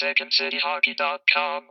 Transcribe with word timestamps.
SecondCityHockey.com. 0.00 1.64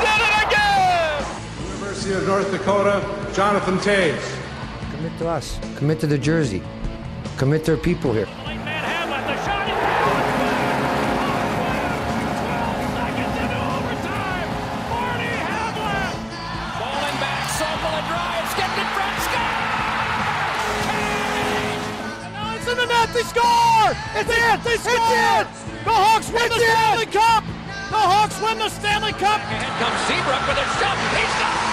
Did 0.00 0.20
it 0.20 0.34
again? 0.46 1.26
University 1.66 2.14
of 2.14 2.26
North 2.26 2.50
Dakota, 2.50 3.30
Jonathan 3.34 3.76
Toews. 3.76 4.40
Commit 4.92 5.18
to 5.18 5.28
us. 5.28 5.58
Commit 5.76 6.00
to 6.00 6.06
the 6.06 6.16
jersey. 6.16 6.62
Commit 7.36 7.64
their 7.64 7.76
people 7.76 8.12
here. 8.12 8.26
Falling 8.26 8.46
back, 17.18 17.50
Sokol 17.58 18.00
drives, 18.06 18.54
gets 18.54 18.78
in 18.78 18.86
front, 18.94 19.18
score! 19.26 19.58
Now 22.30 22.54
it's 22.54 22.68
in 22.68 22.76
the 22.78 22.86
net, 22.86 23.10
they 23.12 23.26
score! 23.26 23.90
It's 24.14 24.30
in! 24.30 24.60
They 24.62 24.78
score! 24.78 25.44
The 25.84 25.90
Hawks 25.90 26.30
win 26.30 26.48
the 26.48 26.54
Stanley 26.54 27.06
Cup! 27.06 27.44
The 27.90 27.98
Hawks 27.98 28.40
win 28.40 28.58
the 28.58 28.68
Stanley 28.70 29.12
Cup! 29.12 29.40
Ahead 29.42 29.74
comes 29.82 30.00
Seabrook 30.06 30.46
with 30.48 30.56
a 30.56 30.66
shot. 30.78 30.96
He 31.18 31.26
stops! 31.34 31.63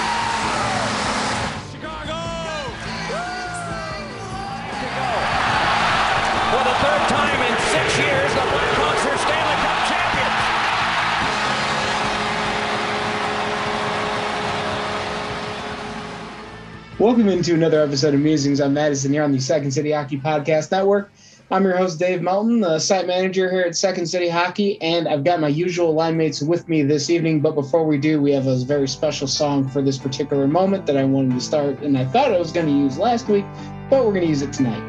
Welcome 17.02 17.30
into 17.30 17.56
another 17.56 17.82
episode 17.82 18.14
of 18.14 18.20
Musings 18.20 18.62
on 18.62 18.76
Madison 18.76 19.12
here 19.12 19.24
on 19.24 19.32
the 19.32 19.40
Second 19.40 19.72
City 19.72 19.92
Hockey 19.92 20.20
Podcast 20.20 20.70
Network. 20.70 21.12
I'm 21.50 21.64
your 21.64 21.76
host, 21.76 21.98
Dave 21.98 22.22
Melton, 22.22 22.60
the 22.60 22.78
site 22.78 23.08
manager 23.08 23.50
here 23.50 23.62
at 23.62 23.76
Second 23.76 24.06
City 24.06 24.30
Hockey, 24.30 24.80
and 24.84 25.08
I've 25.08 25.24
got 25.24 25.40
my 25.40 25.48
usual 25.48 25.96
line 25.96 26.16
mates 26.16 26.44
with 26.44 26.70
me 26.70 26.84
this 26.84 27.10
evening. 27.10 27.40
But 27.42 27.56
before 27.56 27.88
we 27.88 27.98
do, 27.98 28.22
we 28.22 28.32
have 28.34 28.46
a 28.46 28.64
very 28.66 28.88
special 28.88 29.26
song 29.26 29.68
for 29.68 29.82
this 29.82 29.98
particular 29.98 30.46
moment 30.46 30.86
that 30.86 30.96
I 30.96 31.04
wanted 31.04 31.34
to 31.34 31.42
start, 31.42 31.80
and 31.80 31.98
I 31.98 32.06
thought 32.06 32.32
I 32.32 32.38
was 32.38 32.52
going 32.52 32.68
to 32.68 32.72
use 32.72 33.00
last 33.00 33.28
week, 33.28 33.46
but 33.90 34.06
we're 34.06 34.14
going 34.14 34.22
to 34.22 34.30
use 34.30 34.44
it 34.44 34.54
tonight. 34.54 34.84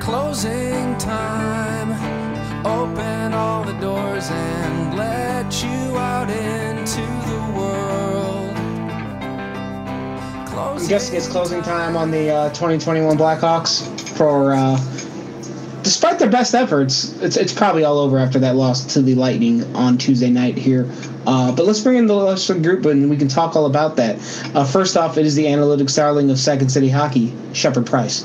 Closing 0.00 0.98
time. 0.98 1.92
Open 2.66 3.32
all 3.34 3.62
the 3.62 3.74
doors 3.74 4.28
and 4.28 4.96
let 4.98 5.62
you 5.62 5.96
out 5.96 6.28
into 6.28 6.67
I'm 10.78 10.86
guessing 10.86 11.16
it's 11.16 11.26
closing 11.26 11.60
time 11.60 11.96
on 11.96 12.12
the 12.12 12.30
uh, 12.30 12.48
2021 12.50 13.18
Blackhawks 13.18 13.82
for. 14.16 14.52
Uh, 14.52 14.76
despite 15.82 16.20
their 16.20 16.30
best 16.30 16.54
efforts, 16.54 17.20
it's 17.20 17.36
it's 17.36 17.52
probably 17.52 17.82
all 17.82 17.98
over 17.98 18.16
after 18.16 18.38
that 18.38 18.54
loss 18.54 18.84
to 18.94 19.02
the 19.02 19.16
Lightning 19.16 19.64
on 19.74 19.98
Tuesday 19.98 20.30
night 20.30 20.56
here. 20.56 20.88
Uh, 21.26 21.50
but 21.50 21.66
let's 21.66 21.80
bring 21.80 21.96
in 21.96 22.06
the 22.06 22.24
rest 22.24 22.48
of 22.48 22.58
the 22.58 22.62
group 22.62 22.84
and 22.84 23.10
we 23.10 23.16
can 23.16 23.26
talk 23.26 23.56
all 23.56 23.66
about 23.66 23.96
that. 23.96 24.18
Uh, 24.54 24.64
first 24.64 24.96
off, 24.96 25.18
it 25.18 25.26
is 25.26 25.34
the 25.34 25.46
analytics 25.46 25.96
darling 25.96 26.30
of 26.30 26.38
Second 26.38 26.68
City 26.68 26.88
Hockey, 26.88 27.34
Shepard 27.54 27.84
Price. 27.84 28.24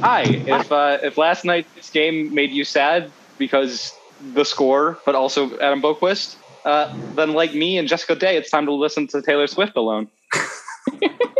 Hi. 0.00 0.22
If 0.22 0.72
uh, 0.72 0.98
if 1.04 1.16
last 1.16 1.44
night's 1.44 1.90
game 1.90 2.34
made 2.34 2.50
you 2.50 2.64
sad 2.64 3.12
because 3.38 3.94
the 4.34 4.44
score, 4.44 4.98
but 5.06 5.14
also 5.14 5.56
Adam 5.60 5.80
Boqvist, 5.80 6.34
uh, 6.64 6.92
then 7.14 7.32
like 7.32 7.54
me 7.54 7.78
and 7.78 7.86
Jessica 7.86 8.16
Day, 8.16 8.36
it's 8.36 8.50
time 8.50 8.66
to 8.66 8.72
listen 8.72 9.06
to 9.06 9.22
Taylor 9.22 9.46
Swift 9.46 9.76
alone. 9.76 10.08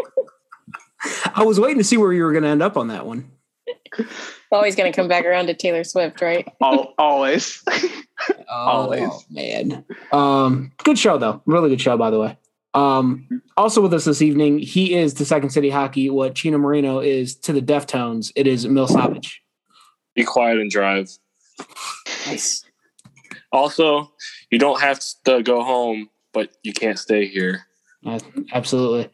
I 1.35 1.45
was 1.45 1.59
waiting 1.61 1.79
to 1.79 1.85
see 1.85 1.97
where 1.97 2.13
you 2.13 2.25
were 2.25 2.33
going 2.33 2.45
to 2.45 2.49
end 2.51 2.63
up 2.63 2.77
on 2.77 2.89
that 2.89 3.07
one. 3.07 3.31
Always 4.53 4.77
going 4.77 4.91
to 4.91 4.97
come 4.97 5.09
back 5.09 5.25
around 5.25 5.47
to 5.47 5.55
Taylor 5.55 5.85
Swift, 5.85 6.21
right? 6.21 6.47
Al- 6.63 6.95
always. 6.99 7.63
Always, 8.49 9.03
Oh, 9.11 9.21
man. 9.31 9.85
Um, 10.13 10.73
good 10.79 10.99
show 10.99 11.19
though. 11.19 11.43
Really 11.47 11.69
good 11.69 11.81
show, 11.81 11.97
by 11.99 12.11
the 12.11 12.19
way. 12.19 12.39
Um, 12.75 13.43
also 13.57 13.81
with 13.83 13.93
us 13.93 14.05
this 14.05 14.23
evening, 14.23 14.59
he 14.59 14.95
is 14.95 15.13
to 15.15 15.25
Second 15.25 15.51
City 15.51 15.69
Hockey 15.71 16.09
what 16.11 16.35
Chino 16.35 16.57
Moreno 16.59 17.01
is 17.01 17.35
to 17.41 17.53
the 17.53 17.61
Deftones. 17.61 18.33
It 18.37 18.47
is 18.47 18.67
Mil 18.67 18.87
Savage. 18.87 19.43
Be 20.15 20.25
quiet 20.25 20.59
and 20.59 20.71
drive. 20.71 21.11
Nice. 22.27 22.65
Also, 23.53 24.13
you 24.51 24.59
don't 24.59 24.81
have 24.81 25.01
to 25.25 25.43
go 25.43 25.63
home, 25.63 26.09
but 26.33 26.51
you 26.63 26.73
can't 26.73 26.99
stay 26.99 27.27
here. 27.27 27.67
Yeah, 28.03 28.19
absolutely. 28.53 29.11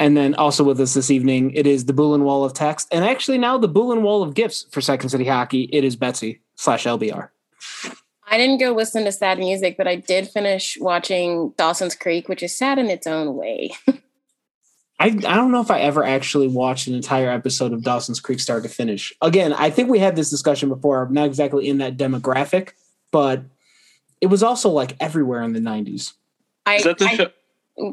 And 0.00 0.16
then 0.16 0.34
also 0.36 0.64
with 0.64 0.80
us 0.80 0.94
this 0.94 1.10
evening, 1.10 1.52
it 1.52 1.66
is 1.66 1.84
the 1.84 1.92
Bullen 1.92 2.24
Wall 2.24 2.42
of 2.42 2.54
Text, 2.54 2.88
and 2.90 3.04
actually 3.04 3.36
now 3.36 3.58
the 3.58 3.68
Bullen 3.68 4.02
Wall 4.02 4.22
of 4.22 4.32
Gifts 4.32 4.66
for 4.70 4.80
Second 4.80 5.10
City 5.10 5.26
Hockey. 5.26 5.68
It 5.72 5.84
is 5.84 5.94
Betsy 5.94 6.40
slash 6.56 6.84
LBR. 6.84 7.28
I 8.26 8.38
didn't 8.38 8.58
go 8.58 8.72
listen 8.72 9.04
to 9.04 9.12
sad 9.12 9.38
music, 9.38 9.76
but 9.76 9.86
I 9.86 9.96
did 9.96 10.28
finish 10.28 10.78
watching 10.80 11.52
Dawson's 11.58 11.94
Creek, 11.94 12.30
which 12.30 12.42
is 12.42 12.56
sad 12.56 12.78
in 12.78 12.88
its 12.88 13.06
own 13.06 13.36
way. 13.36 13.72
I, 14.98 15.06
I 15.06 15.10
don't 15.10 15.52
know 15.52 15.60
if 15.60 15.70
I 15.70 15.80
ever 15.80 16.02
actually 16.02 16.48
watched 16.48 16.86
an 16.86 16.94
entire 16.94 17.30
episode 17.30 17.72
of 17.74 17.82
Dawson's 17.82 18.20
Creek 18.20 18.40
start 18.40 18.62
to 18.62 18.68
finish. 18.70 19.12
Again, 19.20 19.52
I 19.52 19.68
think 19.68 19.90
we 19.90 19.98
had 19.98 20.16
this 20.16 20.30
discussion 20.30 20.70
before. 20.70 21.02
I'm 21.02 21.12
not 21.12 21.26
exactly 21.26 21.68
in 21.68 21.78
that 21.78 21.98
demographic, 21.98 22.70
but 23.10 23.42
it 24.22 24.26
was 24.28 24.42
also 24.42 24.70
like 24.70 24.96
everywhere 24.98 25.42
in 25.42 25.52
the 25.52 25.60
90s. 25.60 26.14
I, 26.64 26.76
Is 26.76 26.84
that 26.84 26.96
the 26.98 27.04
I- 27.06 27.14
show? 27.16 27.30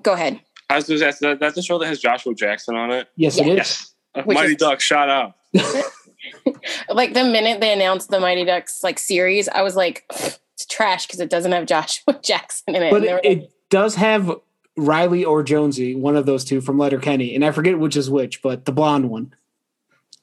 go 0.03 0.13
ahead. 0.13 0.40
I 0.69 0.75
was 0.75 0.88
just 0.88 1.03
asking, 1.03 1.29
that, 1.29 1.39
that's 1.39 1.55
the 1.55 1.61
show 1.61 1.78
that 1.79 1.88
has 1.88 2.00
Joshua 2.00 2.33
Jackson 2.33 2.75
on 2.75 2.91
it. 2.91 3.07
Yes, 3.16 3.38
it 3.38 3.47
is. 3.47 3.55
yes. 3.55 3.94
Which 4.25 4.35
Mighty 4.35 4.51
is- 4.51 4.57
Duck, 4.57 4.79
shout 4.81 5.09
out. 5.09 5.33
Like 6.89 7.13
the 7.13 7.23
minute 7.23 7.61
they 7.61 7.72
announced 7.72 8.09
the 8.09 8.19
Mighty 8.19 8.44
Ducks 8.44 8.83
like 8.83 9.00
series, 9.00 9.47
I 9.47 9.61
was 9.61 9.75
like, 9.75 10.03
it's 10.09 10.66
trash 10.67 11.05
because 11.05 11.19
it 11.19 11.29
doesn't 11.29 11.51
have 11.51 11.66
Joshua 11.67 12.19
Jackson 12.23 12.75
in 12.75 12.83
it. 12.83 12.91
But 12.91 13.03
And 13.03 13.05
it, 13.05 13.13
like, 13.13 13.25
it 13.25 13.51
does 13.69 13.95
have 13.95 14.31
Riley 14.75 15.23
or 15.23 15.44
Jonesy, 15.44 15.95
one 15.95 16.16
of 16.17 16.25
those 16.25 16.44
two 16.44 16.59
from 16.59 16.78
Letterkenny, 16.78 17.34
and 17.35 17.45
I 17.45 17.51
forget 17.51 17.79
which 17.79 17.95
is 17.95 18.09
which, 18.09 18.41
but 18.41 18.66
the 18.66 18.72
blonde 18.73 19.09
one. 19.09 19.34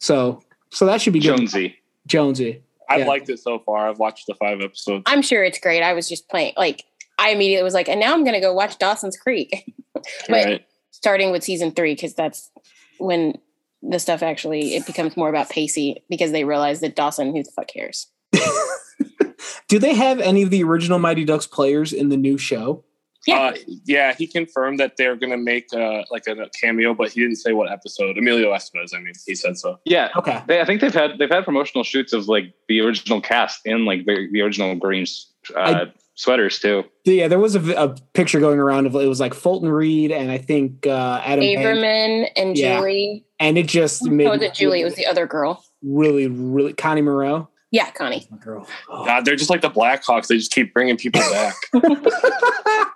So, 0.00 0.42
so 0.70 0.84
that 0.86 1.00
should 1.00 1.12
be 1.14 1.20
good. 1.20 1.36
Jonesy. 1.38 1.76
Jonesy. 2.06 2.62
I've 2.90 3.00
Yeah. 3.00 3.06
liked 3.06 3.30
it 3.30 3.38
so 3.38 3.60
far. 3.60 3.88
I've 3.88 3.98
watched 3.98 4.26
the 4.26 4.34
five 4.34 4.60
episodes. 4.60 5.04
I'm 5.06 5.22
sure 5.22 5.42
it's 5.44 5.58
great. 5.58 5.82
I 5.82 5.94
was 5.94 6.08
just 6.08 6.28
playing 6.28 6.52
like 6.56 6.84
I 7.18 7.30
immediately 7.30 7.62
was 7.64 7.74
like, 7.74 7.88
and 7.88 8.00
now 8.00 8.12
I'm 8.12 8.24
gonna 8.24 8.40
go 8.40 8.52
watch 8.52 8.78
Dawson's 8.78 9.16
Creek. 9.16 9.72
but 10.28 10.44
right. 10.44 10.66
starting 10.90 11.30
with 11.30 11.44
season 11.44 11.72
three, 11.72 11.94
because 11.94 12.14
that's 12.14 12.50
when 12.98 13.38
the 13.82 13.98
stuff 13.98 14.22
actually 14.22 14.74
it 14.74 14.86
becomes 14.86 15.16
more 15.16 15.28
about 15.28 15.50
Pacey 15.50 16.02
because 16.08 16.32
they 16.32 16.44
realize 16.44 16.80
that 16.80 16.96
Dawson, 16.96 17.34
who 17.34 17.42
the 17.42 17.50
fuck 17.50 17.68
cares? 17.68 18.08
Do 19.68 19.78
they 19.78 19.94
have 19.94 20.20
any 20.20 20.42
of 20.42 20.50
the 20.50 20.62
original 20.62 20.98
Mighty 20.98 21.24
Ducks 21.24 21.46
players 21.46 21.92
in 21.92 22.08
the 22.08 22.16
new 22.16 22.38
show? 22.38 22.84
Yeah. 23.26 23.36
Uh, 23.40 23.54
yeah, 23.84 24.14
he 24.14 24.26
confirmed 24.26 24.78
that 24.80 24.96
they're 24.96 25.16
going 25.16 25.30
to 25.30 25.38
make 25.38 25.72
uh, 25.72 26.02
like 26.10 26.26
a 26.26 26.48
cameo, 26.60 26.92
but 26.94 27.10
he 27.10 27.20
didn't 27.20 27.36
say 27.36 27.52
what 27.52 27.70
episode. 27.70 28.18
Emilio 28.18 28.52
Estevez, 28.52 28.94
I 28.94 28.98
mean, 28.98 29.14
he 29.26 29.34
said 29.34 29.56
so. 29.56 29.78
Yeah. 29.84 30.10
Okay. 30.16 30.42
They, 30.46 30.60
I 30.60 30.64
think 30.64 30.80
they've 30.80 30.94
had 30.94 31.18
they've 31.18 31.30
had 31.30 31.44
promotional 31.44 31.84
shoots 31.84 32.12
of 32.12 32.28
like 32.28 32.52
the 32.68 32.80
original 32.80 33.20
cast 33.20 33.60
in 33.64 33.86
like 33.86 34.04
the, 34.04 34.28
the 34.30 34.42
original 34.42 34.74
green 34.74 35.06
uh, 35.54 35.58
I- 35.58 35.92
sweaters 36.14 36.58
too. 36.58 36.84
Yeah, 37.04 37.28
there 37.28 37.38
was 37.38 37.54
a, 37.56 37.72
a 37.74 37.94
picture 38.12 38.40
going 38.40 38.58
around 38.58 38.86
of 38.86 38.94
it 38.94 39.06
was 39.08 39.20
like 39.20 39.34
Fulton 39.34 39.68
Reed 39.68 40.10
and 40.12 40.30
I 40.30 40.38
think 40.38 40.86
uh, 40.86 41.20
Adam 41.24 41.40
Page, 41.40 41.58
Averman 41.58 42.28
and 42.36 42.56
Yeah. 42.56 42.78
Julie. 42.78 43.24
and 43.40 43.58
it 43.58 43.66
just 43.66 44.04
made 44.04 44.26
Oh, 44.26 44.30
was 44.30 44.42
it 44.42 44.54
Julie? 44.54 44.80
It 44.80 44.84
was 44.84 44.94
the 44.94 45.06
other 45.06 45.26
girl. 45.26 45.64
really, 45.82 46.26
really 46.28 46.72
Connie 46.72 47.02
Moreau. 47.02 47.48
Yeah, 47.70 47.90
Connie. 47.90 48.26
Girl. 48.40 48.66
Oh. 48.88 49.04
God, 49.04 49.24
they're 49.24 49.34
just 49.34 49.50
like 49.50 49.60
the 49.60 49.68
Blackhawks. 49.70 50.28
They 50.28 50.36
just 50.36 50.52
keep 50.52 50.72
bringing 50.72 50.96
people 50.96 51.20
back. 51.20 51.54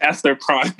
Past 0.00 0.22
their 0.22 0.36
prime. 0.36 0.74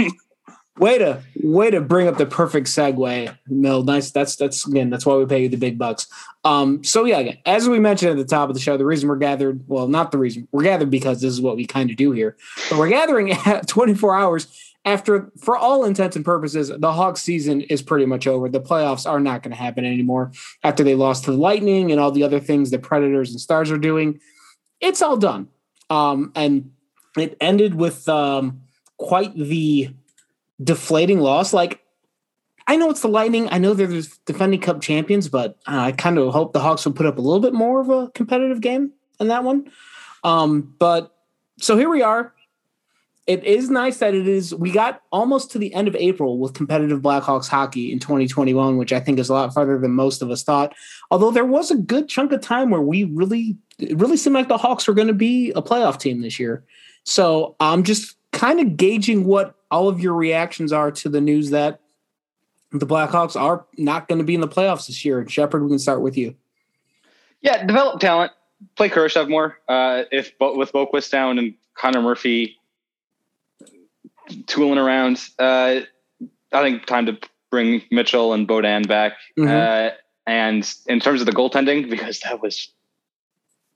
Way 0.78 0.98
to 0.98 1.22
way 1.42 1.70
to 1.70 1.80
bring 1.80 2.08
up 2.08 2.18
the 2.18 2.26
perfect 2.26 2.68
segue, 2.68 3.36
Mill. 3.48 3.82
Nice. 3.82 4.10
That's 4.10 4.36
that's 4.36 4.66
again. 4.66 4.90
That's 4.90 5.04
why 5.04 5.16
we 5.16 5.26
pay 5.26 5.42
you 5.42 5.48
the 5.48 5.56
big 5.56 5.78
bucks. 5.78 6.06
Um. 6.44 6.84
So 6.84 7.04
yeah, 7.04 7.18
again, 7.18 7.38
as 7.46 7.68
we 7.68 7.78
mentioned 7.78 8.12
at 8.12 8.16
the 8.16 8.24
top 8.24 8.48
of 8.48 8.54
the 8.54 8.60
show, 8.60 8.76
the 8.76 8.86
reason 8.86 9.08
we're 9.08 9.16
gathered, 9.16 9.64
well, 9.66 9.88
not 9.88 10.12
the 10.12 10.18
reason 10.18 10.46
we're 10.52 10.62
gathered 10.62 10.90
because 10.90 11.20
this 11.20 11.32
is 11.32 11.40
what 11.40 11.56
we 11.56 11.66
kind 11.66 11.90
of 11.90 11.96
do 11.96 12.12
here, 12.12 12.36
but 12.70 12.78
we're 12.78 12.88
gathering 12.88 13.32
at 13.46 13.66
24 13.66 14.16
hours 14.16 14.46
after, 14.88 15.30
for 15.38 15.56
all 15.56 15.84
intents 15.84 16.16
and 16.16 16.24
purposes, 16.24 16.72
the 16.74 16.92
Hawks 16.92 17.20
season 17.20 17.60
is 17.62 17.82
pretty 17.82 18.06
much 18.06 18.26
over. 18.26 18.48
The 18.48 18.60
playoffs 18.60 19.08
are 19.08 19.20
not 19.20 19.42
going 19.42 19.50
to 19.50 19.62
happen 19.62 19.84
anymore 19.84 20.32
after 20.62 20.82
they 20.82 20.94
lost 20.94 21.24
to 21.24 21.32
the 21.32 21.36
Lightning 21.36 21.90
and 21.90 22.00
all 22.00 22.10
the 22.10 22.22
other 22.22 22.40
things 22.40 22.70
the 22.70 22.78
Predators 22.78 23.30
and 23.30 23.40
Stars 23.40 23.70
are 23.70 23.78
doing. 23.78 24.20
It's 24.80 25.02
all 25.02 25.16
done. 25.16 25.48
Um. 25.90 26.32
And 26.34 26.72
it 27.16 27.36
ended 27.40 27.74
with 27.74 28.08
um 28.08 28.62
quite 28.96 29.34
the 29.36 29.90
deflating 30.62 31.20
loss. 31.20 31.52
Like 31.52 31.82
I 32.68 32.76
know 32.76 32.90
it's 32.90 33.00
the 33.00 33.08
Lightning. 33.08 33.48
I 33.50 33.56
know 33.56 33.72
they're 33.72 33.86
the 33.86 34.06
defending 34.26 34.60
Cup 34.60 34.82
champions, 34.82 35.26
but 35.28 35.56
uh, 35.66 35.78
I 35.78 35.92
kind 35.92 36.18
of 36.18 36.32
hope 36.34 36.52
the 36.52 36.60
Hawks 36.60 36.84
will 36.84 36.92
put 36.92 37.06
up 37.06 37.16
a 37.16 37.22
little 37.22 37.40
bit 37.40 37.54
more 37.54 37.80
of 37.80 37.88
a 37.88 38.10
competitive 38.10 38.60
game 38.60 38.92
in 39.18 39.28
that 39.28 39.42
one. 39.42 39.70
Um, 40.22 40.74
but 40.78 41.16
so 41.58 41.78
here 41.78 41.88
we 41.88 42.02
are. 42.02 42.34
It 43.26 43.44
is 43.44 43.70
nice 43.70 43.98
that 43.98 44.14
it 44.14 44.28
is. 44.28 44.54
We 44.54 44.70
got 44.70 45.02
almost 45.12 45.50
to 45.52 45.58
the 45.58 45.72
end 45.72 45.88
of 45.88 45.96
April 45.96 46.38
with 46.38 46.52
competitive 46.52 47.00
Blackhawks 47.00 47.48
hockey 47.48 47.90
in 47.90 47.98
2021, 47.98 48.76
which 48.76 48.92
I 48.92 49.00
think 49.00 49.18
is 49.18 49.30
a 49.30 49.34
lot 49.34 49.52
farther 49.54 49.78
than 49.78 49.92
most 49.92 50.20
of 50.20 50.30
us 50.30 50.42
thought. 50.42 50.74
Although 51.10 51.30
there 51.30 51.44
was 51.46 51.70
a 51.70 51.76
good 51.76 52.08
chunk 52.08 52.32
of 52.32 52.42
time 52.42 52.68
where 52.68 52.82
we 52.82 53.04
really, 53.04 53.56
it 53.78 53.98
really 53.98 54.16
seemed 54.18 54.34
like 54.34 54.48
the 54.48 54.58
Hawks 54.58 54.86
were 54.86 54.94
going 54.94 55.08
to 55.08 55.14
be 55.14 55.52
a 55.52 55.62
playoff 55.62 55.98
team 55.98 56.20
this 56.20 56.38
year. 56.38 56.64
So 57.04 57.56
I'm 57.60 57.82
just 57.82 58.17
kind 58.32 58.60
of 58.60 58.76
gauging 58.76 59.24
what 59.24 59.54
all 59.70 59.88
of 59.88 60.00
your 60.00 60.14
reactions 60.14 60.72
are 60.72 60.90
to 60.90 61.08
the 61.08 61.20
news 61.20 61.50
that 61.50 61.80
the 62.70 62.86
Blackhawks 62.86 63.38
are 63.38 63.66
not 63.76 64.08
going 64.08 64.18
to 64.18 64.24
be 64.24 64.34
in 64.34 64.40
the 64.40 64.48
playoffs 64.48 64.86
this 64.86 65.04
year. 65.04 65.26
Shepard, 65.28 65.62
we 65.62 65.68
can 65.68 65.78
start 65.78 66.00
with 66.00 66.16
you. 66.16 66.34
Yeah, 67.40 67.64
develop 67.64 68.00
talent. 68.00 68.32
Play 68.76 68.88
Kurashev 68.90 69.28
more. 69.28 69.58
Uh, 69.68 70.02
if 70.10 70.32
with 70.40 70.72
Boqvist 70.72 71.10
down 71.10 71.38
and 71.38 71.54
Connor 71.74 72.02
Murphy 72.02 72.56
tooling 74.46 74.78
around, 74.78 75.22
uh, 75.38 75.80
I 76.52 76.62
think 76.62 76.86
time 76.86 77.06
to 77.06 77.18
bring 77.50 77.82
Mitchell 77.90 78.32
and 78.32 78.46
Beaudin 78.46 78.86
back. 78.86 79.14
Mm-hmm. 79.38 79.48
Uh, 79.48 79.90
and 80.26 80.70
in 80.86 81.00
terms 81.00 81.20
of 81.20 81.26
the 81.26 81.32
goaltending, 81.32 81.88
because 81.88 82.20
that 82.20 82.42
was 82.42 82.70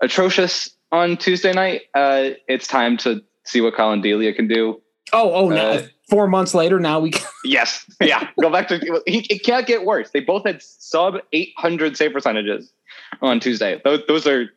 atrocious 0.01 0.71
on 0.91 1.17
Tuesday 1.17 1.53
night, 1.53 1.83
uh, 1.95 2.31
it's 2.49 2.67
time 2.67 2.97
to 2.99 3.23
see 3.45 3.61
what 3.61 3.75
Collin 3.75 4.01
Delia 4.01 4.33
can 4.33 4.49
do. 4.49 4.81
Oh, 5.13 5.33
oh, 5.33 5.49
no. 5.49 5.71
Uh, 5.71 5.83
Four 6.09 6.27
months 6.27 6.55
later, 6.55 6.79
now 6.79 7.01
we 7.01 7.11
can. 7.11 7.27
yes. 7.45 7.87
Yeah. 8.01 8.29
Go 8.41 8.51
back 8.51 8.69
to 8.69 9.03
it, 9.07 9.43
can't 9.45 9.67
get 9.67 9.85
worse. 9.85 10.11
They 10.11 10.21
both 10.21 10.45
had 10.47 10.61
sub 10.63 11.17
800 11.33 11.97
save 11.97 12.13
percentages 12.13 12.73
on 13.21 13.41
Tuesday. 13.41 13.81
Those, 13.85 14.03
those 14.07 14.27
are 14.27 14.51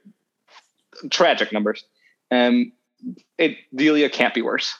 tragic 1.09 1.53
numbers. 1.53 1.85
Um, 2.31 2.71
it 3.37 3.57
Delia 3.73 4.09
can't 4.09 4.33
be 4.33 4.41
worse. 4.41 4.75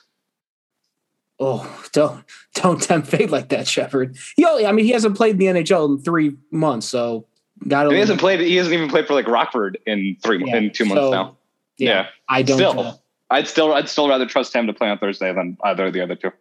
Oh, 1.38 1.84
don't 1.92 2.24
don't 2.54 2.82
tempt 2.82 3.08
fate 3.08 3.30
like 3.30 3.50
that, 3.50 3.68
Shepard. 3.68 4.16
Yo, 4.36 4.66
I 4.66 4.72
mean, 4.72 4.86
he 4.86 4.92
hasn't 4.92 5.16
played 5.16 5.32
in 5.32 5.38
the 5.38 5.46
NHL 5.46 5.88
in 5.96 6.02
three 6.02 6.36
months, 6.50 6.88
so 6.88 7.26
got 7.68 7.90
He 7.92 7.98
hasn't 7.98 8.20
played. 8.20 8.40
He 8.40 8.56
hasn't 8.56 8.74
even 8.74 8.88
played 8.88 9.06
for 9.06 9.14
like 9.14 9.28
Rockford 9.28 9.78
in 9.86 10.16
three 10.22 10.42
yeah, 10.44 10.56
in 10.56 10.72
two 10.72 10.86
months 10.86 11.02
so, 11.02 11.10
now. 11.10 11.36
Yeah, 11.76 11.90
yeah, 11.90 12.06
I 12.28 12.42
don't. 12.42 12.56
Still, 12.56 13.02
I'd 13.30 13.48
still 13.48 13.72
I'd 13.74 13.88
still 13.88 14.08
rather 14.08 14.26
trust 14.26 14.54
him 14.54 14.66
to 14.66 14.72
play 14.72 14.88
on 14.88 14.98
Thursday 14.98 15.32
than 15.32 15.56
either 15.64 15.86
of 15.86 15.92
the 15.92 16.00
other 16.00 16.14
two. 16.14 16.32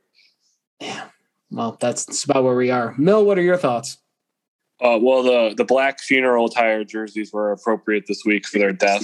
Yeah, 0.80 1.06
well, 1.50 1.78
that's 1.80 2.24
about 2.24 2.44
where 2.44 2.56
we 2.56 2.70
are. 2.72 2.94
Mill, 2.98 3.26
what 3.26 3.38
are 3.38 3.44
your 3.44 3.58
thoughts? 3.58 3.98
Uh, 4.82 5.00
well, 5.02 5.24
the 5.24 5.54
the 5.56 5.64
black 5.64 6.00
funeral 6.00 6.48
attire 6.48 6.84
jerseys 6.84 7.32
were 7.32 7.52
appropriate 7.52 8.06
this 8.08 8.24
week 8.26 8.46
for 8.46 8.60
their 8.60 8.74
death. 8.74 9.04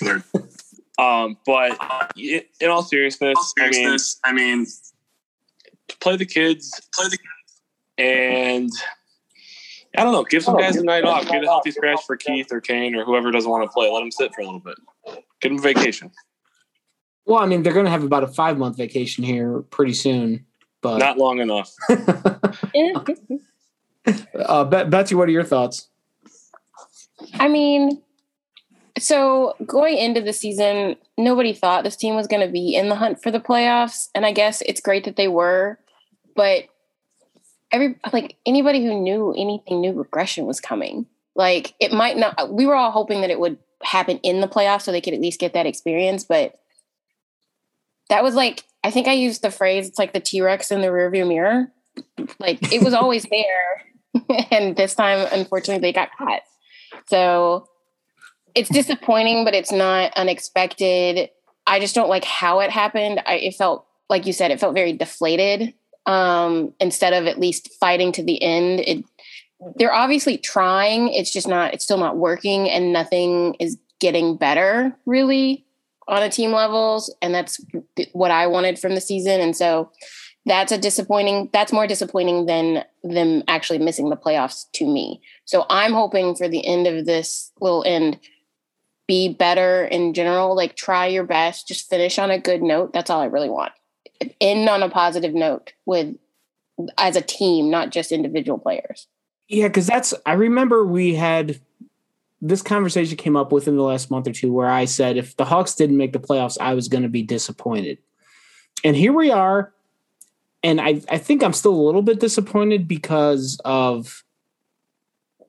um, 0.98 1.36
but 1.44 1.76
in 2.16 2.68
all 2.68 2.82
seriousness, 2.82 3.54
I 3.58 3.70
mean, 3.70 3.96
I 4.24 4.32
mean, 4.32 4.66
play 6.00 6.16
the 6.16 6.26
kids, 6.26 6.80
play 6.94 7.08
the 7.08 7.18
kids, 7.18 7.60
and 7.98 8.70
I 9.96 10.04
don't 10.04 10.12
know, 10.12 10.22
give 10.24 10.44
some 10.44 10.56
guys 10.56 10.76
a 10.76 10.84
night 10.84 11.04
off. 11.04 11.28
Get 11.28 11.42
a 11.42 11.46
healthy 11.46 11.72
scratch 11.72 12.00
for 12.06 12.16
Keith 12.16 12.52
or 12.52 12.60
Kane 12.60 12.94
or 12.94 13.04
whoever 13.04 13.32
doesn't 13.32 13.50
want 13.50 13.64
to 13.64 13.72
play. 13.72 13.90
Let 13.90 14.00
them 14.00 14.12
sit 14.12 14.32
for 14.34 14.42
a 14.42 14.44
little 14.44 14.60
bit. 14.60 14.76
Give 15.40 15.50
them 15.50 15.60
vacation. 15.60 16.12
Well, 17.28 17.42
I 17.42 17.46
mean, 17.46 17.62
they're 17.62 17.74
going 17.74 17.84
to 17.84 17.90
have 17.90 18.04
about 18.04 18.24
a 18.24 18.28
five 18.28 18.56
month 18.56 18.78
vacation 18.78 19.22
here 19.22 19.60
pretty 19.70 19.92
soon, 19.92 20.46
but 20.80 20.96
not 20.96 21.18
long 21.18 21.40
enough. 21.40 21.74
uh, 24.34 24.64
Betsy, 24.64 25.14
what 25.14 25.28
are 25.28 25.32
your 25.32 25.44
thoughts? 25.44 25.88
I 27.34 27.48
mean, 27.48 28.00
so 28.98 29.56
going 29.66 29.98
into 29.98 30.22
the 30.22 30.32
season, 30.32 30.96
nobody 31.18 31.52
thought 31.52 31.84
this 31.84 31.96
team 31.96 32.14
was 32.14 32.26
going 32.26 32.46
to 32.46 32.50
be 32.50 32.74
in 32.74 32.88
the 32.88 32.94
hunt 32.94 33.22
for 33.22 33.30
the 33.30 33.40
playoffs, 33.40 34.08
and 34.14 34.24
I 34.24 34.32
guess 34.32 34.62
it's 34.62 34.80
great 34.80 35.04
that 35.04 35.16
they 35.16 35.28
were, 35.28 35.78
but 36.34 36.64
every 37.70 37.96
like 38.10 38.36
anybody 38.46 38.82
who 38.82 38.98
knew 38.98 39.34
anything 39.36 39.82
knew 39.82 39.92
regression 39.92 40.46
was 40.46 40.60
coming. 40.60 41.04
Like 41.34 41.74
it 41.78 41.92
might 41.92 42.16
not. 42.16 42.54
We 42.54 42.64
were 42.64 42.74
all 42.74 42.90
hoping 42.90 43.20
that 43.20 43.30
it 43.30 43.38
would 43.38 43.58
happen 43.82 44.16
in 44.22 44.40
the 44.40 44.48
playoffs 44.48 44.82
so 44.82 44.92
they 44.92 45.02
could 45.02 45.12
at 45.12 45.20
least 45.20 45.38
get 45.38 45.52
that 45.52 45.66
experience, 45.66 46.24
but 46.24 46.58
that 48.08 48.22
was 48.22 48.34
like 48.34 48.64
I 48.84 48.90
think 48.90 49.08
I 49.08 49.12
used 49.12 49.42
the 49.42 49.50
phrase 49.50 49.88
it's 49.88 49.98
like 49.98 50.12
the 50.12 50.20
T 50.20 50.40
Rex 50.40 50.70
in 50.70 50.80
the 50.80 50.88
rearview 50.88 51.26
mirror. 51.26 51.72
Like 52.38 52.72
it 52.72 52.82
was 52.82 52.94
always 52.94 53.24
there, 53.30 54.46
and 54.50 54.76
this 54.76 54.94
time, 54.94 55.26
unfortunately, 55.32 55.86
they 55.86 55.92
got 55.92 56.10
caught. 56.16 56.42
So 57.06 57.68
it's 58.54 58.68
disappointing, 58.68 59.44
but 59.44 59.54
it's 59.54 59.72
not 59.72 60.12
unexpected. 60.16 61.30
I 61.66 61.80
just 61.80 61.94
don't 61.94 62.08
like 62.08 62.24
how 62.24 62.60
it 62.60 62.70
happened. 62.70 63.20
I, 63.26 63.34
it 63.34 63.54
felt 63.54 63.86
like 64.08 64.26
you 64.26 64.32
said, 64.32 64.50
it 64.50 64.60
felt 64.60 64.74
very 64.74 64.92
deflated. 64.92 65.74
Um, 66.06 66.72
instead 66.80 67.12
of 67.12 67.26
at 67.26 67.38
least 67.38 67.70
fighting 67.78 68.12
to 68.12 68.22
the 68.22 68.42
end, 68.42 68.80
it 68.80 69.04
they're 69.76 69.92
obviously 69.92 70.38
trying. 70.38 71.08
It's 71.08 71.32
just 71.32 71.48
not. 71.48 71.74
It's 71.74 71.84
still 71.84 71.98
not 71.98 72.16
working, 72.16 72.70
and 72.70 72.92
nothing 72.92 73.54
is 73.58 73.76
getting 74.00 74.36
better 74.36 74.96
really 75.04 75.66
on 76.08 76.22
a 76.22 76.30
team 76.30 76.52
levels. 76.52 77.14
And 77.22 77.34
that's 77.34 77.64
what 78.12 78.30
I 78.30 78.46
wanted 78.46 78.78
from 78.78 78.94
the 78.94 79.00
season. 79.00 79.40
And 79.40 79.56
so 79.56 79.90
that's 80.46 80.72
a 80.72 80.78
disappointing. 80.78 81.50
That's 81.52 81.72
more 81.72 81.86
disappointing 81.86 82.46
than 82.46 82.84
them 83.04 83.42
actually 83.46 83.78
missing 83.78 84.08
the 84.08 84.16
playoffs 84.16 84.64
to 84.74 84.86
me. 84.86 85.20
So 85.44 85.66
I'm 85.68 85.92
hoping 85.92 86.34
for 86.34 86.48
the 86.48 86.66
end 86.66 86.86
of 86.86 87.04
this 87.04 87.52
little 87.60 87.84
end 87.86 88.18
be 89.06 89.32
better 89.32 89.84
in 89.84 90.14
general. 90.14 90.54
Like 90.56 90.76
try 90.76 91.06
your 91.06 91.24
best, 91.24 91.68
just 91.68 91.88
finish 91.88 92.18
on 92.18 92.30
a 92.30 92.38
good 92.38 92.62
note. 92.62 92.92
That's 92.92 93.10
all 93.10 93.20
I 93.20 93.26
really 93.26 93.50
want. 93.50 93.72
End 94.40 94.68
on 94.68 94.82
a 94.82 94.90
positive 94.90 95.34
note 95.34 95.72
with 95.86 96.14
as 96.96 97.16
a 97.16 97.20
team, 97.20 97.70
not 97.70 97.90
just 97.90 98.12
individual 98.12 98.58
players. 98.58 99.06
Yeah, 99.48 99.68
because 99.68 99.86
that's 99.86 100.14
I 100.26 100.34
remember 100.34 100.84
we 100.84 101.14
had 101.14 101.60
this 102.40 102.62
conversation 102.62 103.16
came 103.16 103.36
up 103.36 103.52
within 103.52 103.76
the 103.76 103.82
last 103.82 104.10
month 104.10 104.28
or 104.28 104.32
two 104.32 104.52
where 104.52 104.68
I 104.68 104.84
said 104.84 105.16
if 105.16 105.36
the 105.36 105.44
Hawks 105.44 105.74
didn't 105.74 105.96
make 105.96 106.12
the 106.12 106.20
playoffs, 106.20 106.56
I 106.60 106.74
was 106.74 106.88
going 106.88 107.02
to 107.02 107.08
be 107.08 107.22
disappointed. 107.22 107.98
And 108.84 108.96
here 108.96 109.12
we 109.12 109.30
are. 109.30 109.72
And 110.62 110.80
I, 110.80 111.00
I 111.08 111.18
think 111.18 111.42
I'm 111.42 111.52
still 111.52 111.74
a 111.74 111.82
little 111.82 112.02
bit 112.02 112.20
disappointed 112.20 112.86
because 112.86 113.60
of 113.64 114.24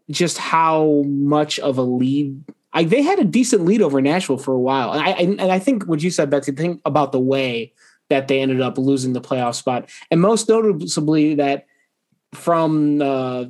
just 0.10 0.38
how 0.38 1.04
much 1.06 1.60
of 1.60 1.78
a 1.78 1.84
lead 1.84 2.44
I, 2.72 2.84
they 2.84 3.02
had 3.02 3.20
a 3.20 3.24
decent 3.24 3.66
lead 3.66 3.82
over 3.82 4.00
Nashville 4.02 4.38
for 4.38 4.54
a 4.54 4.60
while, 4.60 4.92
and 4.92 5.02
I 5.02 5.10
and 5.12 5.52
I 5.52 5.58
think 5.58 5.86
what 5.86 6.04
you 6.04 6.12
said, 6.12 6.30
Betsy, 6.30 6.52
think 6.52 6.82
about 6.86 7.12
the 7.12 7.20
way 7.20 7.74
that 8.10 8.28
they 8.28 8.42
ended 8.42 8.62
up 8.62 8.78
losing 8.78 9.14
the 9.14 9.22
playoff 9.22 9.56
spot, 9.56 9.90
and 10.12 10.22
most 10.22 10.48
noticeably 10.48 11.36
that 11.36 11.66
from 12.34 13.02
uh, 13.02 13.46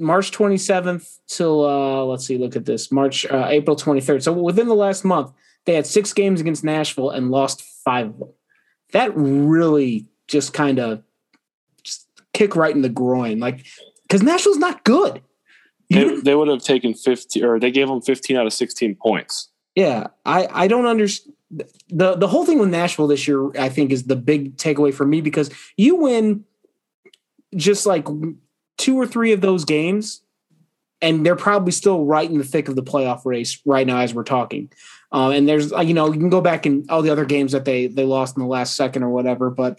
March 0.00 0.32
27th 0.32 1.18
till 1.28 1.64
uh, 1.64 2.04
let's 2.04 2.26
see, 2.26 2.38
look 2.38 2.56
at 2.56 2.64
this, 2.64 2.90
March 2.90 3.26
uh, 3.26 3.46
April 3.48 3.76
23rd. 3.76 4.22
So 4.22 4.32
within 4.32 4.66
the 4.66 4.74
last 4.74 5.04
month, 5.04 5.32
they 5.66 5.74
had 5.74 5.86
six 5.86 6.12
games 6.12 6.40
against 6.40 6.64
Nashville 6.64 7.10
and 7.10 7.30
lost 7.30 7.62
five 7.84 8.08
of 8.08 8.18
them. 8.18 8.28
That 8.92 9.12
really 9.14 10.06
just 10.26 10.54
kind 10.54 10.78
of 10.78 11.02
just 11.84 12.08
kick 12.32 12.56
right 12.56 12.74
in 12.74 12.82
the 12.82 12.88
groin, 12.88 13.38
like 13.38 13.66
because 14.02 14.22
Nashville's 14.22 14.56
not 14.56 14.84
good. 14.84 15.22
They, 15.90 16.20
they 16.20 16.34
would 16.34 16.48
have 16.48 16.62
taken 16.62 16.94
15 16.94 17.44
or 17.44 17.58
they 17.58 17.70
gave 17.70 17.88
them 17.88 18.00
15 18.00 18.36
out 18.36 18.46
of 18.46 18.52
16 18.52 18.96
points. 18.96 19.48
Yeah, 19.74 20.08
I 20.24 20.48
I 20.50 20.68
don't 20.68 20.86
understand 20.86 21.36
the 21.88 22.16
the 22.16 22.28
whole 22.28 22.46
thing 22.46 22.58
with 22.58 22.70
Nashville 22.70 23.06
this 23.06 23.28
year. 23.28 23.50
I 23.58 23.68
think 23.68 23.92
is 23.92 24.04
the 24.04 24.16
big 24.16 24.56
takeaway 24.56 24.94
for 24.94 25.06
me 25.06 25.20
because 25.20 25.50
you 25.76 25.96
win 25.96 26.44
just 27.54 27.86
like 27.86 28.06
two 28.80 28.96
or 28.96 29.06
three 29.06 29.32
of 29.32 29.42
those 29.42 29.64
games, 29.64 30.22
and 31.02 31.24
they're 31.24 31.36
probably 31.36 31.72
still 31.72 32.04
right 32.04 32.28
in 32.28 32.38
the 32.38 32.44
thick 32.44 32.68
of 32.68 32.76
the 32.76 32.82
playoff 32.82 33.24
race 33.24 33.60
right 33.64 33.86
now 33.86 33.98
as 33.98 34.14
we're 34.14 34.24
talking. 34.24 34.72
Um, 35.12 35.32
and 35.32 35.48
there's 35.48 35.70
you 35.72 35.94
know 35.94 36.06
you 36.12 36.18
can 36.18 36.30
go 36.30 36.40
back 36.40 36.66
and 36.66 36.90
all 36.90 37.02
the 37.02 37.10
other 37.10 37.24
games 37.24 37.52
that 37.52 37.64
they 37.64 37.86
they 37.86 38.04
lost 38.04 38.36
in 38.36 38.42
the 38.42 38.48
last 38.48 38.76
second 38.76 39.02
or 39.02 39.10
whatever, 39.10 39.50
but 39.50 39.78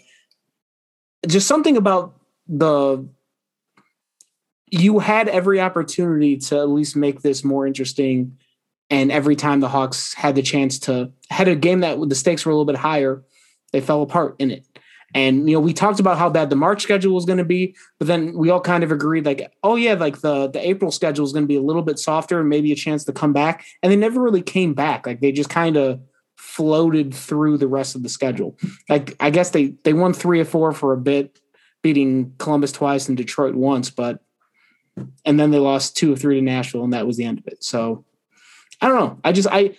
just 1.26 1.48
something 1.48 1.76
about 1.76 2.14
the 2.46 3.06
you 4.66 5.00
had 5.00 5.28
every 5.28 5.60
opportunity 5.60 6.36
to 6.36 6.58
at 6.58 6.68
least 6.68 6.96
make 6.96 7.20
this 7.20 7.44
more 7.44 7.66
interesting. 7.66 8.38
And 8.88 9.12
every 9.12 9.36
time 9.36 9.60
the 9.60 9.68
Hawks 9.68 10.14
had 10.14 10.34
the 10.34 10.42
chance 10.42 10.78
to 10.80 11.12
had 11.30 11.48
a 11.48 11.56
game 11.56 11.80
that 11.80 11.98
the 12.08 12.14
stakes 12.14 12.44
were 12.44 12.52
a 12.52 12.54
little 12.54 12.66
bit 12.66 12.76
higher, 12.76 13.22
they 13.72 13.80
fell 13.80 14.02
apart 14.02 14.36
in 14.38 14.50
it. 14.50 14.66
And 15.14 15.48
you 15.48 15.56
know, 15.56 15.60
we 15.60 15.72
talked 15.72 16.00
about 16.00 16.18
how 16.18 16.30
bad 16.30 16.50
the 16.50 16.56
March 16.56 16.82
schedule 16.82 17.14
was 17.14 17.24
going 17.24 17.38
to 17.38 17.44
be, 17.44 17.76
but 17.98 18.08
then 18.08 18.36
we 18.36 18.50
all 18.50 18.60
kind 18.60 18.82
of 18.82 18.90
agreed, 18.90 19.26
like, 19.26 19.52
oh 19.62 19.76
yeah, 19.76 19.94
like 19.94 20.20
the 20.20 20.48
the 20.48 20.66
April 20.66 20.90
schedule 20.90 21.24
is 21.24 21.32
going 21.32 21.44
to 21.44 21.48
be 21.48 21.56
a 21.56 21.62
little 21.62 21.82
bit 21.82 21.98
softer 21.98 22.40
and 22.40 22.48
maybe 22.48 22.72
a 22.72 22.76
chance 22.76 23.04
to 23.04 23.12
come 23.12 23.32
back. 23.32 23.64
And 23.82 23.92
they 23.92 23.96
never 23.96 24.20
really 24.20 24.42
came 24.42 24.74
back. 24.74 25.06
Like 25.06 25.20
they 25.20 25.32
just 25.32 25.50
kind 25.50 25.76
of 25.76 26.00
floated 26.36 27.14
through 27.14 27.58
the 27.58 27.68
rest 27.68 27.94
of 27.94 28.02
the 28.02 28.08
schedule. 28.08 28.58
Like 28.88 29.14
I 29.20 29.30
guess 29.30 29.50
they 29.50 29.74
they 29.84 29.92
won 29.92 30.12
three 30.12 30.40
or 30.40 30.44
four 30.44 30.72
for 30.72 30.92
a 30.92 30.98
bit, 30.98 31.38
beating 31.82 32.34
Columbus 32.38 32.72
twice 32.72 33.08
and 33.08 33.16
Detroit 33.16 33.54
once, 33.54 33.90
but 33.90 34.22
and 35.24 35.38
then 35.38 35.50
they 35.50 35.58
lost 35.58 35.96
two 35.96 36.12
or 36.12 36.16
three 36.16 36.36
to 36.36 36.42
Nashville, 36.42 36.84
and 36.84 36.92
that 36.92 37.06
was 37.06 37.16
the 37.16 37.24
end 37.24 37.38
of 37.38 37.46
it. 37.46 37.62
So 37.64 38.04
I 38.80 38.88
don't 38.88 38.98
know. 38.98 39.20
I 39.24 39.32
just 39.32 39.48
I 39.50 39.76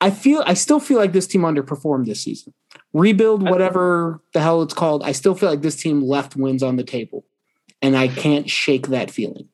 I 0.00 0.10
feel 0.10 0.42
I 0.46 0.54
still 0.54 0.80
feel 0.80 0.98
like 0.98 1.12
this 1.12 1.26
team 1.26 1.42
underperformed 1.42 2.06
this 2.06 2.22
season. 2.22 2.54
Rebuild, 2.96 3.42
whatever 3.42 4.22
the 4.32 4.40
hell 4.40 4.62
it's 4.62 4.72
called, 4.72 5.02
I 5.02 5.12
still 5.12 5.34
feel 5.34 5.50
like 5.50 5.60
this 5.60 5.76
team 5.76 6.02
left 6.02 6.34
wins 6.34 6.62
on 6.62 6.76
the 6.76 6.82
table, 6.82 7.26
and 7.82 7.94
I 7.94 8.08
can't 8.08 8.48
shake 8.48 8.86
that 8.86 9.10
feeling. 9.10 9.50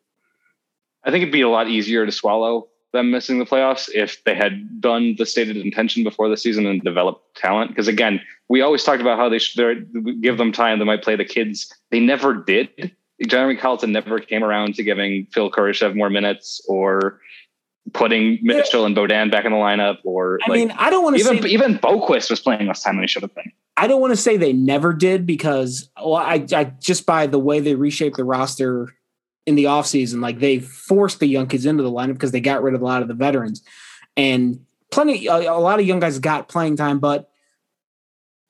I 1.02 1.10
think 1.10 1.22
it'd 1.22 1.32
be 1.32 1.40
a 1.40 1.48
lot 1.48 1.66
easier 1.66 2.06
to 2.06 2.12
swallow 2.12 2.68
them 2.92 3.10
missing 3.10 3.40
the 3.40 3.44
playoffs 3.44 3.88
if 3.92 4.22
they 4.22 4.36
had 4.36 4.80
done 4.80 5.16
the 5.18 5.26
stated 5.26 5.56
intention 5.56 6.04
before 6.04 6.28
the 6.28 6.36
season 6.36 6.66
and 6.66 6.80
developed 6.82 7.36
talent. 7.36 7.72
Because 7.72 7.88
again, 7.88 8.20
we 8.48 8.60
always 8.60 8.84
talked 8.84 9.00
about 9.00 9.18
how 9.18 9.28
they 9.28 9.40
should 9.40 9.90
give 10.20 10.38
them 10.38 10.52
time. 10.52 10.78
They 10.78 10.84
might 10.84 11.02
play 11.02 11.16
the 11.16 11.24
kids. 11.24 11.72
They 11.90 11.98
never 11.98 12.34
did. 12.34 12.94
Jeremy 13.26 13.56
Colliton 13.56 13.90
never 13.90 14.20
came 14.20 14.44
around 14.44 14.76
to 14.76 14.84
giving 14.84 15.26
Phil 15.32 15.50
Kurashev 15.50 15.96
more 15.96 16.10
minutes 16.10 16.64
or 16.68 17.20
putting 17.92 18.38
Mitchell 18.42 18.84
and 18.86 18.96
Beaudin 18.96 19.30
back 19.30 19.44
in 19.44 19.52
the 19.52 19.58
lineup. 19.58 19.98
Or 20.04 20.38
I 20.44 20.50
like, 20.50 20.58
mean, 20.58 20.70
I 20.78 20.90
don't 20.90 21.02
want 21.02 21.16
to 21.16 21.20
even 21.20 21.42
say, 21.42 21.48
even 21.48 21.78
Boqvist 21.78 22.30
was 22.30 22.40
playing 22.40 22.66
less 22.66 22.82
time 22.82 22.96
than 22.96 23.02
he 23.02 23.08
should 23.08 23.22
have 23.22 23.34
been. 23.34 23.52
I 23.76 23.86
don't 23.86 24.00
want 24.00 24.12
to 24.12 24.16
say 24.16 24.36
they 24.36 24.52
never 24.52 24.92
did 24.92 25.26
because 25.26 25.90
well, 25.96 26.14
I, 26.14 26.46
I 26.52 26.64
just 26.64 27.06
by 27.06 27.26
the 27.26 27.38
way 27.38 27.60
they 27.60 27.74
reshaped 27.74 28.16
the 28.16 28.24
roster 28.24 28.94
in 29.46 29.56
the 29.56 29.64
offseason, 29.64 30.20
like 30.20 30.38
they 30.38 30.60
forced 30.60 31.20
the 31.20 31.26
young 31.26 31.48
kids 31.48 31.66
into 31.66 31.82
the 31.82 31.90
lineup 31.90 32.14
because 32.14 32.32
they 32.32 32.40
got 32.40 32.62
rid 32.62 32.74
of 32.74 32.82
a 32.82 32.84
lot 32.84 33.02
of 33.02 33.08
the 33.08 33.14
veterans. 33.14 33.62
And 34.16 34.64
plenty 34.90 35.26
a, 35.26 35.52
a 35.52 35.58
lot 35.58 35.80
of 35.80 35.86
young 35.86 36.00
guys 36.00 36.18
got 36.18 36.48
playing 36.48 36.76
time, 36.76 36.98
but 36.98 37.30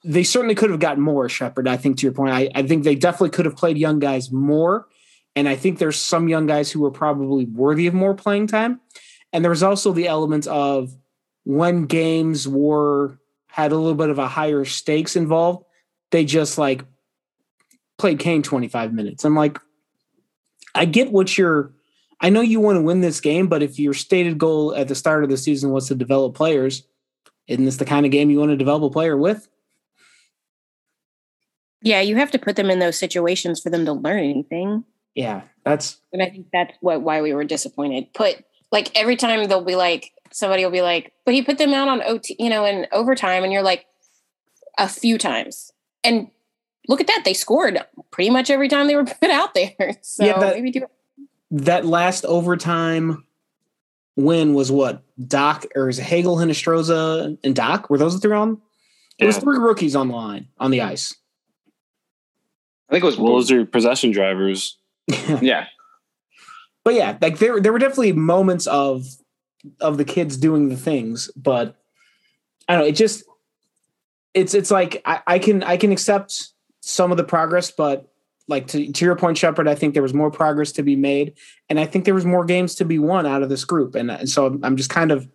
they 0.05 0.25
certainly 0.25 0.55
could 0.55 0.71
have 0.71 0.81
gotten 0.81 1.03
more, 1.03 1.29
Shepard. 1.29 1.69
I 1.69 1.77
think 1.77 1.99
to 1.99 2.07
your 2.07 2.13
point, 2.13 2.33
I, 2.33 2.51
I 2.55 2.63
think 2.65 2.85
they 2.85 2.97
definitely 2.97 3.31
could 3.31 3.47
have 3.47 3.57
played 3.57 3.79
young 3.79 4.01
guys 4.01 4.33
more. 4.33 4.89
And 5.37 5.49
I 5.49 5.55
think 5.55 5.79
there's 5.79 5.97
some 5.97 6.29
young 6.29 6.47
guys 6.47 6.71
who 6.71 6.81
were 6.81 6.91
probably 6.91 7.47
worthy 7.47 7.87
of 7.87 7.95
more 7.95 8.15
playing 8.15 8.49
time. 8.49 8.81
And 9.33 9.45
there 9.45 9.51
was 9.51 9.63
also 9.63 9.93
the 9.93 10.09
element 10.09 10.47
of 10.47 10.95
when 11.45 11.87
games 11.87 12.47
were 12.47 13.19
had 13.47 13.73
a 13.73 13.77
little 13.77 13.95
bit 13.95 14.11
of 14.11 14.19
a 14.19 14.29
higher 14.29 14.65
stakes 14.65 15.17
involved, 15.17 15.65
they 16.11 16.25
just 16.25 16.59
like 16.59 16.85
played 17.99 18.19
Kane 18.19 18.43
25 18.43 18.93
minutes. 18.93 19.25
I'm 19.25 19.37
like, 19.37 19.59
I 20.75 20.85
get 20.85 21.13
what 21.13 21.37
you're 21.37 21.73
I 22.23 22.31
know 22.31 22.41
you 22.41 22.61
want 22.61 22.77
to 22.77 22.83
win 22.83 23.01
this 23.01 23.21
game, 23.21 23.49
but 23.49 23.65
if 23.65 23.81
your 23.81 23.95
stated 23.95 24.39
goal 24.39 24.75
at 24.77 24.87
the 24.87 24.95
start 24.95 25.25
of 25.25 25.31
the 25.31 25.37
season 25.37 25.73
was 25.73 25.89
to 25.89 25.97
develop 25.97 26.37
players, 26.37 26.87
isn't 27.49 27.65
this 27.65 27.79
the 27.79 27.85
kind 27.85 28.07
of 28.07 28.13
game 28.13 28.31
you 28.31 28.39
want 28.39 28.53
to 28.53 28.57
develop 28.57 28.85
a 28.85 28.91
player 28.91 29.17
with? 29.17 29.49
Yeah, 31.83 32.01
you 32.01 32.15
have 32.17 32.31
to 32.31 32.39
put 32.39 32.55
them 32.55 32.71
in 32.71 32.79
those 32.79 32.97
situations 32.97 33.61
for 33.61 33.71
them 33.71 33.85
to 33.87 33.93
learn 33.93 34.23
anything. 34.23 34.85
Yeah, 35.17 35.43
that's 35.65 36.01
and 36.13 36.23
I 36.23 36.31
think 36.31 36.47
that's 36.53 36.73
what 36.81 37.03
why 37.03 37.21
we 37.21 37.35
were 37.35 37.45
disappointed. 37.45 38.15
Put 38.15 38.45
like 38.73 38.91
every 38.97 39.17
time 39.17 39.47
they'll 39.47 39.63
be 39.63 39.77
like 39.77 40.13
somebody 40.33 40.65
will 40.65 40.73
be 40.73 40.83
like, 40.83 41.13
but 41.25 41.35
he 41.35 41.43
put 41.43 41.59
them 41.59 41.75
out 41.75 41.89
on 41.89 42.03
OT, 42.03 42.35
you 42.39 42.51
know, 42.51 42.65
in 42.65 42.87
overtime, 42.91 43.45
and 43.45 43.53
you're 43.53 43.63
like, 43.63 43.87
a 44.79 44.89
few 44.89 45.19
times. 45.19 45.73
And 46.03 46.29
look 46.89 47.01
at 47.01 47.07
that, 47.07 47.23
they 47.25 47.35
scored 47.35 47.79
pretty 48.11 48.31
much 48.31 48.51
every 48.51 48.69
time 48.69 48.87
they 48.87 48.97
were 48.97 49.05
put 49.21 49.31
out 49.31 49.55
there. 49.55 49.99
So 50.03 50.25
yeah, 50.25 50.39
that, 50.39 50.55
maybe 50.55 50.71
do 50.71 50.87
that 51.51 51.85
last 51.85 52.25
overtime 52.25 53.25
win 54.17 54.55
was 54.55 54.71
what 54.71 55.03
Doc 55.27 55.67
or 55.75 55.89
is 55.89 55.99
it 55.99 56.05
Hagel, 56.05 56.37
Hinostroza, 56.37 57.39
and 57.45 57.55
Doc 57.55 57.91
Were 57.91 57.99
those 57.99 58.15
the 58.15 58.21
three 58.21 58.37
on? 58.37 58.61
It 59.19 59.27
was 59.27 59.39
three 59.39 59.59
rookies 59.59 59.95
on 59.95 60.09
the 60.09 60.15
line 60.15 60.49
on 60.59 60.71
the 60.71 60.81
ice. 60.81 61.15
I 62.89 62.95
think 62.95 63.05
it 63.05 63.07
was 63.07 63.19
well, 63.19 63.35
those 63.35 63.53
are 63.53 63.65
possession 63.65 64.11
drivers. 64.11 64.79
yeah. 65.41 65.67
But 66.85 66.95
yeah, 66.95 67.17
like 67.21 67.39
there 67.39 67.61
there 67.61 67.73
were 67.73 67.79
definitely 67.79 68.13
moments 68.13 68.67
of 68.67 69.07
of 69.81 69.99
the 69.99 70.05
kids 70.05 70.37
doing 70.37 70.69
the 70.69 70.77
things, 70.77 71.31
but 71.37 71.77
I 72.69 72.75
don't 72.75 72.83
know, 72.83 72.89
it 72.89 72.97
just 72.97 73.25
it's 74.35 74.55
it's 74.55 74.71
like 74.71 75.01
I, 75.05 75.21
I 75.27 75.39
can 75.39 75.63
I 75.63 75.77
can 75.77 75.93
accept 75.93 76.49
some 76.81 77.11
of 77.11 77.17
the 77.17 77.25
progress, 77.25 77.71
but 77.71 78.13
like 78.49 78.67
to, 78.69 78.93
to 78.93 79.05
your 79.05 79.15
point, 79.15 79.39
Shepard, 79.39 79.69
I 79.69 79.75
think 79.75 79.95
there 79.95 80.03
was 80.03 80.15
more 80.15 80.31
progress 80.31 80.73
to 80.73 80.83
be 80.83 80.97
made, 80.97 81.35
and 81.69 81.79
I 81.79 81.87
think 81.87 82.05
there 82.05 82.15
was 82.15 82.25
more 82.25 82.45
games 82.45 82.75
to 82.77 82.85
be 82.85 82.99
won 82.99 83.27
out 83.27 83.43
of 83.43 83.49
this 83.49 83.65
group, 83.65 83.95
and, 83.95 84.11
and 84.11 84.29
so 84.29 84.59
I'm 84.63 84.77
just 84.77 84.91
kind 84.91 85.13
of 85.13 85.29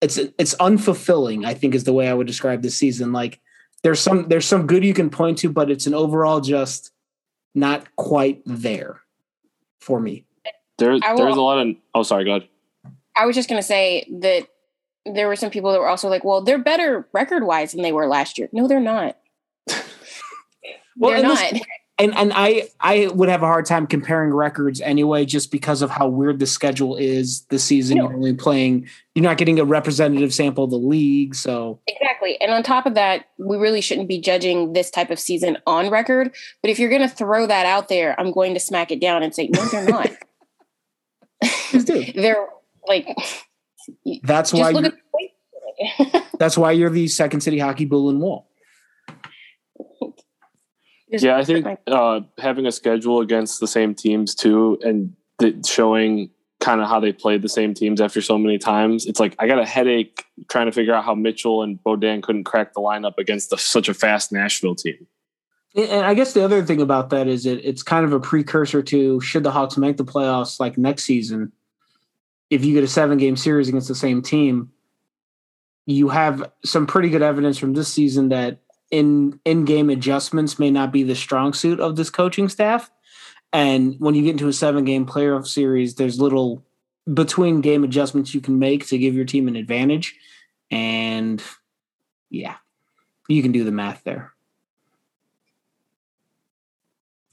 it's 0.00 0.18
it's 0.18 0.54
unfulfilling. 0.56 1.46
I 1.46 1.54
think 1.54 1.74
is 1.74 1.84
the 1.84 1.92
way 1.92 2.08
I 2.08 2.14
would 2.14 2.26
describe 2.26 2.62
this 2.62 2.76
season. 2.76 3.12
Like 3.12 3.40
there's 3.82 4.00
some 4.00 4.28
there's 4.28 4.46
some 4.46 4.66
good 4.66 4.84
you 4.84 4.94
can 4.94 5.10
point 5.10 5.38
to, 5.38 5.50
but 5.50 5.70
it's 5.70 5.86
an 5.86 5.94
overall 5.94 6.40
just 6.40 6.90
not 7.54 7.96
quite 7.96 8.42
there 8.44 9.00
for 9.80 10.00
me. 10.00 10.26
There, 10.78 10.98
there's 10.98 11.36
a 11.36 11.40
lot 11.40 11.64
of. 11.64 11.76
Oh, 11.94 12.02
sorry. 12.02 12.24
Go 12.24 12.36
ahead. 12.36 12.48
I 13.16 13.26
was 13.26 13.36
just 13.36 13.48
going 13.48 13.60
to 13.60 13.66
say 13.66 14.06
that 14.20 14.48
there 15.06 15.28
were 15.28 15.36
some 15.36 15.50
people 15.50 15.72
that 15.72 15.78
were 15.78 15.88
also 15.88 16.08
like, 16.08 16.24
"Well, 16.24 16.42
they're 16.42 16.58
better 16.58 17.08
record 17.12 17.44
wise 17.44 17.72
than 17.72 17.82
they 17.82 17.92
were 17.92 18.06
last 18.06 18.38
year." 18.38 18.48
No, 18.52 18.66
they're 18.66 18.80
not. 18.80 19.16
well, 20.96 21.12
they're 21.12 21.22
not. 21.22 21.50
This, 21.52 21.62
and 21.98 22.14
and 22.16 22.32
I 22.34 22.68
I 22.80 23.08
would 23.14 23.28
have 23.28 23.42
a 23.42 23.46
hard 23.46 23.66
time 23.66 23.86
comparing 23.86 24.32
records 24.32 24.80
anyway, 24.80 25.24
just 25.24 25.52
because 25.52 25.80
of 25.80 25.90
how 25.90 26.08
weird 26.08 26.40
the 26.40 26.46
schedule 26.46 26.96
is 26.96 27.42
this 27.50 27.62
season. 27.62 27.98
No. 27.98 28.04
You're 28.04 28.14
only 28.14 28.34
playing, 28.34 28.88
you're 29.14 29.22
not 29.22 29.38
getting 29.38 29.60
a 29.60 29.64
representative 29.64 30.34
sample 30.34 30.64
of 30.64 30.70
the 30.70 30.76
league, 30.76 31.36
so 31.36 31.80
exactly. 31.86 32.40
And 32.40 32.50
on 32.50 32.64
top 32.64 32.86
of 32.86 32.94
that, 32.94 33.26
we 33.38 33.56
really 33.56 33.80
shouldn't 33.80 34.08
be 34.08 34.20
judging 34.20 34.72
this 34.72 34.90
type 34.90 35.10
of 35.10 35.20
season 35.20 35.58
on 35.66 35.88
record. 35.88 36.34
But 36.62 36.70
if 36.70 36.80
you're 36.80 36.90
going 36.90 37.02
to 37.02 37.08
throw 37.08 37.46
that 37.46 37.66
out 37.66 37.88
there, 37.88 38.18
I'm 38.18 38.32
going 38.32 38.54
to 38.54 38.60
smack 38.60 38.90
it 38.90 39.00
down 39.00 39.22
and 39.22 39.32
say, 39.32 39.48
no, 39.48 39.64
they're 39.66 39.84
not. 39.84 40.10
they're 42.14 42.46
like. 42.86 43.06
That's 44.22 44.52
why. 44.52 44.72
that's 46.38 46.56
why 46.56 46.72
you're 46.72 46.90
the 46.90 47.08
Second 47.08 47.40
City 47.40 47.58
Hockey 47.58 47.84
Bull 47.84 48.10
and 48.10 48.20
Wall. 48.20 48.48
Yeah, 51.08 51.36
I 51.36 51.44
think 51.44 51.66
uh, 51.86 52.20
having 52.38 52.66
a 52.66 52.72
schedule 52.72 53.20
against 53.20 53.60
the 53.60 53.68
same 53.68 53.94
teams 53.94 54.34
too, 54.34 54.78
and 54.82 55.14
showing 55.66 56.30
kind 56.60 56.80
of 56.80 56.88
how 56.88 56.98
they 56.98 57.12
played 57.12 57.42
the 57.42 57.48
same 57.48 57.74
teams 57.74 58.00
after 58.00 58.22
so 58.22 58.38
many 58.38 58.58
times, 58.58 59.06
it's 59.06 59.20
like 59.20 59.36
I 59.38 59.46
got 59.46 59.58
a 59.58 59.66
headache 59.66 60.24
trying 60.48 60.66
to 60.66 60.72
figure 60.72 60.94
out 60.94 61.04
how 61.04 61.14
Mitchell 61.14 61.62
and 61.62 61.78
Beaudin 61.84 62.22
couldn't 62.22 62.44
crack 62.44 62.72
the 62.72 62.80
lineup 62.80 63.18
against 63.18 63.50
the, 63.50 63.58
such 63.58 63.88
a 63.88 63.94
fast 63.94 64.32
Nashville 64.32 64.74
team. 64.74 65.06
And 65.76 66.06
I 66.06 66.14
guess 66.14 66.32
the 66.32 66.44
other 66.44 66.64
thing 66.64 66.80
about 66.80 67.10
that 67.10 67.26
is 67.26 67.46
it, 67.46 67.64
it's 67.64 67.82
kind 67.82 68.04
of 68.04 68.12
a 68.12 68.20
precursor 68.20 68.82
to 68.82 69.20
should 69.20 69.42
the 69.42 69.50
Hawks 69.50 69.76
make 69.76 69.96
the 69.96 70.04
playoffs 70.04 70.58
like 70.58 70.78
next 70.78 71.04
season. 71.04 71.52
If 72.54 72.64
you 72.64 72.72
get 72.72 72.84
a 72.84 72.88
seven 72.88 73.18
game 73.18 73.36
series 73.36 73.68
against 73.68 73.88
the 73.88 73.96
same 73.96 74.22
team, 74.22 74.70
you 75.86 76.08
have 76.08 76.52
some 76.64 76.86
pretty 76.86 77.10
good 77.10 77.20
evidence 77.20 77.58
from 77.58 77.74
this 77.74 77.92
season 77.92 78.28
that 78.28 78.60
in 78.92 79.40
in 79.44 79.64
game 79.64 79.90
adjustments 79.90 80.56
may 80.56 80.70
not 80.70 80.92
be 80.92 81.02
the 81.02 81.16
strong 81.16 81.52
suit 81.52 81.80
of 81.80 81.96
this 81.96 82.10
coaching 82.10 82.48
staff. 82.48 82.92
And 83.52 83.96
when 83.98 84.14
you 84.14 84.22
get 84.22 84.30
into 84.30 84.46
a 84.46 84.52
seven 84.52 84.84
game 84.84 85.04
playoff 85.04 85.48
series, 85.48 85.96
there's 85.96 86.20
little 86.20 86.64
between 87.12 87.60
game 87.60 87.82
adjustments 87.82 88.34
you 88.34 88.40
can 88.40 88.60
make 88.60 88.86
to 88.86 88.98
give 88.98 89.14
your 89.14 89.24
team 89.24 89.48
an 89.48 89.56
advantage. 89.56 90.14
And 90.70 91.42
yeah, 92.30 92.54
you 93.26 93.42
can 93.42 93.50
do 93.50 93.64
the 93.64 93.72
math 93.72 94.04
there. 94.04 94.32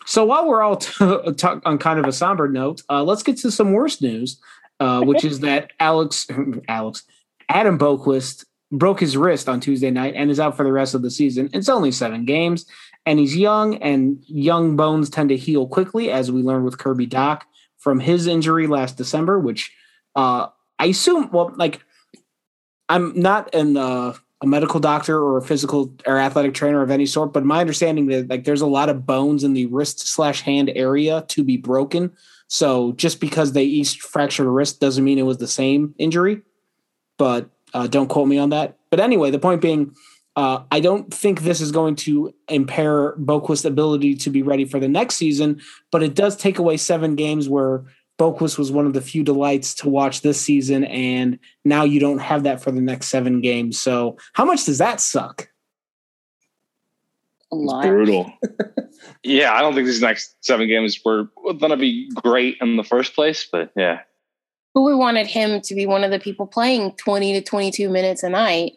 So 0.05 0.25
while 0.25 0.47
we're 0.47 0.61
all 0.61 0.75
t- 0.77 1.33
talk 1.37 1.61
on 1.63 1.77
kind 1.77 1.99
of 1.99 2.05
a 2.05 2.11
somber 2.11 2.47
note, 2.47 2.81
uh, 2.89 3.03
let's 3.03 3.23
get 3.23 3.37
to 3.37 3.51
some 3.51 3.71
worse 3.71 4.01
news, 4.01 4.41
uh, 4.81 5.01
which 5.01 5.23
is 5.23 5.41
that 5.41 5.71
Alex, 5.79 6.27
Alex, 6.67 7.03
Adam 7.47 7.77
Boqvist 7.77 8.45
broke 8.71 8.99
his 8.99 9.15
wrist 9.15 9.47
on 9.47 9.59
Tuesday 9.59 9.91
night 9.91 10.15
and 10.15 10.31
is 10.31 10.39
out 10.39 10.57
for 10.57 10.63
the 10.63 10.71
rest 10.71 10.95
of 10.95 11.03
the 11.03 11.11
season. 11.11 11.49
It's 11.53 11.69
only 11.69 11.91
seven 11.91 12.25
games, 12.25 12.65
and 13.05 13.19
he's 13.19 13.37
young, 13.37 13.75
and 13.75 14.23
young 14.25 14.75
bones 14.75 15.11
tend 15.11 15.29
to 15.29 15.37
heal 15.37 15.67
quickly, 15.67 16.09
as 16.09 16.31
we 16.31 16.41
learned 16.41 16.65
with 16.65 16.79
Kirby 16.79 17.05
Dach 17.05 17.41
from 17.77 17.99
his 17.99 18.25
injury 18.25 18.65
last 18.65 18.97
December, 18.97 19.39
which 19.39 19.71
uh, 20.15 20.47
I 20.79 20.87
assume, 20.87 21.29
well, 21.31 21.53
like, 21.55 21.83
I'm 22.89 23.13
not 23.19 23.53
an, 23.53 23.77
uh, 23.77 24.13
a 24.41 24.47
medical 24.47 24.79
doctor 24.79 25.15
or 25.21 25.37
a 25.37 25.43
physical 25.43 25.93
or 26.07 26.17
athletic 26.17 26.55
trainer 26.55 26.81
of 26.81 26.89
any 26.89 27.05
sort, 27.05 27.33
but 27.33 27.45
my 27.45 27.61
understanding 27.61 28.07
that 28.07 28.29
like 28.29 28.45
there's 28.45 28.61
a 28.61 28.67
lot 28.67 28.89
of 28.89 29.05
bones 29.05 29.43
in 29.43 29.53
the 29.53 29.67
wrist 29.67 30.07
slash 30.07 30.41
hand 30.41 30.71
area 30.75 31.23
to 31.27 31.43
be 31.43 31.57
broken. 31.57 32.11
So 32.51 32.91
just 32.91 33.21
because 33.21 33.53
they 33.53 33.63
each 33.63 34.01
fractured 34.01 34.45
a 34.45 34.49
wrist 34.49 34.81
doesn't 34.81 35.05
mean 35.05 35.17
it 35.17 35.25
was 35.25 35.37
the 35.37 35.47
same 35.47 35.95
injury. 35.97 36.41
But 37.17 37.49
uh, 37.73 37.87
don't 37.87 38.09
quote 38.09 38.27
me 38.27 38.37
on 38.37 38.49
that. 38.49 38.77
But 38.89 38.99
anyway, 38.99 39.31
the 39.31 39.39
point 39.39 39.61
being, 39.61 39.95
uh, 40.35 40.63
I 40.69 40.81
don't 40.81 41.13
think 41.13 41.41
this 41.41 41.61
is 41.61 41.71
going 41.71 41.95
to 41.97 42.33
impair 42.49 43.15
Boqvist's 43.15 43.63
ability 43.63 44.15
to 44.15 44.29
be 44.29 44.41
ready 44.41 44.65
for 44.65 44.81
the 44.81 44.89
next 44.89 45.15
season, 45.15 45.61
but 45.91 46.03
it 46.03 46.13
does 46.13 46.35
take 46.35 46.59
away 46.59 46.75
seven 46.75 47.15
games 47.15 47.47
where 47.47 47.85
Boqvist 48.19 48.57
was 48.57 48.69
one 48.69 48.85
of 48.85 48.91
the 48.91 49.01
few 49.01 49.23
delights 49.23 49.73
to 49.75 49.89
watch 49.89 50.19
this 50.19 50.39
season, 50.39 50.83
and 50.83 51.39
now 51.63 51.85
you 51.85 52.01
don't 52.01 52.19
have 52.19 52.43
that 52.43 52.61
for 52.61 52.71
the 52.71 52.81
next 52.81 53.07
seven 53.07 53.39
games. 53.39 53.79
So, 53.79 54.17
how 54.33 54.43
much 54.43 54.65
does 54.65 54.77
that 54.79 54.99
suck? 54.99 55.50
A 57.51 57.55
lot. 57.55 57.83
Brutal. 57.85 58.31
Yeah, 59.23 59.53
I 59.53 59.61
don't 59.61 59.73
think 59.73 59.87
these 59.87 60.01
next 60.01 60.35
seven 60.43 60.67
games 60.67 60.99
were 61.03 61.27
going 61.43 61.69
to 61.71 61.77
be 61.77 62.09
great 62.13 62.57
in 62.61 62.75
the 62.77 62.83
first 62.83 63.13
place, 63.15 63.47
but 63.51 63.71
yeah. 63.75 64.01
But 64.73 64.81
we 64.81 64.95
wanted 64.95 65.27
him 65.27 65.61
to 65.61 65.75
be 65.75 65.85
one 65.85 66.03
of 66.03 66.11
the 66.11 66.19
people 66.19 66.45
playing 66.47 66.93
20 66.97 67.33
to 67.33 67.41
22 67.41 67.89
minutes 67.89 68.23
a 68.23 68.29
night, 68.29 68.73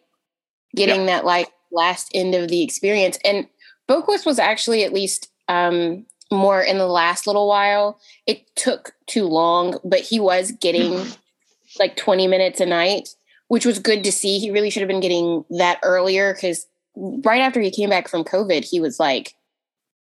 getting 0.74 1.00
Yeah. 1.00 1.06
that 1.06 1.24
like 1.24 1.48
last 1.72 2.10
end 2.14 2.34
of 2.34 2.48
the 2.48 2.62
experience. 2.62 3.18
And 3.24 3.46
Boqvist 3.88 4.24
was 4.26 4.38
actually 4.38 4.82
at 4.84 4.92
least 4.92 5.28
um, 5.48 6.06
more 6.32 6.62
in 6.62 6.78
the 6.78 6.86
last 6.86 7.26
little 7.26 7.48
while. 7.48 7.98
It 8.26 8.44
took 8.56 8.92
too 9.06 9.24
long, 9.26 9.78
but 9.84 10.00
he 10.00 10.20
was 10.20 10.52
getting 10.52 11.06
like 11.78 11.96
20 11.96 12.26
minutes 12.28 12.60
a 12.60 12.66
night, 12.66 13.10
which 13.48 13.66
was 13.66 13.78
good 13.78 14.04
to 14.04 14.12
see. 14.12 14.38
He 14.38 14.50
really 14.50 14.70
should 14.70 14.82
have 14.82 14.88
been 14.88 15.00
getting 15.00 15.44
that 15.50 15.80
earlier 15.82 16.32
because 16.34 16.66
right 16.96 17.40
after 17.40 17.60
he 17.60 17.70
came 17.70 17.90
back 17.90 18.08
from 18.08 18.24
COVID, 18.24 18.64
he 18.64 18.80
was 18.80 18.98
like 19.00 19.34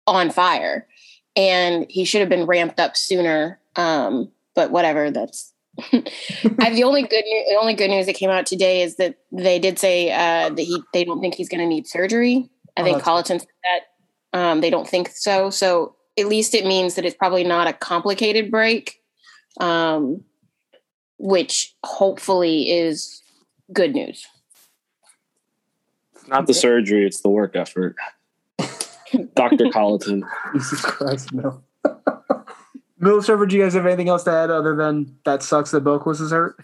on 0.07 0.31
fire 0.31 0.87
and 1.37 1.87
he 1.89 2.05
should 2.05 2.21
have 2.21 2.29
been 2.29 2.47
ramped 2.47 2.81
up 2.81 2.97
sooner. 2.97 3.59
Um, 3.77 4.31
but 4.55 4.71
whatever, 4.71 5.11
that's 5.11 5.53
I 5.93 6.71
the 6.71 6.85
only 6.85 7.03
good 7.03 7.25
news, 7.25 7.45
the 7.49 7.59
only 7.59 7.75
good 7.75 7.89
news 7.89 8.07
that 8.07 8.15
came 8.15 8.29
out 8.31 8.45
today 8.45 8.83
is 8.83 8.97
that 8.97 9.17
they 9.31 9.59
did 9.59 9.79
say 9.79 10.11
uh, 10.13 10.51
that 10.51 10.63
he 10.63 10.83
they 10.93 11.05
don't 11.05 11.21
think 11.21 11.35
he's 11.35 11.49
going 11.49 11.61
to 11.61 11.67
need 11.67 11.87
surgery. 11.87 12.51
I 12.77 12.83
Oh, 12.83 12.85
think 12.85 13.03
Colliton 13.03 13.41
said 13.41 13.49
that 13.65 14.39
um, 14.39 14.61
they 14.61 14.71
don't 14.71 14.89
think 14.89 15.09
so. 15.09 15.49
So 15.51 15.97
at 16.19 16.27
least 16.27 16.55
it 16.55 16.67
means 16.67 16.95
that 16.95 17.05
it's 17.07 17.17
probably 17.17 17.45
not 17.45 17.67
a 17.67 17.73
complicated 17.73 18.51
break, 18.51 19.01
um, 19.61 20.25
which 21.19 21.75
hopefully 21.85 22.71
is 22.71 23.23
good 23.73 23.95
news. 23.95 24.27
It's 26.33 26.39
not 26.39 26.47
the 26.47 26.55
surgery, 26.55 27.05
it's 27.07 27.21
the 27.21 27.29
work 27.29 27.55
effort. 27.55 27.95
Dr. 29.35 29.67
Colliton. 29.71 30.23
Jesus 30.55 30.81
Christ, 30.81 31.31
no. 31.35 31.63
Middle 32.99 33.21
server, 33.21 33.45
do 33.45 33.55
you 33.55 33.63
guys 33.63 33.75
have 33.75 33.85
anything 33.85 34.09
else 34.09 34.25
to 34.25 34.31
add 34.31 34.51
other 34.51 34.75
than 34.75 35.15
that 35.27 35.43
sucks 35.43 35.73
that 35.73 35.85
Boqvist 35.85 36.23
is 36.23 36.31
hurt? 36.31 36.57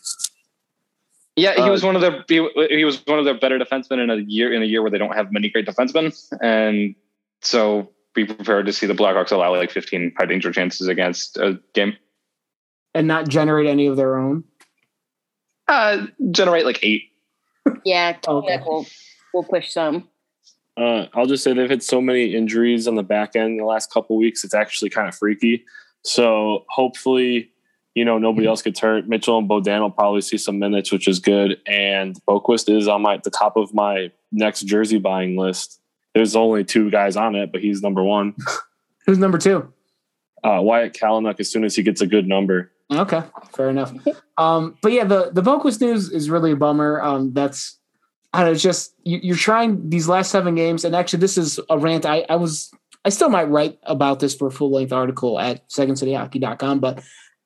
Yeah, 1.37 1.54
he 1.54 1.60
Uh, 1.60 1.70
was 1.70 1.84
one 1.84 1.96
of 1.96 2.00
their 2.00 2.25
he, 2.28 2.48
he 2.70 2.84
was 2.87 3.04
one 3.06 3.18
of 3.18 3.26
their 3.26 3.38
better 3.38 3.58
defensemen 3.58 4.02
in 4.02 4.08
a 4.08 4.16
year 4.16 4.52
in 4.54 4.62
a 4.62 4.64
year 4.64 4.80
where 4.80 4.90
they 4.90 4.96
don't 4.98 5.14
have 5.14 5.30
many 5.30 5.50
great 5.50 5.66
defensemen, 5.66 6.16
and 6.40 6.94
so 7.42 7.90
be 8.14 8.25
prepared 8.25 8.64
to 8.66 8.72
see 8.72 8.87
the 8.87 8.94
Blackhawks 8.94 9.32
allow 9.32 9.54
like 9.54 9.70
15 9.70 10.14
high 10.18 10.25
danger 10.26 10.50
chances 10.50 10.88
against 10.88 11.37
a 11.37 11.60
game. 11.75 11.94
And 12.94 13.06
not 13.06 13.28
generate 13.28 13.66
any 13.66 13.87
of 13.87 13.96
their 13.96 14.16
own? 14.16 14.44
Uh, 15.68 16.06
generate 16.30 16.64
like 16.64 16.78
eight. 16.82 17.02
Yeah, 17.84 18.16
Okay. 18.26 18.56
Kalynuk 18.58 18.66
will 18.66 18.87
will 19.38 19.45
push 19.45 19.71
some. 19.71 20.09
Uh, 20.76 21.07
I'll 21.14 21.26
just 21.26 21.42
say 21.42 21.52
they've 21.52 21.71
had 21.71 21.83
so 21.83 22.00
many 22.00 22.35
injuries 22.35 22.87
on 22.87 22.95
the 22.95 23.02
back 23.02 23.35
end 23.35 23.52
in 23.52 23.57
the 23.57 23.64
last 23.64 23.92
couple 23.92 24.16
weeks. 24.16 24.45
It's 24.45 24.54
actually 24.54 24.90
kind 24.90 25.09
of 25.09 25.14
freaky. 25.14 25.64
So 26.04 26.64
hopefully, 26.68 27.50
you 27.95 28.04
know, 28.04 28.18
nobody 28.18 28.47
else 28.47 28.62
gets 28.62 28.78
hurt. 28.78 29.09
Mitchell 29.09 29.38
and 29.38 29.49
Beaudin 29.49 29.80
will 29.80 29.90
probably 29.90 30.21
see 30.21 30.38
some 30.38 30.59
minutes, 30.59 30.92
which 30.92 31.09
is 31.09 31.18
good. 31.18 31.59
And 31.66 32.16
Boqvist 32.28 32.75
is 32.75 32.87
on 32.87 33.02
my 33.02 33.18
the 33.23 33.30
top 33.30 33.57
of 33.57 33.75
my 33.75 34.12
next 34.30 34.62
jersey 34.62 34.99
buying 34.99 35.37
list. 35.37 35.80
There's 36.14 36.37
only 36.37 36.64
two 36.64 36.90
guys 36.90 37.16
on 37.16 37.35
it, 37.35 37.50
but 37.50 37.61
he's 37.61 37.83
number 37.83 38.02
one. 38.02 38.35
Who's 39.07 39.18
number 39.18 39.38
two? 39.38 39.73
Uh, 40.45 40.61
Wyatt 40.62 40.95
Kalynuk 40.95 41.40
as 41.40 41.50
soon 41.50 41.64
as 41.64 41.75
he 41.75 41.83
gets 41.83 42.00
a 42.00 42.07
good 42.07 42.28
number. 42.28 42.71
Okay, 42.90 43.23
fair 43.54 43.68
enough. 43.68 43.92
Um, 44.38 44.76
but 44.80 44.92
yeah, 44.92 45.04
the 45.04 45.30
the 45.33 45.42
Boqvist 45.42 45.80
news 45.80 46.11
is 46.11 46.30
really 46.30 46.52
a 46.52 46.57
bummer. 46.57 47.02
Um, 47.02 47.33
that's 47.35 47.77
I 48.32 48.42
don't 48.42 48.52
know, 48.52 48.58
just 48.58 48.94
you, 49.04 49.18
you're 49.23 49.37
trying 49.37 49.88
these 49.88 50.08
last 50.08 50.30
seven 50.30 50.54
games, 50.54 50.85
and 50.85 50.94
actually, 50.94 51.20
this 51.20 51.38
is 51.38 51.58
a 51.70 51.78
rant. 51.78 52.04
I, 52.04 52.26
I 52.28 52.37
was 52.37 52.70
I 53.04 53.11
still 53.11 53.30
might 53.30 53.49
write 53.49 53.78
about 53.85 54.20
this 54.20 54.35
for 54.35 54.49
a 54.49 54.50
full 54.50 54.70
length 54.70 54.92
article 54.92 55.38
at 55.38 55.66
secondcityhockey.com, 55.68 56.80
but 56.80 57.02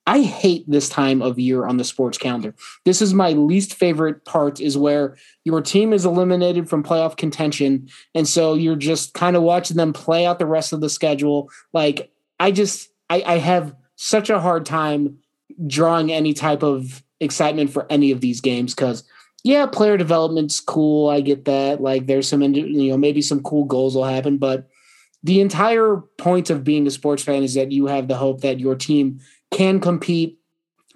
I 0.07 0.23
hate 0.23 0.69
this 0.69 0.89
time 0.89 1.23
of 1.23 1.39
year 1.39 1.67
on 1.67 1.77
the 1.77 1.85
sports 1.85 2.19
calendar. 2.19 2.55
This 2.85 3.01
is 3.01 3.15
my 3.15 3.31
least 3.31 3.75
favorite 3.75 4.25
part 4.25 4.61
is 4.61 4.77
where 4.77 5.17
your 5.45 5.61
team 5.61 5.93
is 5.93 6.05
eliminated 6.05 6.69
from 6.69 6.83
playoff 6.83 7.17
contention. 7.17 7.89
And 8.15 8.27
so 8.27 8.55
you're 8.55 8.75
just 8.75 9.15
kind 9.15 9.37
of 9.37 9.43
watching 9.43 9.77
them 9.77 9.93
play 9.93 10.27
out 10.27 10.41
the 10.41 10.47
rest 10.47 10.73
of 10.73 10.81
the 10.81 10.91
schedule. 10.91 11.49
Like 11.73 12.11
I 12.41 12.51
just 12.51 12.91
I, 13.09 13.23
I 13.25 13.39
have 13.39 13.77
such 13.95 14.29
a 14.29 14.41
hard 14.41 14.67
time 14.67 15.19
drawing 15.69 16.11
any 16.11 16.35
type 16.35 16.65
of 16.65 17.05
excitement 17.21 17.71
for 17.71 17.87
any 17.89 18.11
of 18.11 18.21
these 18.21 18.41
games 18.41 18.75
because 18.75 19.05
yeah, 19.45 19.67
player 19.67 19.97
development's 19.97 20.61
cool. 20.61 21.09
I 21.09 21.21
get 21.21 21.45
that. 21.47 21.81
Like 21.81 22.07
there's 22.07 22.29
some 22.29 22.43
you 22.43 22.91
know, 22.91 22.97
maybe 22.97 23.23
some 23.23 23.43
cool 23.43 23.65
goals 23.65 23.95
will 23.95 24.05
happen, 24.05 24.39
but 24.39 24.69
the 25.25 25.41
entire 25.41 25.99
point 26.19 26.51
of 26.51 26.65
being 26.65 26.87
a 26.87 26.91
sports 26.91 27.23
fan 27.23 27.43
is 27.43 27.55
that 27.55 27.73
you 27.73 27.87
have 27.87 28.09
the 28.09 28.17
hope 28.17 28.41
that 28.41 28.61
your 28.61 28.75
team 28.75 29.21
can 29.51 29.81
compete 29.81 30.39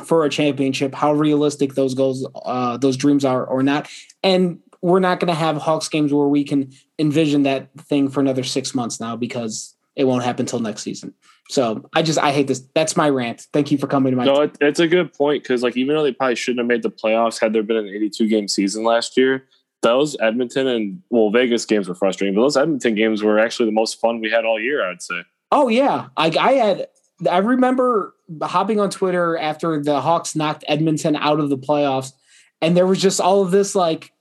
for 0.05 0.25
a 0.25 0.31
championship, 0.31 0.95
how 0.95 1.13
realistic 1.13 1.75
those 1.75 1.95
goals, 1.95 2.27
uh, 2.45 2.77
those 2.77 2.97
dreams 2.97 3.25
are 3.25 3.45
or 3.45 3.63
not. 3.63 3.89
And 4.23 4.61
we're 4.83 5.01
not 5.01 5.21
going 5.21 5.29
to 5.29 5.35
have 5.35 5.57
Hawks 5.57 5.89
games 5.89 6.13
where 6.13 6.29
we 6.29 6.45
can 6.45 6.71
envision 6.99 7.45
that 7.45 7.73
thing 7.83 8.09
for 8.09 8.21
another 8.21 8.45
six 8.45 8.75
months 8.75 9.01
now 9.01 9.17
because 9.17 9.75
it 9.95 10.05
won't 10.05 10.25
happen 10.25 10.43
until 10.43 10.61
next 10.61 10.83
season. 10.83 11.15
So 11.49 11.89
I 11.95 12.03
just 12.03 12.19
I 12.19 12.33
hate 12.33 12.49
this. 12.49 12.61
That's 12.75 12.97
my 12.97 13.09
rant. 13.09 13.47
Thank 13.53 13.71
you 13.71 13.79
for 13.79 13.87
coming 13.87 14.13
to 14.13 14.17
my. 14.17 14.25
No, 14.25 14.43
it, 14.43 14.57
it's 14.61 14.81
a 14.81 14.89
good 14.89 15.13
point 15.13 15.43
because 15.43 15.63
like 15.63 15.77
even 15.77 15.95
though 15.95 16.03
they 16.03 16.13
probably 16.13 16.35
shouldn't 16.35 16.59
have 16.61 16.67
made 16.67 16.83
the 16.83 16.91
playoffs 16.91 17.41
had 17.41 17.53
there 17.53 17.63
been 17.63 17.77
an 17.77 17.89
82 17.89 18.29
game 18.29 18.49
season 18.49 18.85
last 18.85 19.17
year, 19.17 19.47
those 19.83 20.17
Edmonton 20.21 20.67
and 20.67 21.03
well 21.11 21.31
Vegas 21.31 21.65
games 21.65 21.89
were 21.89 21.95
frustrating, 21.95 22.35
but 22.35 22.43
those 22.43 22.57
Edmonton 22.57 22.95
games 22.95 23.23
were 23.23 23.39
actually 23.39 23.67
the 23.67 23.73
most 23.73 24.01
fun 24.01 24.21
we 24.21 24.31
had 24.31 24.45
all 24.45 24.61
year. 24.61 24.89
I'd 24.89 25.03
say. 25.03 25.23
Oh 25.53 25.69
yeah, 25.69 26.09
I, 26.17 26.33
I 26.39 26.53
had. 26.53 26.89
I 27.31 27.39
remember 27.39 28.15
hopping 28.43 28.81
on 28.81 28.91
Twitter 28.91 29.39
after 29.39 29.83
the 29.83 30.01
Hawks 30.01 30.35
knocked 30.35 30.65
Edmonton 30.69 31.17
out 31.17 31.41
of 31.41 31.49
the 31.49 31.57
playoffs, 31.57 32.13
and 32.61 32.77
there 32.77 32.87
was 32.87 33.01
just 33.01 33.21
all 33.21 33.43
of 33.43 33.53
this 33.53 33.75
like, 33.75 34.13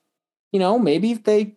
you 0.52 0.60
know, 0.60 0.78
maybe 0.78 1.12
if 1.12 1.24
they 1.24 1.56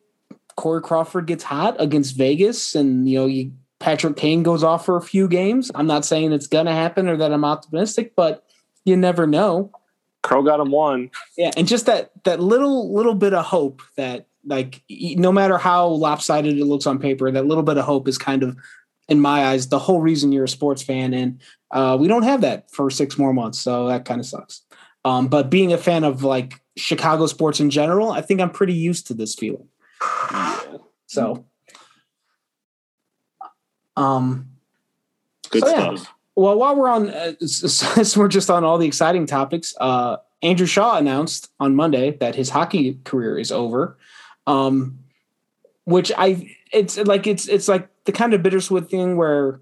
Corey 0.57 0.81
Crawford 0.81 1.26
gets 1.26 1.44
hot 1.44 1.76
against 1.78 2.16
Vegas, 2.16 2.74
and 2.74 3.09
you 3.09 3.18
know, 3.18 3.26
you 3.26 3.52
Patrick 3.80 4.16
Kane 4.16 4.42
goes 4.42 4.64
off 4.64 4.84
for 4.84 4.96
a 4.96 5.02
few 5.02 5.28
games. 5.28 5.70
I'm 5.74 5.86
not 5.86 6.04
saying 6.04 6.32
it's 6.32 6.46
gonna 6.46 6.72
happen 6.72 7.08
or 7.08 7.16
that 7.16 7.32
I'm 7.32 7.44
optimistic, 7.44 8.14
but 8.16 8.44
you 8.84 8.96
never 8.96 9.26
know. 9.26 9.70
Crow 10.22 10.42
got 10.42 10.60
him 10.60 10.70
one. 10.70 11.10
Yeah, 11.36 11.50
and 11.56 11.68
just 11.68 11.86
that 11.86 12.10
that 12.24 12.40
little 12.40 12.92
little 12.92 13.14
bit 13.14 13.34
of 13.34 13.44
hope 13.44 13.82
that 13.96 14.26
like 14.44 14.82
no 14.90 15.30
matter 15.30 15.58
how 15.58 15.86
lopsided 15.88 16.58
it 16.58 16.64
looks 16.64 16.86
on 16.86 16.98
paper, 16.98 17.30
that 17.30 17.46
little 17.46 17.62
bit 17.62 17.78
of 17.78 17.84
hope 17.84 18.08
is 18.08 18.18
kind 18.18 18.42
of 18.42 18.56
in 19.08 19.20
my 19.20 19.46
eyes 19.46 19.68
the 19.68 19.78
whole 19.78 20.00
reason 20.00 20.32
you're 20.32 20.44
a 20.44 20.48
sports 20.48 20.82
fan, 20.82 21.14
and 21.14 21.40
uh, 21.70 21.96
we 21.98 22.08
don't 22.08 22.24
have 22.24 22.40
that 22.40 22.70
for 22.70 22.90
six 22.90 23.16
more 23.16 23.32
months, 23.32 23.58
so 23.58 23.88
that 23.88 24.04
kind 24.04 24.20
of 24.20 24.26
sucks. 24.26 24.62
Um, 25.04 25.28
but 25.28 25.50
being 25.50 25.72
a 25.72 25.78
fan 25.78 26.04
of 26.04 26.24
like 26.24 26.60
Chicago 26.76 27.26
sports 27.26 27.60
in 27.60 27.70
general, 27.70 28.10
I 28.10 28.20
think 28.20 28.40
I'm 28.40 28.50
pretty 28.50 28.74
used 28.74 29.06
to 29.06 29.14
this 29.14 29.34
feeling. 29.34 29.68
So, 31.06 31.46
um, 33.98 34.48
Good 35.50 35.62
So, 35.62 35.68
yeah. 35.70 35.96
stuff. 35.96 36.14
well, 36.37 36.58
while 36.58 36.76
we're 36.76 36.88
on, 36.88 37.11
uh, 37.11 37.32
since 37.46 38.16
we're 38.16 38.28
just 38.28 38.50
on 38.50 38.64
all 38.64 38.78
the 38.78 38.87
exciting 38.87 39.26
topics, 39.26 39.74
uh, 39.80 40.18
Andrew 40.42 40.66
Shaw 40.66 40.96
announced 40.98 41.50
on 41.58 41.74
Monday 41.74 42.12
that 42.18 42.34
his 42.34 42.50
hockey 42.50 42.98
career 43.04 43.38
is 43.38 43.50
over, 43.50 43.98
um, 44.46 44.98
which 45.84 46.12
I 46.16 46.54
it's 46.72 46.96
like 46.98 47.26
it's 47.26 47.48
it's 47.48 47.66
like 47.66 47.88
the 48.04 48.12
kind 48.12 48.34
of 48.34 48.42
bittersweet 48.42 48.88
thing 48.88 49.16
where 49.16 49.61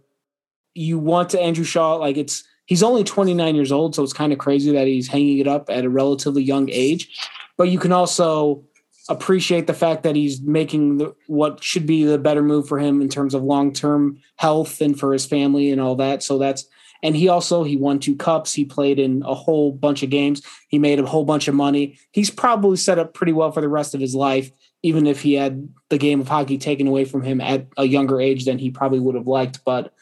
you 0.75 0.99
want 0.99 1.31
to 1.31 1.41
Andrew 1.41 1.65
Shaw 1.65 1.95
like 1.95 2.17
it's 2.19 2.45
he's 2.67 2.83
only 2.83 3.05
29 3.05 3.55
years 3.55 3.73
old, 3.73 3.95
so 3.95 4.03
it's 4.03 4.13
kind 4.13 4.33
of 4.33 4.39
crazy 4.39 4.73
that 4.73 4.87
he's 4.87 5.09
hanging 5.09 5.39
it 5.39 5.49
up 5.49 5.71
at 5.71 5.85
a 5.85 5.89
relatively 5.89 6.43
young 6.43 6.69
age, 6.71 7.09
but 7.57 7.71
you 7.71 7.79
can 7.79 7.93
also 7.93 8.63
appreciate 9.09 9.67
the 9.67 9.75
fact 9.75 10.03
that 10.03 10.17
he's 10.17 10.41
making 10.41 10.99
the, 10.99 11.15
what 11.27 11.63
should 11.63 11.87
be 11.87 12.05
the 12.05 12.19
better 12.19 12.43
move 12.43 12.69
for 12.69 12.79
him 12.79 13.01
in 13.01 13.09
terms 13.09 13.35
of 13.35 13.43
long-term 13.43 14.19
health 14.37 14.81
and 14.81 14.99
for 14.99 15.13
his 15.13 15.27
family 15.27 15.71
and 15.71 15.81
all 15.81 15.97
that. 15.97 16.23
So 16.23 16.39
that's 16.39 16.67
and 17.03 17.15
he 17.15 17.29
also 17.29 17.63
he 17.63 17.77
won 17.77 17.99
two 17.99 18.17
cups. 18.17 18.53
He 18.53 18.65
played 18.65 18.99
in 18.99 19.23
a 19.25 19.35
whole 19.35 19.71
bunch 19.73 20.03
of 20.03 20.11
games. 20.11 20.43
He 20.69 20.79
made 20.79 20.99
a 20.99 21.07
whole 21.07 21.25
bunch 21.25 21.47
of 21.47 21.55
money. 21.55 21.99
He's 22.11 22.31
probably 22.31 22.77
set 22.77 22.99
up 22.99 23.15
pretty 23.15 23.33
well 23.33 23.53
for 23.53 23.61
the 23.61 23.69
rest 23.69 23.95
of 23.95 24.01
his 24.01 24.15
life, 24.15 24.51
even 24.83 25.07
if 25.07 25.21
he 25.21 25.35
had 25.35 25.69
the 25.89 25.99
game 25.99 26.21
of 26.21 26.29
hockey 26.29 26.59
taken 26.59 26.87
away 26.87 27.05
from 27.05 27.23
him 27.23 27.41
at 27.41 27.67
a 27.77 27.85
younger 27.85 28.21
age 28.21 28.45
than 28.45 28.59
he 28.59 28.71
probably 28.71 28.99
would 28.99 29.15
have 29.15 29.27
liked. 29.27 29.65
But 29.65 29.93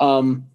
um, 0.00 0.46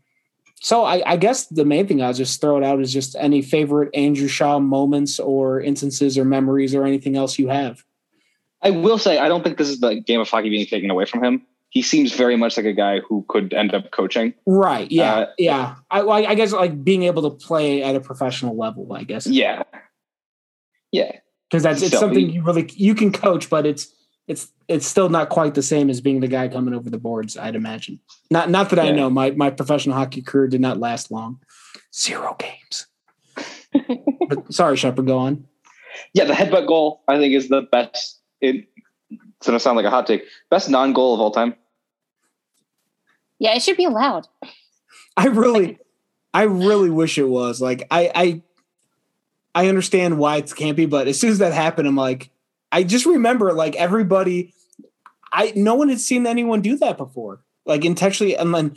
so 0.62 0.84
I, 0.84 1.04
I 1.06 1.18
guess 1.18 1.48
the 1.48 1.66
main 1.66 1.88
thing 1.88 2.02
I'll 2.02 2.14
just 2.14 2.42
throw 2.42 2.58
it 2.58 2.64
out 2.64 2.82
is 2.82 2.92
just 2.92 3.16
any 3.20 3.42
favorite 3.42 3.94
Andrew 3.94 4.28
Shaw 4.28 4.60
moments 4.60 5.20
or 5.20 5.62
instances 5.62 6.18
or 6.18 6.26
memories 6.26 6.76
or 6.76 6.86
anything 6.86 7.16
else 7.16 7.40
you 7.40 7.48
have. 7.50 7.84
I 8.62 8.72
will 8.72 8.98
say, 8.98 9.18
I 9.18 9.28
don't 9.28 9.44
think 9.44 9.58
this 9.58 9.70
is 9.70 9.80
the 9.80 9.96
game 9.96 10.20
of 10.20 10.30
hockey 10.30 10.50
being 10.50 10.66
taken 10.66 10.90
away 10.90 11.06
from 11.06 11.24
him. 11.24 11.46
He 11.70 11.82
seems 11.82 12.14
very 12.14 12.36
much 12.36 12.58
like 12.58 12.66
a 12.66 12.74
guy 12.74 13.00
who 13.00 13.24
could 13.30 13.54
end 13.54 13.74
up 13.74 13.92
coaching. 13.92 14.34
Right. 14.46 14.92
Yeah. 14.92 15.16
Uh, 15.16 15.26
yeah. 15.38 15.76
I, 15.92 16.02
I 16.02 16.36
guess 16.36 16.52
like 16.52 16.84
being 16.84 17.04
able 17.04 17.30
to 17.30 17.46
play 17.46 17.84
at 17.84 17.96
a 17.96 18.00
professional 18.00 18.58
level, 18.58 18.92
I 18.92 19.04
guess. 19.04 19.28
Yeah. 19.28 19.64
Yeah. 20.92 21.12
Because 21.50 21.64
that's 21.64 21.82
it's 21.82 21.92
So 21.92 22.00
something 22.00 22.30
you 22.30 22.44
really 22.44 22.70
you 22.76 22.96
can 22.96 23.12
coach, 23.12 23.50
but 23.50 23.66
it's 23.66 23.94
it's 24.28 24.52
it's 24.68 24.86
still 24.86 25.10
not 25.10 25.30
quite 25.30 25.56
the 25.56 25.64
same 25.64 25.90
as 25.90 26.02
being 26.02 26.20
the 26.20 26.28
guy 26.28 26.48
coming 26.48 26.76
over 26.76 26.90
the 26.90 27.00
boards. 27.00 27.36
I'd 27.36 27.56
imagine. 27.56 28.00
Not 28.30 28.50
not 28.50 28.70
that 28.70 28.80
I 28.80 28.92
know. 28.92 29.10
My 29.10 29.32
my 29.32 29.50
professional 29.50 29.96
hockey 29.96 30.22
career 30.22 30.48
did 30.48 30.62
not 30.62 30.78
last 30.78 31.12
long. 31.12 31.40
Zero 31.94 32.36
games. 32.38 32.86
but 34.30 34.54
sorry, 34.54 34.78
Shepard, 34.78 35.08
go 35.08 35.18
on. 35.18 35.46
Yeah, 36.14 36.26
the 36.26 36.34
headbutt 36.34 36.68
goal 36.68 37.02
I 37.08 37.18
think 37.18 37.34
is 37.34 37.50
the 37.50 37.64
best. 37.72 38.19
It, 38.42 38.68
it's 39.10 39.48
gonna 39.48 39.60
sound 39.60 39.78
like 39.78 39.86
a 39.86 39.90
hot 39.90 40.08
take. 40.08 40.24
Best 40.50 40.70
non-goal 40.70 41.14
of 41.14 41.20
all 41.20 41.32
time. 41.32 41.56
Yeah, 43.40 43.56
it 43.56 43.62
should 43.62 43.78
be 43.78 43.86
allowed. 43.86 44.28
I 45.16 45.28
really, 45.28 45.80
I 46.34 46.44
really 46.44 46.90
wish 46.90 47.18
it 47.18 47.28
was. 47.28 47.62
Like 47.62 47.88
I, 47.90 48.12
I, 48.14 48.44
I 49.56 49.68
understand 49.68 50.18
why 50.18 50.38
it 50.38 50.54
can't 50.56 50.78
be, 50.78 50.86
but 50.86 51.08
as 51.08 51.20
soon 51.20 51.32
as 51.32 51.40
that 51.40 51.54
happened, 51.54 51.88
I'm 51.88 51.96
like, 51.96 52.30
I 52.72 52.84
just 52.84 53.06
remember 53.06 53.54
like 53.54 53.76
everybody. 53.76 54.54
I 55.32 55.54
no 55.56 55.76
one 55.76 55.90
had 55.90 56.00
seen 56.00 56.26
anyone 56.26 56.62
do 56.62 56.78
that 56.78 56.98
before, 56.98 57.42
like 57.66 57.86
intentionally, 57.86 58.36
and 58.36 58.54
then 58.54 58.76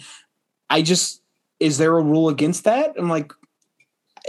I 0.70 0.83
just 0.83 1.22
is 1.61 1.79
there 1.79 1.96
a 1.96 2.03
rule 2.03 2.29
against 2.29 2.64
that? 2.64 2.94
I'm 2.98 3.09
like, 3.09 3.33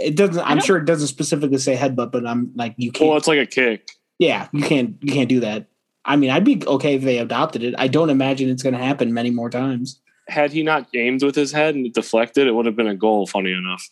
it 0.00 0.16
doesn't. 0.16 0.42
I'm 0.42 0.60
sure 0.60 0.76
it 0.76 0.84
doesn't 0.84 1.08
specifically 1.08 1.58
say 1.58 1.76
headbutt, 1.76 2.12
but 2.12 2.26
I'm 2.26 2.52
like, 2.54 2.74
you 2.76 2.92
can't. 2.92 3.08
Well, 3.08 3.18
it's 3.18 3.28
like 3.28 3.38
a 3.38 3.46
kick. 3.46 3.90
Yeah, 4.18 4.48
you 4.52 4.62
can't. 4.62 4.96
You 5.00 5.12
can't 5.12 5.28
do 5.28 5.40
that. 5.40 5.66
I 6.04 6.16
mean, 6.16 6.30
I'd 6.30 6.44
be 6.44 6.62
okay 6.66 6.94
if 6.94 7.02
they 7.02 7.18
adopted 7.18 7.62
it. 7.62 7.74
I 7.78 7.88
don't 7.88 8.10
imagine 8.10 8.50
it's 8.50 8.62
going 8.62 8.74
to 8.74 8.82
happen 8.82 9.14
many 9.14 9.30
more 9.30 9.48
times. 9.48 10.00
Had 10.28 10.52
he 10.52 10.62
not 10.62 10.86
aimed 10.94 11.22
with 11.22 11.34
his 11.34 11.52
head 11.52 11.74
and 11.74 11.90
deflected, 11.92 12.46
it 12.46 12.52
would 12.52 12.66
have 12.66 12.76
been 12.76 12.86
a 12.86 12.94
goal. 12.94 13.26
Funny 13.26 13.52
enough. 13.52 13.88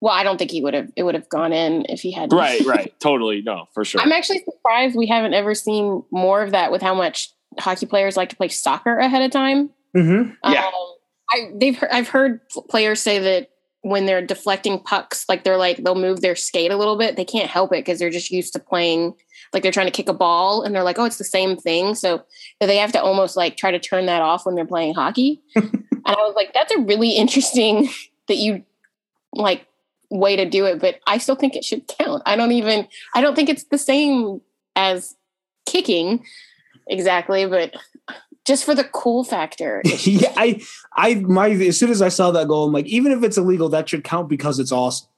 Well, 0.00 0.14
I 0.14 0.22
don't 0.22 0.38
think 0.38 0.50
he 0.50 0.62
would 0.62 0.74
have. 0.74 0.90
It 0.96 1.02
would 1.02 1.14
have 1.14 1.28
gone 1.28 1.52
in 1.52 1.84
if 1.88 2.00
he 2.00 2.10
had. 2.10 2.32
Right, 2.32 2.64
right, 2.64 2.94
totally. 3.00 3.42
No, 3.42 3.66
for 3.72 3.84
sure. 3.84 4.00
I'm 4.00 4.12
actually 4.12 4.42
surprised 4.44 4.96
we 4.96 5.06
haven't 5.06 5.34
ever 5.34 5.54
seen 5.54 6.02
more 6.10 6.42
of 6.42 6.52
that 6.52 6.72
with 6.72 6.80
how 6.80 6.94
much 6.94 7.30
hockey 7.58 7.86
players 7.86 8.16
like 8.16 8.30
to 8.30 8.36
play 8.36 8.48
soccer 8.48 8.98
ahead 8.98 9.22
of 9.22 9.30
time. 9.30 9.70
Mm-hmm. 9.96 10.32
Yeah. 10.50 10.66
Um, 10.66 10.72
I 11.30 11.50
they've 11.54 11.82
I've 11.90 12.08
heard 12.08 12.40
players 12.68 13.00
say 13.00 13.18
that 13.18 13.50
when 13.82 14.06
they're 14.06 14.24
deflecting 14.24 14.78
pucks, 14.78 15.24
like 15.28 15.44
they're 15.44 15.56
like 15.56 15.78
they'll 15.78 15.94
move 15.94 16.20
their 16.20 16.36
skate 16.36 16.70
a 16.70 16.76
little 16.76 16.96
bit. 16.96 17.16
They 17.16 17.24
can't 17.24 17.50
help 17.50 17.72
it 17.72 17.84
because 17.84 17.98
they're 17.98 18.10
just 18.10 18.30
used 18.30 18.52
to 18.52 18.58
playing 18.58 19.14
like 19.52 19.62
they're 19.62 19.72
trying 19.72 19.86
to 19.86 19.92
kick 19.92 20.08
a 20.08 20.14
ball 20.14 20.62
and 20.62 20.74
they're 20.74 20.84
like, 20.84 20.98
oh, 20.98 21.04
it's 21.04 21.18
the 21.18 21.24
same 21.24 21.56
thing. 21.56 21.94
So 21.94 22.24
they 22.60 22.76
have 22.76 22.92
to 22.92 23.02
almost 23.02 23.36
like 23.36 23.56
try 23.56 23.70
to 23.70 23.78
turn 23.78 24.06
that 24.06 24.22
off 24.22 24.46
when 24.46 24.54
they're 24.54 24.66
playing 24.66 24.94
hockey. 24.94 25.40
and 25.56 25.84
I 26.04 26.14
was 26.14 26.34
like, 26.36 26.52
that's 26.52 26.72
a 26.72 26.80
really 26.80 27.10
interesting 27.10 27.88
that 28.28 28.36
you 28.36 28.64
like 29.34 29.66
way 30.10 30.36
to 30.36 30.48
do 30.48 30.66
it, 30.66 30.80
but 30.80 31.00
I 31.06 31.18
still 31.18 31.36
think 31.36 31.56
it 31.56 31.64
should 31.64 31.86
count. 31.86 32.22
I 32.26 32.36
don't 32.36 32.52
even 32.52 32.86
I 33.14 33.20
don't 33.20 33.34
think 33.34 33.48
it's 33.48 33.64
the 33.64 33.78
same 33.78 34.40
as 34.76 35.16
kicking 35.66 36.24
exactly, 36.86 37.46
but 37.46 37.74
just 38.50 38.64
for 38.64 38.74
the 38.74 38.82
cool 38.82 39.22
factor. 39.22 39.80
yeah, 40.02 40.32
I, 40.36 40.60
I, 40.96 41.14
my, 41.14 41.50
as 41.50 41.78
soon 41.78 41.90
as 41.90 42.02
I 42.02 42.08
saw 42.08 42.32
that 42.32 42.48
goal, 42.48 42.66
I'm 42.66 42.72
like, 42.72 42.86
even 42.86 43.12
if 43.12 43.22
it's 43.22 43.38
illegal, 43.38 43.68
that 43.68 43.88
should 43.88 44.02
count 44.02 44.28
because 44.28 44.58
it's 44.58 44.72
awesome. 44.72 45.08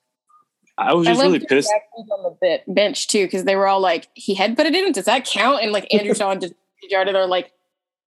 I 0.77 0.93
was 0.93 1.07
just 1.07 1.19
love 1.19 1.33
really 1.33 1.45
pissed. 1.47 1.73
on 1.97 2.23
the 2.23 2.37
bit, 2.41 2.63
bench 2.67 3.07
too 3.09 3.25
because 3.25 3.45
they 3.45 3.57
were 3.57 3.67
all 3.67 3.81
like, 3.81 4.09
"He 4.15 4.35
headbutted 4.35 4.73
it. 4.73 4.87
In. 4.87 4.93
Does 4.93 5.05
that 5.05 5.27
count?" 5.27 5.63
And 5.63 5.71
like 5.71 5.93
Andrew 5.93 6.15
Shaw 6.15 6.31
and 6.33 6.41
just 6.41 6.55
Jarden 6.91 7.15
are 7.15 7.27
like, 7.27 7.53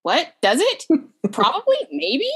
"What? 0.02 0.34
Does 0.42 0.60
it? 0.62 0.86
Probably, 1.32 1.78
maybe." 1.92 2.30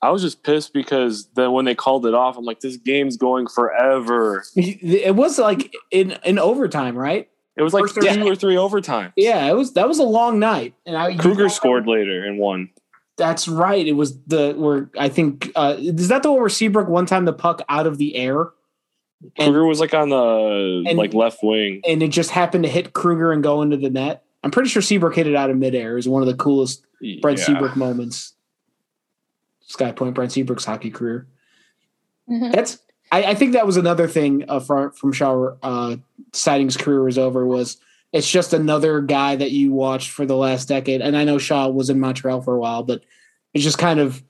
I 0.00 0.10
was 0.10 0.22
just 0.22 0.44
pissed 0.44 0.72
because 0.72 1.28
then 1.34 1.52
when 1.52 1.64
they 1.64 1.74
called 1.74 2.06
it 2.06 2.14
off, 2.14 2.38
I'm 2.38 2.44
like, 2.44 2.60
this 2.60 2.76
game's 2.76 3.16
going 3.16 3.48
forever. 3.48 4.44
It 4.56 5.14
was 5.14 5.38
like 5.38 5.74
in 5.90 6.12
in 6.24 6.38
overtime, 6.38 6.96
right? 6.96 7.28
It 7.60 7.62
was 7.64 7.74
like 7.74 7.84
two 7.92 8.00
two 8.00 8.06
thirty- 8.08 8.30
or 8.30 8.34
three 8.34 8.56
overtime. 8.56 9.12
Yeah, 9.16 9.46
it 9.46 9.54
was. 9.54 9.74
That 9.74 9.86
was 9.86 9.98
a 9.98 10.04
long 10.04 10.38
night, 10.38 10.74
and 10.86 10.96
I 10.96 11.16
Kruger 11.16 11.48
scored 11.48 11.86
later 11.86 12.24
and 12.24 12.38
won. 12.38 12.70
That's 13.16 13.46
right. 13.48 13.86
It 13.86 13.92
was 13.92 14.18
the 14.22 14.54
where 14.56 14.90
I 14.98 15.08
think 15.10 15.52
uh 15.54 15.76
is 15.78 16.08
that 16.08 16.22
the 16.22 16.30
one 16.32 16.40
where 16.40 16.48
Seabrook 16.48 16.88
one 16.88 17.04
time 17.06 17.26
the 17.26 17.32
puck 17.34 17.60
out 17.68 17.86
of 17.86 17.98
the 17.98 18.16
air, 18.16 18.48
and 19.36 19.52
Kruger 19.52 19.66
was 19.66 19.78
like 19.78 19.92
on 19.92 20.08
the 20.08 20.84
and- 20.88 20.96
like 20.98 21.12
left 21.12 21.40
wing. 21.42 21.82
and 21.86 22.02
it 22.02 22.08
just 22.08 22.30
happened 22.30 22.64
to 22.64 22.70
hit 22.70 22.94
Kruger 22.94 23.30
and 23.32 23.42
go 23.42 23.60
into 23.62 23.76
the 23.76 23.90
net. 23.90 24.24
I'm 24.42 24.50
pretty 24.50 24.70
sure 24.70 24.80
Seabrook 24.80 25.14
hit 25.16 25.26
it 25.26 25.36
out 25.36 25.50
of 25.50 25.58
midair. 25.58 25.92
It 25.92 25.96
was 25.96 26.08
one 26.08 26.22
of 26.22 26.28
the 26.28 26.34
coolest 26.34 26.82
Brent 27.20 27.38
Yeah. 27.38 27.44
Seabrook 27.44 27.76
moments. 27.76 28.32
Sky 29.60 29.92
Point, 29.92 30.14
Brent 30.14 30.32
Seabrook's 30.32 30.64
hockey 30.64 30.90
career. 30.90 31.26
Mhm. 32.28 32.52
That's 32.52 32.78
I, 33.10 33.24
I 33.24 33.34
think 33.34 33.52
that 33.52 33.66
was 33.66 33.76
another 33.76 34.08
thing 34.08 34.44
uh, 34.48 34.60
from 34.60 34.92
from 34.92 35.12
Shaw 35.12 35.56
uh, 35.62 35.96
Siding's 36.32 36.76
career 36.76 37.02
was 37.02 37.18
over 37.18 37.46
was 37.46 37.78
it's 38.12 38.30
just 38.30 38.52
another 38.52 39.00
guy 39.00 39.36
that 39.36 39.52
you 39.52 39.72
watched 39.72 40.10
for 40.10 40.26
the 40.26 40.36
last 40.36 40.68
decade. 40.68 41.00
And 41.00 41.16
I 41.16 41.24
know 41.24 41.38
Shaw 41.38 41.68
was 41.68 41.90
in 41.90 42.00
Montreal 42.00 42.40
for 42.42 42.54
a 42.54 42.58
while, 42.58 42.82
but 42.82 43.02
it's 43.54 43.64
just 43.64 43.78
kind 43.78 44.00
of 44.00 44.22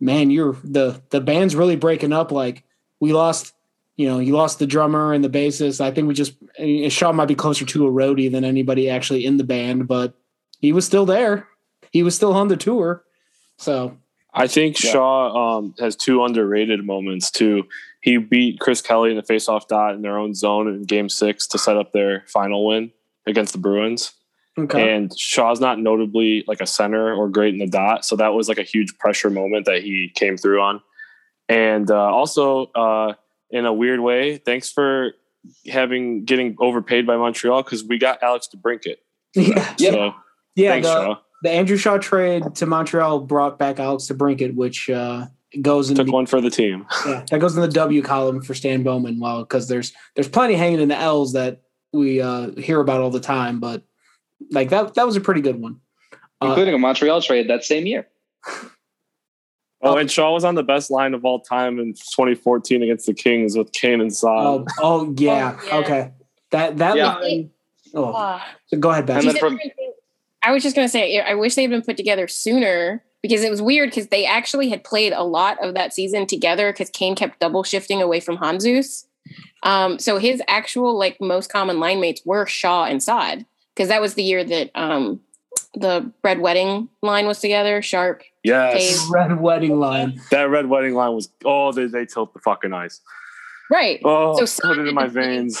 man, 0.00 0.30
you're 0.30 0.56
the 0.64 1.00
the 1.10 1.20
band's 1.20 1.56
really 1.56 1.76
breaking 1.76 2.12
up. 2.12 2.32
Like 2.32 2.64
we 3.00 3.12
lost, 3.12 3.54
you 3.96 4.08
know, 4.08 4.18
you 4.18 4.34
lost 4.34 4.58
the 4.58 4.66
drummer 4.66 5.12
and 5.12 5.24
the 5.24 5.30
bassist. 5.30 5.80
I 5.80 5.90
think 5.90 6.08
we 6.08 6.14
just 6.14 6.34
mean, 6.58 6.88
Shaw 6.90 7.12
might 7.12 7.26
be 7.28 7.34
closer 7.34 7.64
to 7.64 7.86
a 7.86 7.92
roadie 7.92 8.30
than 8.30 8.44
anybody 8.44 8.90
actually 8.90 9.24
in 9.24 9.36
the 9.36 9.44
band, 9.44 9.88
but 9.88 10.14
he 10.60 10.72
was 10.72 10.86
still 10.86 11.06
there. 11.06 11.48
He 11.90 12.02
was 12.02 12.14
still 12.14 12.32
on 12.32 12.48
the 12.48 12.56
tour. 12.56 13.04
So 13.58 13.96
I 14.36 14.46
think 14.46 14.82
Yeah. 14.82 14.92
Shaw 14.92 15.58
um, 15.58 15.74
has 15.78 15.96
two 15.96 16.24
underrated 16.24 16.84
moments 16.84 17.30
too. 17.30 17.64
He 18.02 18.18
beat 18.18 18.60
Chris 18.60 18.80
Kelly 18.82 19.10
in 19.10 19.16
the 19.16 19.22
faceoff 19.22 19.66
dot 19.66 19.94
in 19.94 20.02
their 20.02 20.18
own 20.18 20.34
zone 20.34 20.68
in 20.68 20.82
Game 20.82 21.08
Six 21.08 21.46
to 21.48 21.58
set 21.58 21.76
up 21.76 21.92
their 21.92 22.24
final 22.28 22.66
win 22.66 22.92
against 23.26 23.52
the 23.52 23.58
Bruins. 23.58 24.12
okay. 24.58 24.94
And 24.94 25.16
Shaw's 25.18 25.60
not 25.60 25.80
notably 25.80 26.44
like 26.46 26.60
a 26.60 26.66
center 26.66 27.12
or 27.12 27.28
great 27.28 27.54
in 27.54 27.58
the 27.58 27.66
dot, 27.66 28.04
so 28.04 28.14
that 28.16 28.34
was 28.34 28.48
like 28.48 28.58
a 28.58 28.62
huge 28.62 28.96
pressure 28.98 29.30
moment 29.30 29.66
that 29.66 29.82
he 29.82 30.12
came 30.14 30.36
through 30.36 30.60
on. 30.60 30.82
And 31.48 31.90
uh, 31.90 31.94
also, 31.96 32.66
uh, 32.74 33.14
in 33.50 33.66
a 33.66 33.72
weird 33.72 34.00
way, 34.00 34.36
thanks 34.38 34.70
for 34.70 35.12
having 35.68 36.24
getting 36.24 36.56
overpaid 36.58 37.06
by 37.06 37.16
Montreal 37.16 37.62
because 37.62 37.84
we 37.84 37.98
got 37.98 38.22
Alex 38.22 38.48
DeBrincat. 38.54 38.96
yeah. 39.34 39.74
So 39.76 40.14
Yeah, 40.54 40.70
thanks, 40.70 40.88
the, 40.88 40.94
Shaw. 41.04 41.18
The 41.42 41.50
Andrew 41.50 41.76
Shaw 41.76 41.98
trade 41.98 42.54
to 42.56 42.66
Montreal 42.66 43.20
brought 43.20 43.58
back 43.58 43.78
Alex 43.78 44.06
to 44.06 44.14
DeBrincat, 44.14 44.54
which 44.54 44.88
uh, 44.90 45.26
goes 45.60 45.90
in 45.90 45.96
Took 45.96 46.06
the, 46.06 46.12
one 46.12 46.26
for 46.26 46.40
the 46.40 46.50
team. 46.50 46.86
yeah, 47.06 47.24
that 47.30 47.38
goes 47.40 47.54
in 47.54 47.62
the 47.62 47.68
W 47.68 48.02
column 48.02 48.40
for 48.42 48.54
Stan 48.54 48.82
Bowman. 48.82 49.20
Well, 49.20 49.40
because 49.40 49.68
there's 49.68 49.92
there's 50.14 50.28
plenty 50.28 50.54
hanging 50.54 50.80
in 50.80 50.88
the 50.88 50.96
L's 50.98 51.32
that 51.34 51.60
we 51.92 52.20
uh, 52.20 52.52
hear 52.52 52.80
about 52.80 53.00
all 53.00 53.10
the 53.10 53.20
time, 53.20 53.60
but 53.60 53.82
like 54.50 54.70
that 54.70 54.94
that 54.94 55.06
was 55.06 55.16
a 55.16 55.20
pretty 55.20 55.40
good 55.40 55.60
one. 55.60 55.80
Uh, 56.42 56.48
including 56.48 56.74
a 56.74 56.78
Montreal 56.78 57.20
trade 57.22 57.48
that 57.48 57.64
same 57.64 57.86
year. 57.86 58.08
Oh, 59.82 59.98
and 59.98 60.10
Shaw 60.10 60.32
was 60.32 60.42
on 60.42 60.54
the 60.54 60.62
best 60.62 60.90
line 60.90 61.12
of 61.14 61.24
all 61.24 61.38
time 61.40 61.78
in 61.78 61.92
2014 61.92 62.82
against 62.82 63.06
the 63.06 63.14
Kings 63.14 63.56
with 63.56 63.72
Kane 63.72 64.00
and 64.00 64.12
Saad. 64.12 64.46
oh, 64.46 64.66
oh 64.80 65.14
yeah, 65.18 65.56
Oh, 65.60 65.66
yeah. 65.66 65.76
okay. 65.76 66.12
That 66.50 66.78
that 66.78 66.96
Yeah. 66.96 67.14
line. 67.16 67.50
Oh, 67.94 68.40
so 68.68 68.78
go 68.78 68.90
ahead, 68.90 69.06
Beth. 69.06 69.18
And 69.18 69.28
then 69.28 69.36
from- 69.38 69.60
I 70.46 70.52
was 70.52 70.62
just 70.62 70.76
going 70.76 70.86
to 70.86 70.90
say, 70.90 71.18
I 71.18 71.34
wish 71.34 71.56
they 71.56 71.62
had 71.62 71.72
been 71.72 71.82
put 71.82 71.96
together 71.96 72.28
sooner 72.28 73.02
because 73.20 73.42
it 73.42 73.50
was 73.50 73.60
weird 73.60 73.90
because 73.90 74.08
they 74.08 74.24
actually 74.24 74.68
had 74.68 74.84
played 74.84 75.12
a 75.12 75.24
lot 75.24 75.62
of 75.62 75.74
that 75.74 75.92
season 75.92 76.24
together 76.24 76.72
because 76.72 76.88
Kane 76.88 77.16
kept 77.16 77.40
double 77.40 77.64
shifting 77.64 78.00
away 78.00 78.20
from 78.20 78.36
Handzus. 78.36 79.06
Um, 79.64 79.98
so 79.98 80.18
his 80.18 80.40
actual 80.46 80.96
like 80.96 81.20
most 81.20 81.50
common 81.50 81.80
line 81.80 82.00
mates 82.00 82.22
were 82.24 82.46
Shaw 82.46 82.84
and 82.84 83.02
Saad 83.02 83.44
because 83.74 83.88
that 83.88 84.00
was 84.00 84.14
the 84.14 84.22
year 84.22 84.44
that 84.44 84.70
um, 84.76 85.20
the 85.74 86.12
Red 86.22 86.38
Wedding 86.38 86.88
line 87.02 87.26
was 87.26 87.40
together. 87.40 87.82
Sharp, 87.82 88.22
yes, 88.44 89.00
Dave. 89.02 89.10
Red 89.10 89.40
wedding 89.40 89.80
line. 89.80 90.20
that 90.30 90.48
red 90.48 90.66
wedding 90.66 90.94
line 90.94 91.12
was. 91.12 91.28
Oh, 91.44 91.72
they 91.72 91.86
they 91.86 92.06
tilt 92.06 92.32
the 92.34 92.40
fucking 92.40 92.72
ice. 92.72 93.00
right? 93.68 94.00
Oh, 94.04 94.34
so 94.34 94.40
put 94.42 94.48
Saad 94.48 94.78
it 94.78 94.86
in 94.86 94.94
my 94.94 95.08
veins. 95.08 95.60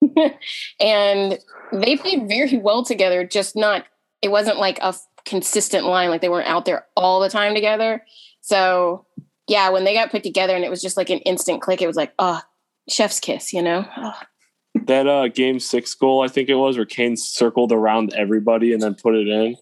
and 0.80 1.38
they 1.72 1.96
played 1.98 2.28
very 2.28 2.56
well 2.56 2.82
together. 2.82 3.26
Just 3.26 3.56
not. 3.56 3.84
It 4.22 4.28
wasn't 4.28 4.58
like 4.58 4.78
a 4.78 4.86
f- 4.86 5.06
consistent 5.24 5.86
line. 5.86 6.10
Like 6.10 6.20
they 6.20 6.28
weren't 6.28 6.48
out 6.48 6.64
there 6.64 6.86
all 6.96 7.20
the 7.20 7.28
time 7.28 7.54
together. 7.54 8.04
So 8.40 9.06
yeah, 9.48 9.70
when 9.70 9.84
they 9.84 9.94
got 9.94 10.10
put 10.10 10.22
together 10.22 10.54
and 10.54 10.64
it 10.64 10.70
was 10.70 10.82
just 10.82 10.96
like 10.96 11.10
an 11.10 11.18
instant 11.20 11.62
click, 11.62 11.80
it 11.82 11.86
was 11.86 11.96
like, 11.96 12.12
oh, 12.18 12.40
chef's 12.88 13.20
kiss, 13.20 13.52
you 13.52 13.62
know? 13.62 13.86
Oh. 13.96 14.14
That 14.84 15.06
uh, 15.06 15.28
game 15.28 15.58
six 15.58 15.94
goal, 15.94 16.22
I 16.22 16.28
think 16.28 16.48
it 16.48 16.54
was, 16.54 16.76
where 16.76 16.84
Kane 16.84 17.16
circled 17.16 17.72
around 17.72 18.12
everybody 18.14 18.72
and 18.72 18.82
then 18.82 18.94
put 18.94 19.14
it 19.14 19.26
in. 19.26 19.56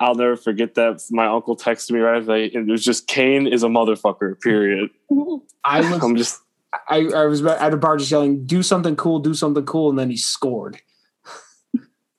I'll 0.00 0.16
never 0.16 0.36
forget 0.36 0.74
that. 0.74 1.00
My 1.10 1.26
uncle 1.26 1.56
texted 1.56 1.92
me 1.92 2.00
right 2.00 2.18
after 2.18 2.26
that, 2.26 2.54
and 2.54 2.68
it 2.68 2.72
was 2.72 2.84
just 2.84 3.06
Kane 3.06 3.46
is 3.46 3.62
a 3.62 3.68
motherfucker. 3.68 4.38
Period. 4.40 4.90
I 5.64 5.80
was 5.80 6.02
I'm 6.02 6.16
just 6.16 6.40
I, 6.88 7.08
I 7.14 7.26
was 7.26 7.44
at 7.44 7.72
a 7.72 7.76
bar 7.76 7.98
just 7.98 8.10
yelling, 8.10 8.44
"Do 8.44 8.64
something 8.64 8.96
cool, 8.96 9.20
do 9.20 9.32
something 9.32 9.64
cool," 9.64 9.90
and 9.90 9.98
then 9.98 10.10
he 10.10 10.16
scored. 10.16 10.80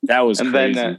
that 0.03 0.21
was 0.21 0.39
and 0.39 0.51
crazy. 0.51 0.73
then 0.75 0.93
uh, 0.95 0.97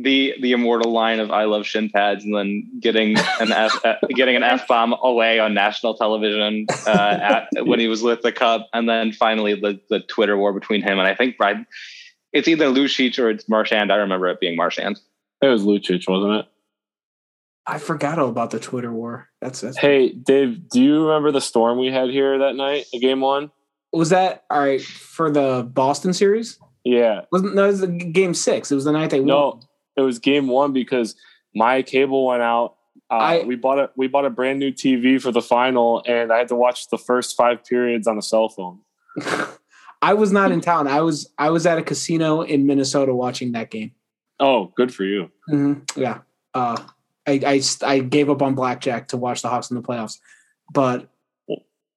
the 0.00 0.34
the 0.40 0.52
immortal 0.52 0.92
line 0.92 1.18
of 1.20 1.30
"I 1.30 1.44
love 1.44 1.66
shin 1.66 1.90
pads" 1.90 2.24
and 2.24 2.34
then 2.34 2.70
getting 2.80 3.16
an 3.40 3.52
F, 3.52 3.84
uh, 3.84 3.94
getting 4.10 4.36
an 4.36 4.42
f 4.44 4.66
bomb 4.68 4.94
away 5.02 5.38
on 5.40 5.52
national 5.54 5.94
television 5.94 6.66
uh, 6.86 6.90
at, 7.20 7.66
when 7.66 7.80
he 7.80 7.88
was 7.88 8.02
with 8.02 8.22
the 8.22 8.32
Cup, 8.32 8.68
and 8.72 8.88
then 8.88 9.12
finally 9.12 9.54
the 9.54 9.80
the 9.90 10.00
Twitter 10.00 10.36
war 10.38 10.52
between 10.52 10.80
him 10.82 10.98
and 10.98 11.08
I 11.08 11.14
think 11.14 11.36
Brad. 11.36 11.66
it's 12.32 12.46
either 12.48 12.66
Lucic 12.66 13.18
or 13.18 13.28
it's 13.28 13.48
Marchand. 13.48 13.90
I 13.92 13.96
remember 13.96 14.28
it 14.28 14.38
being 14.40 14.56
Marchand. 14.56 15.00
It 15.42 15.46
was 15.48 15.64
Lucic, 15.64 16.08
wasn't 16.08 16.40
it? 16.40 16.46
I 17.66 17.78
forgot 17.78 18.18
all 18.18 18.28
about 18.30 18.50
the 18.50 18.58
Twitter 18.58 18.90
war. 18.92 19.28
That's, 19.42 19.60
that's 19.60 19.76
Hey, 19.76 20.08
Dave, 20.10 20.68
do 20.70 20.80
you 20.82 21.06
remember 21.06 21.30
the 21.32 21.40
storm 21.42 21.78
we 21.78 21.88
had 21.92 22.08
here 22.08 22.38
that 22.38 22.56
night, 22.56 22.86
game 22.92 23.20
one? 23.20 23.50
was 23.92 24.10
that 24.10 24.44
all 24.50 24.60
right 24.60 24.82
for 24.82 25.30
the 25.30 25.68
Boston 25.70 26.12
series? 26.14 26.58
Yeah. 26.84 27.22
Wasn't 27.30 27.54
no, 27.54 27.64
it 27.64 27.68
was 27.68 27.80
the 27.80 27.86
game 27.88 28.32
six. 28.34 28.70
It 28.72 28.74
was 28.74 28.84
the 28.84 28.92
night 28.92 29.10
they 29.10 29.20
No, 29.20 29.48
won. 29.50 29.60
It 29.98 30.02
was 30.02 30.18
game 30.18 30.46
one 30.48 30.72
because 30.72 31.14
my 31.54 31.82
cable 31.82 32.26
went 32.26 32.42
out. 32.42 32.76
Uh, 33.10 33.14
I- 33.14 33.42
we 33.44 33.56
bought 33.56 33.78
a 33.78 33.90
we 33.96 34.06
bought 34.06 34.24
a 34.24 34.30
brand 34.30 34.58
new 34.58 34.70
TV 34.72 35.20
for 35.20 35.32
the 35.32 35.42
final, 35.42 36.02
and 36.06 36.32
I 36.32 36.38
had 36.38 36.48
to 36.48 36.54
watch 36.56 36.88
the 36.88 36.98
first 36.98 37.36
five 37.36 37.64
periods 37.64 38.06
on 38.06 38.16
a 38.16 38.22
cell 38.22 38.48
phone. 38.48 38.80
I 40.00 40.14
was 40.14 40.30
not 40.30 40.52
in 40.52 40.60
town. 40.60 40.86
I 40.86 41.00
was 41.00 41.28
I 41.38 41.50
was 41.50 41.66
at 41.66 41.76
a 41.78 41.82
casino 41.82 42.42
in 42.42 42.66
Minnesota 42.66 43.14
watching 43.14 43.52
that 43.52 43.70
game. 43.70 43.92
Oh, 44.40 44.72
good 44.76 44.94
for 44.94 45.04
you. 45.04 45.30
Mm-hmm. 45.50 46.00
Yeah. 46.00 46.18
Uh, 46.54 46.80
I, 47.26 47.40
I 47.44 47.60
I 47.82 47.98
gave 47.98 48.30
up 48.30 48.40
on 48.40 48.54
blackjack 48.54 49.08
to 49.08 49.16
watch 49.16 49.42
the 49.42 49.48
Hawks 49.48 49.70
in 49.70 49.76
the 49.76 49.82
playoffs, 49.82 50.18
but 50.72 51.08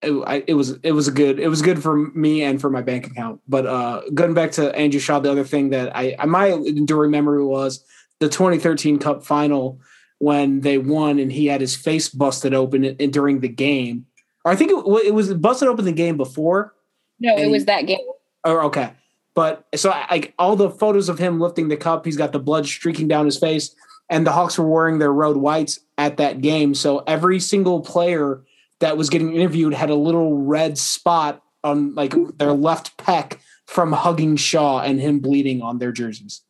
it, 0.01 0.11
I, 0.25 0.43
it 0.47 0.53
was 0.55 0.77
it 0.83 0.93
was 0.93 1.07
a 1.07 1.11
good 1.11 1.39
it 1.39 1.47
was 1.47 1.61
good 1.61 1.81
for 1.81 1.95
me 1.95 2.43
and 2.43 2.59
for 2.59 2.69
my 2.69 2.81
bank 2.81 3.07
account. 3.07 3.39
But 3.47 3.65
uh, 3.65 4.01
going 4.13 4.33
back 4.33 4.51
to 4.53 4.75
Andrew 4.75 4.99
Shaw, 4.99 5.19
the 5.19 5.31
other 5.31 5.43
thing 5.43 5.69
that 5.69 5.95
I 5.95 6.15
I 6.17 6.25
my 6.25 6.47
enduring 6.47 7.11
memory 7.11 7.43
was 7.43 7.83
the 8.19 8.29
2013 8.29 8.99
Cup 8.99 9.23
final 9.23 9.79
when 10.19 10.61
they 10.61 10.77
won 10.77 11.19
and 11.19 11.31
he 11.31 11.47
had 11.47 11.61
his 11.61 11.75
face 11.75 12.09
busted 12.09 12.53
open 12.53 12.83
in, 12.83 12.95
in- 12.97 13.11
during 13.11 13.39
the 13.39 13.47
game. 13.49 14.05
Or 14.43 14.51
I 14.51 14.55
think 14.55 14.71
it, 14.71 15.05
it 15.05 15.13
was 15.13 15.33
busted 15.35 15.67
open 15.67 15.85
the 15.85 15.91
game 15.91 16.17
before. 16.17 16.73
No, 17.19 17.35
it 17.37 17.49
was 17.51 17.65
that 17.65 17.85
game. 17.85 17.99
Or 18.43 18.63
okay, 18.63 18.93
but 19.35 19.67
so 19.75 19.89
like 20.09 20.33
all 20.39 20.55
the 20.55 20.71
photos 20.71 21.09
of 21.09 21.19
him 21.19 21.39
lifting 21.39 21.67
the 21.67 21.77
cup, 21.77 22.05
he's 22.05 22.17
got 22.17 22.31
the 22.31 22.39
blood 22.39 22.65
streaking 22.65 23.07
down 23.07 23.25
his 23.25 23.37
face, 23.37 23.75
and 24.09 24.25
the 24.25 24.31
Hawks 24.31 24.57
were 24.57 24.67
wearing 24.67 24.97
their 24.97 25.13
road 25.13 25.37
whites 25.37 25.79
at 25.99 26.17
that 26.17 26.41
game. 26.41 26.73
So 26.73 27.03
every 27.05 27.39
single 27.39 27.81
player 27.81 28.41
that 28.81 28.97
was 28.97 29.09
getting 29.09 29.33
interviewed 29.35 29.73
had 29.73 29.89
a 29.89 29.95
little 29.95 30.37
red 30.37 30.77
spot 30.77 31.41
on 31.63 31.95
like 31.95 32.13
their 32.37 32.51
left 32.53 32.97
pec 32.97 33.37
from 33.67 33.91
hugging 33.93 34.35
Shaw 34.35 34.79
and 34.81 34.99
him 34.99 35.19
bleeding 35.19 35.61
on 35.61 35.79
their 35.79 35.91
jerseys. 35.91 36.41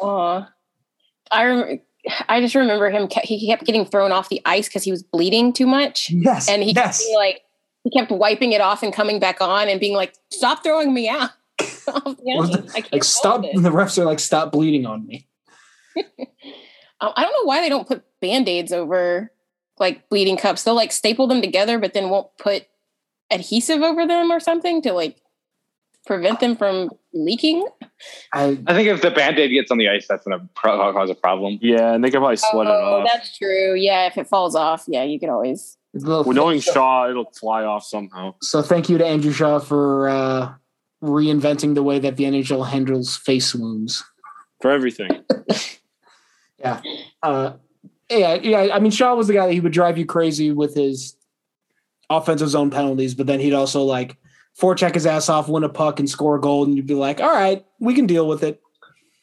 Aw. 0.00 0.48
I 1.30 1.44
rem- 1.44 1.80
I 2.28 2.40
just 2.40 2.54
remember 2.54 2.90
him. 2.90 3.08
ke- 3.08 3.22
He 3.24 3.48
kept 3.48 3.64
getting 3.64 3.84
thrown 3.84 4.12
off 4.12 4.28
the 4.28 4.40
ice 4.44 4.68
because 4.68 4.84
he 4.84 4.90
was 4.90 5.02
bleeding 5.02 5.52
too 5.52 5.66
much, 5.66 6.10
Yes, 6.10 6.48
and 6.48 6.62
he 6.62 6.72
kept 6.74 6.86
yes. 6.86 7.04
being 7.04 7.16
like 7.16 7.40
he 7.82 7.90
kept 7.90 8.10
wiping 8.12 8.52
it 8.52 8.60
off 8.60 8.82
and 8.82 8.92
coming 8.92 9.18
back 9.18 9.40
on 9.40 9.68
and 9.68 9.80
being 9.80 9.94
like, 9.94 10.14
"Stop 10.30 10.62
throwing 10.62 10.92
me 10.94 11.08
out." 11.08 11.30
the 11.58 12.16
Was 12.26 12.50
ice. 12.50 12.56
the- 12.56 12.68
I 12.76 12.80
can't 12.82 12.92
like 12.92 13.04
stop. 13.04 13.44
it. 13.44 13.60
The 13.60 13.70
refs 13.70 13.98
are 13.98 14.04
like 14.04 14.20
stop 14.20 14.52
bleeding 14.52 14.86
on 14.86 15.06
me. 15.06 15.26
Um, 16.98 17.12
I 17.14 17.24
don't 17.24 17.32
know 17.32 17.44
why 17.44 17.60
they 17.60 17.68
don't 17.68 17.86
put 17.86 18.04
band-aids 18.22 18.72
over 18.72 19.30
like 19.78 20.08
bleeding 20.08 20.36
cups. 20.36 20.62
They'll 20.62 20.74
like 20.74 20.92
staple 20.92 21.26
them 21.26 21.42
together, 21.42 21.78
but 21.78 21.94
then 21.94 22.10
won't 22.10 22.28
put 22.38 22.66
adhesive 23.30 23.82
over 23.82 24.06
them 24.06 24.30
or 24.30 24.40
something 24.40 24.82
to 24.82 24.92
like 24.92 25.20
prevent 26.06 26.40
them 26.40 26.56
from 26.56 26.90
leaking. 27.12 27.66
I 28.32 28.58
I 28.66 28.74
think 28.74 28.88
if 28.88 29.02
the 29.02 29.10
band 29.10 29.38
aid 29.38 29.50
gets 29.50 29.70
on 29.70 29.78
the 29.78 29.88
ice, 29.88 30.06
that's 30.08 30.24
going 30.24 30.38
to 30.38 30.48
pro- 30.54 30.92
cause 30.92 31.10
a 31.10 31.14
problem. 31.14 31.58
Yeah, 31.60 31.94
and 31.94 32.04
they 32.04 32.10
could 32.10 32.18
probably 32.18 32.36
sweat 32.36 32.66
it 32.66 32.70
oh, 32.70 33.00
off. 33.00 33.08
that's 33.12 33.36
true. 33.36 33.74
Yeah, 33.74 34.06
if 34.06 34.16
it 34.16 34.26
falls 34.26 34.54
off, 34.54 34.84
yeah, 34.86 35.02
you 35.02 35.18
can 35.18 35.30
always. 35.30 35.76
Well, 35.94 36.24
knowing 36.24 36.60
Shaw, 36.60 37.08
it'll 37.08 37.32
fly 37.32 37.64
off 37.64 37.84
somehow. 37.84 38.34
So 38.42 38.60
thank 38.60 38.90
you 38.90 38.98
to 38.98 39.06
Andrew 39.06 39.32
Shaw 39.32 39.60
for 39.60 40.10
uh, 40.10 40.52
reinventing 41.02 41.74
the 41.74 41.82
way 41.82 41.98
that 41.98 42.18
the 42.18 42.24
NHL 42.24 42.68
handles 42.68 43.16
face 43.16 43.54
wounds. 43.54 44.04
For 44.60 44.70
everything. 44.70 45.24
Yeah. 46.58 46.80
Uh, 47.22 47.52
yeah, 48.10 48.34
yeah. 48.34 48.68
I 48.74 48.78
mean, 48.78 48.90
Shaw 48.92 49.14
was 49.14 49.26
the 49.28 49.34
guy 49.34 49.46
that 49.46 49.52
he 49.52 49.60
would 49.60 49.72
drive 49.72 49.98
you 49.98 50.06
crazy 50.06 50.52
with 50.52 50.74
his 50.74 51.16
offensive 52.10 52.48
zone 52.48 52.70
penalties, 52.70 53.14
but 53.14 53.26
then 53.26 53.40
he'd 53.40 53.54
also 53.54 53.82
like 53.82 54.16
forecheck 54.60 54.94
his 54.94 55.06
ass 55.06 55.28
off, 55.28 55.48
win 55.48 55.64
a 55.64 55.68
puck, 55.68 55.98
and 55.98 56.08
score 56.08 56.36
a 56.36 56.40
goal, 56.40 56.64
and 56.64 56.76
you'd 56.76 56.86
be 56.86 56.94
like, 56.94 57.20
"All 57.20 57.30
right, 57.30 57.64
we 57.80 57.94
can 57.94 58.06
deal 58.06 58.28
with 58.28 58.42
it." 58.42 58.60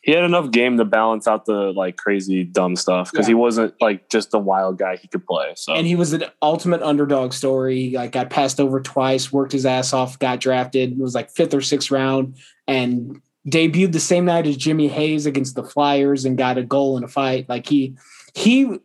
He 0.02 0.12
had 0.12 0.26
enough 0.26 0.52
game 0.52 0.76
to 0.78 0.84
balance 0.86 1.28
out 1.30 1.46
the 1.46 1.72
like 1.72 1.96
crazy 1.96 2.43
dumb 2.43 2.76
stuff 2.76 3.10
because 3.10 3.26
Yeah. 3.26 3.30
he 3.32 3.34
wasn't 3.36 3.74
like 3.80 4.10
just 4.10 4.34
a 4.34 4.38
wild 4.38 4.78
guy. 4.78 4.98
He 4.98 5.08
could 5.08 5.26
play. 5.26 5.54
So 5.56 5.74
And 5.74 5.88
he 5.88 5.96
was 5.96 6.12
an 6.12 6.26
ultimate 6.41 6.82
underdog 6.82 7.32
story. 7.32 7.84
He 7.89 7.96
like 7.96 8.12
got 8.12 8.30
passed 8.30 8.60
over 8.60 8.82
twice, 8.82 9.32
worked 9.32 9.54
his 9.54 9.65
ass 9.65 9.93
off, 9.93 10.19
got 10.19 10.41
drafted, 10.41 11.00
was 11.00 11.15
like 11.15 11.32
fifth 11.32 11.54
or 11.54 11.62
sixth 11.62 11.89
round, 11.89 12.36
and 12.67 13.22
debuted 13.48 13.93
the 13.93 14.00
same 14.02 14.26
night 14.26 14.46
as 14.46 14.58
Jimmy 14.58 14.89
Hayes 14.89 15.26
against 15.26 15.56
the 15.56 15.63
Flyers 15.63 16.26
and 16.26 16.38
got 16.38 16.58
a 16.58 16.63
goal 16.63 16.98
in 16.98 17.06
a 17.06 17.08
fight. 17.08 17.48
Like 17.48 17.65
he 17.65 17.96
he 18.34 18.80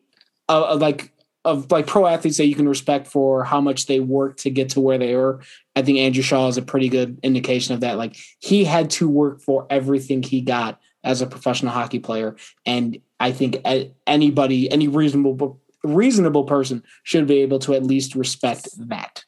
uh, 0.48 0.72
uh, 0.72 0.76
like 0.76 1.12
of 1.44 1.70
like 1.70 1.86
pro 1.86 2.06
athletes 2.06 2.36
that 2.36 2.46
you 2.46 2.54
can 2.54 2.68
respect 2.68 3.06
for 3.06 3.44
how 3.44 3.60
much 3.60 3.86
they 3.86 4.00
work 4.00 4.36
to 4.38 4.50
get 4.50 4.70
to 4.70 4.80
where 4.80 4.98
they 4.98 5.14
are. 5.14 5.40
I 5.76 5.82
think 5.82 5.98
Andrew 5.98 6.22
Shaw 6.22 6.48
is 6.48 6.56
a 6.56 6.62
pretty 6.62 6.88
good 6.88 7.18
indication 7.22 7.74
of 7.74 7.80
that. 7.80 7.96
Like 7.96 8.16
he 8.40 8.64
had 8.64 8.90
to 8.90 9.08
work 9.08 9.40
for 9.40 9.66
everything 9.70 10.22
he 10.22 10.40
got 10.40 10.80
as 11.04 11.22
a 11.22 11.26
professional 11.26 11.72
hockey 11.72 12.00
player, 12.00 12.36
and 12.66 12.98
I 13.20 13.32
think 13.32 13.64
anybody, 14.06 14.70
any 14.70 14.88
reasonable 14.88 15.60
reasonable 15.84 16.44
person 16.44 16.82
should 17.02 17.26
be 17.26 17.38
able 17.38 17.58
to 17.60 17.74
at 17.74 17.84
least 17.84 18.14
respect 18.14 18.68
that. 18.88 19.24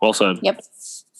well 0.00 0.12
said. 0.12 0.38
Yep. 0.42 0.60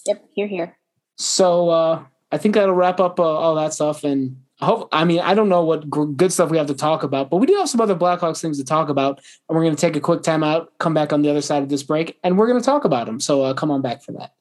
Yep. 0.07 0.25
Here, 0.35 0.47
here. 0.47 0.79
So 1.17 1.69
uh, 1.69 2.05
I 2.33 2.39
think 2.39 2.55
that'll 2.55 2.75
wrap 2.75 3.01
up 3.01 3.21
uh, 3.21 3.23
all 3.23 3.55
that 3.57 3.75
stuff. 3.75 4.05
And 4.05 4.43
I 4.61 4.67
hope, 4.67 4.89
I 4.91 5.05
mean, 5.05 5.21
I 5.21 5.35
don't 5.35 5.49
know 5.49 5.63
what 5.63 5.89
gr- 5.89 6.05
good 6.05 6.33
stuff 6.33 6.51
we 6.51 6.59
have 6.59 6.67
to 6.67 6.75
talk 6.75 7.05
about, 7.05 7.31
but 7.31 7.37
we 7.37 7.47
do 7.47 7.55
have 7.57 7.69
some 7.69 7.81
other 7.81 7.95
Blackhawks 7.95 8.41
things 8.41 8.59
to 8.59 8.65
talk 8.65 8.89
about. 8.89 9.21
And 9.49 9.57
we're 9.57 9.63
going 9.63 9.77
to 9.77 9.81
take 9.81 9.95
a 9.95 10.01
quick 10.01 10.23
time 10.23 10.43
out, 10.43 10.77
come 10.79 10.95
back 10.95 11.13
on 11.13 11.23
the 11.23 11.31
other 11.31 11.43
side 11.43 11.63
of 11.63 11.69
this 11.69 11.85
break, 11.85 12.19
and 12.25 12.37
we're 12.37 12.49
going 12.49 12.61
to 12.61 12.65
talk 12.65 12.85
about 12.85 13.07
them. 13.07 13.21
So 13.21 13.43
uh, 13.43 13.55
come 13.55 13.71
on 13.71 13.83
back 13.83 14.03
for 14.03 14.13
that. 14.13 14.33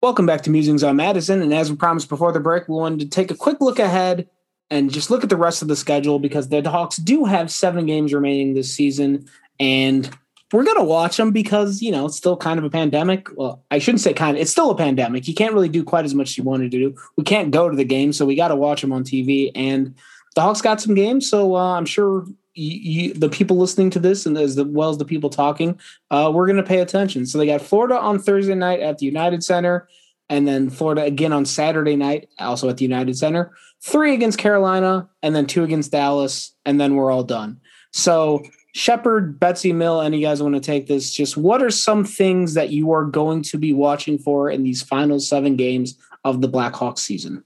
Welcome 0.00 0.26
back 0.26 0.40
to 0.42 0.50
Musings 0.50 0.82
on 0.82 0.96
Madison. 0.96 1.42
And 1.42 1.52
as 1.52 1.70
we 1.70 1.76
promised 1.76 2.08
before 2.08 2.32
the 2.32 2.40
break, 2.40 2.68
we 2.68 2.74
wanted 2.74 3.00
to 3.00 3.08
take 3.08 3.30
a 3.30 3.36
quick 3.36 3.60
look 3.60 3.78
ahead 3.78 4.28
and 4.70 4.90
just 4.90 5.10
look 5.10 5.22
at 5.22 5.28
the 5.28 5.36
rest 5.36 5.60
of 5.60 5.68
the 5.68 5.76
schedule 5.76 6.18
because 6.18 6.48
the 6.48 6.68
Hawks 6.68 6.96
do 6.96 7.26
have 7.26 7.52
seven 7.52 7.84
games 7.84 8.14
remaining 8.14 8.54
this 8.54 8.74
season. 8.74 9.28
And 9.60 10.10
we're 10.52 10.64
going 10.64 10.76
to 10.76 10.84
watch 10.84 11.16
them 11.16 11.30
because, 11.30 11.80
you 11.82 11.90
know, 11.90 12.06
it's 12.06 12.16
still 12.16 12.36
kind 12.36 12.58
of 12.58 12.64
a 12.64 12.70
pandemic. 12.70 13.28
Well, 13.36 13.64
I 13.70 13.78
shouldn't 13.78 14.02
say 14.02 14.12
kind 14.12 14.36
of, 14.36 14.40
it's 14.40 14.50
still 14.50 14.70
a 14.70 14.76
pandemic. 14.76 15.26
You 15.26 15.34
can't 15.34 15.54
really 15.54 15.68
do 15.68 15.82
quite 15.82 16.04
as 16.04 16.14
much 16.14 16.30
as 16.30 16.38
you 16.38 16.44
wanted 16.44 16.70
to 16.70 16.78
do. 16.78 16.96
We 17.16 17.24
can't 17.24 17.50
go 17.50 17.68
to 17.68 17.76
the 17.76 17.84
game, 17.84 18.12
so 18.12 18.26
we 18.26 18.36
got 18.36 18.48
to 18.48 18.56
watch 18.56 18.80
them 18.80 18.92
on 18.92 19.04
TV. 19.04 19.50
And 19.54 19.94
the 20.34 20.42
Hawks 20.42 20.60
got 20.60 20.80
some 20.80 20.94
games, 20.94 21.28
so 21.28 21.56
uh, 21.56 21.76
I'm 21.76 21.86
sure 21.86 22.26
the 22.54 23.30
people 23.32 23.56
listening 23.56 23.90
to 23.90 23.98
this 23.98 24.26
and 24.26 24.36
as 24.36 24.60
well 24.60 24.90
as 24.90 24.98
the 24.98 25.04
people 25.04 25.30
talking, 25.30 25.78
uh, 26.10 26.30
we're 26.32 26.46
going 26.46 26.56
to 26.56 26.62
pay 26.62 26.80
attention. 26.80 27.24
So 27.24 27.38
they 27.38 27.46
got 27.46 27.62
Florida 27.62 27.98
on 27.98 28.18
Thursday 28.18 28.54
night 28.54 28.80
at 28.80 28.98
the 28.98 29.06
United 29.06 29.42
Center, 29.42 29.88
and 30.28 30.46
then 30.46 30.70
Florida 30.70 31.02
again 31.02 31.32
on 31.32 31.44
Saturday 31.44 31.96
night, 31.96 32.28
also 32.38 32.68
at 32.68 32.76
the 32.76 32.84
United 32.84 33.16
Center. 33.16 33.52
Three 33.80 34.14
against 34.14 34.38
Carolina, 34.38 35.08
and 35.22 35.34
then 35.34 35.46
two 35.46 35.64
against 35.64 35.92
Dallas, 35.92 36.54
and 36.64 36.80
then 36.80 36.94
we're 36.94 37.10
all 37.10 37.24
done. 37.24 37.60
So 37.92 38.42
Shepard, 38.72 39.38
Betsy 39.38 39.72
Mill, 39.72 40.00
and 40.00 40.14
you 40.14 40.22
guys 40.22 40.42
want 40.42 40.54
to 40.54 40.60
take 40.60 40.86
this? 40.86 41.14
Just 41.14 41.36
what 41.36 41.62
are 41.62 41.70
some 41.70 42.04
things 42.04 42.54
that 42.54 42.70
you 42.70 42.90
are 42.92 43.04
going 43.04 43.42
to 43.42 43.58
be 43.58 43.72
watching 43.72 44.18
for 44.18 44.50
in 44.50 44.62
these 44.62 44.82
final 44.82 45.20
seven 45.20 45.56
games 45.56 45.98
of 46.24 46.40
the 46.40 46.48
Blackhawks 46.48 47.00
season? 47.00 47.44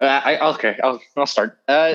Uh, 0.00 0.20
I, 0.24 0.50
okay, 0.54 0.78
I'll, 0.82 1.00
I'll 1.16 1.26
start. 1.26 1.58
Uh, 1.68 1.94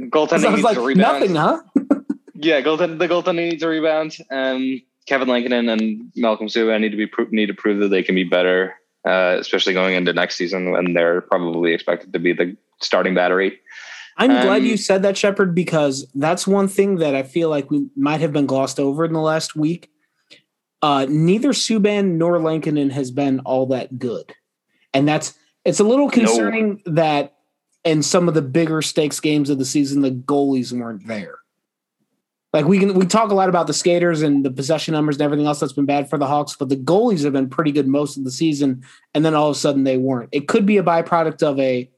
goaltending 0.00 0.50
needs 0.50 0.62
like, 0.62 0.76
a 0.76 0.80
rebound. 0.80 1.20
nothing, 1.20 1.34
huh? 1.34 1.62
Yeah, 2.40 2.60
goaltend, 2.60 3.00
the 3.00 3.08
goaltending 3.08 3.50
needs 3.50 3.64
a 3.64 3.68
rebound. 3.68 4.16
Um, 4.30 4.80
Kevin 5.06 5.26
Lankinen 5.26 5.68
and 5.68 6.12
Malcolm 6.14 6.46
Subban 6.46 6.80
need 6.80 6.90
to 6.90 6.96
be 6.96 7.08
pro- 7.08 7.26
need 7.32 7.46
to 7.46 7.54
prove 7.54 7.80
that 7.80 7.88
they 7.88 8.04
can 8.04 8.14
be 8.14 8.22
better, 8.22 8.74
uh, 9.04 9.38
especially 9.40 9.72
going 9.72 9.96
into 9.96 10.12
next 10.12 10.36
season 10.36 10.70
when 10.70 10.92
they're 10.92 11.22
probably 11.22 11.74
expected 11.74 12.12
to 12.12 12.20
be 12.20 12.32
the 12.32 12.56
starting 12.80 13.12
battery. 13.12 13.58
I'm 14.18 14.30
glad 14.30 14.62
Um, 14.62 14.64
you 14.66 14.76
said 14.76 15.02
that, 15.02 15.16
Shepard, 15.16 15.54
because 15.54 16.06
that's 16.14 16.46
one 16.46 16.66
thing 16.66 16.96
that 16.96 17.14
I 17.14 17.22
feel 17.22 17.48
like 17.48 17.70
we 17.70 17.86
might 17.96 18.20
have 18.20 18.32
been 18.32 18.46
glossed 18.46 18.80
over 18.80 19.04
in 19.04 19.12
the 19.12 19.20
last 19.20 19.54
week. 19.54 19.90
Uh, 20.82 21.06
neither 21.08 21.50
Subban 21.50 22.16
nor 22.16 22.38
Lankinen 22.40 22.90
has 22.90 23.10
been 23.10 23.40
all 23.40 23.66
that 23.66 23.98
good, 23.98 24.34
and 24.92 25.08
that's 25.08 25.34
it's 25.64 25.80
a 25.80 25.84
little 25.84 26.10
concerning 26.10 26.82
that 26.86 27.36
in 27.84 28.02
some 28.02 28.28
of 28.28 28.34
the 28.34 28.42
bigger 28.42 28.82
stakes 28.82 29.20
games 29.20 29.50
of 29.50 29.58
the 29.58 29.64
season, 29.64 30.02
the 30.02 30.10
goalies 30.10 30.72
weren't 30.72 31.06
there. 31.06 31.38
Like 32.52 32.64
we 32.64 32.78
can 32.78 32.94
we 32.94 33.06
talk 33.06 33.30
a 33.30 33.34
lot 33.34 33.48
about 33.48 33.66
the 33.66 33.74
skaters 33.74 34.22
and 34.22 34.44
the 34.44 34.50
possession 34.50 34.92
numbers 34.92 35.16
and 35.16 35.22
everything 35.22 35.46
else 35.46 35.60
that's 35.60 35.72
been 35.72 35.84
bad 35.86 36.08
for 36.08 36.18
the 36.18 36.26
Hawks, 36.26 36.56
but 36.56 36.68
the 36.68 36.76
goalies 36.76 37.24
have 37.24 37.32
been 37.34 37.50
pretty 37.50 37.72
good 37.72 37.86
most 37.86 38.16
of 38.16 38.24
the 38.24 38.30
season, 38.30 38.82
and 39.14 39.24
then 39.24 39.34
all 39.34 39.50
of 39.50 39.56
a 39.56 39.58
sudden 39.58 39.84
they 39.84 39.96
weren't. 39.96 40.30
It 40.32 40.48
could 40.48 40.64
be 40.64 40.78
a 40.78 40.82
byproduct 40.82 41.42
of 41.42 41.58
a 41.60 41.90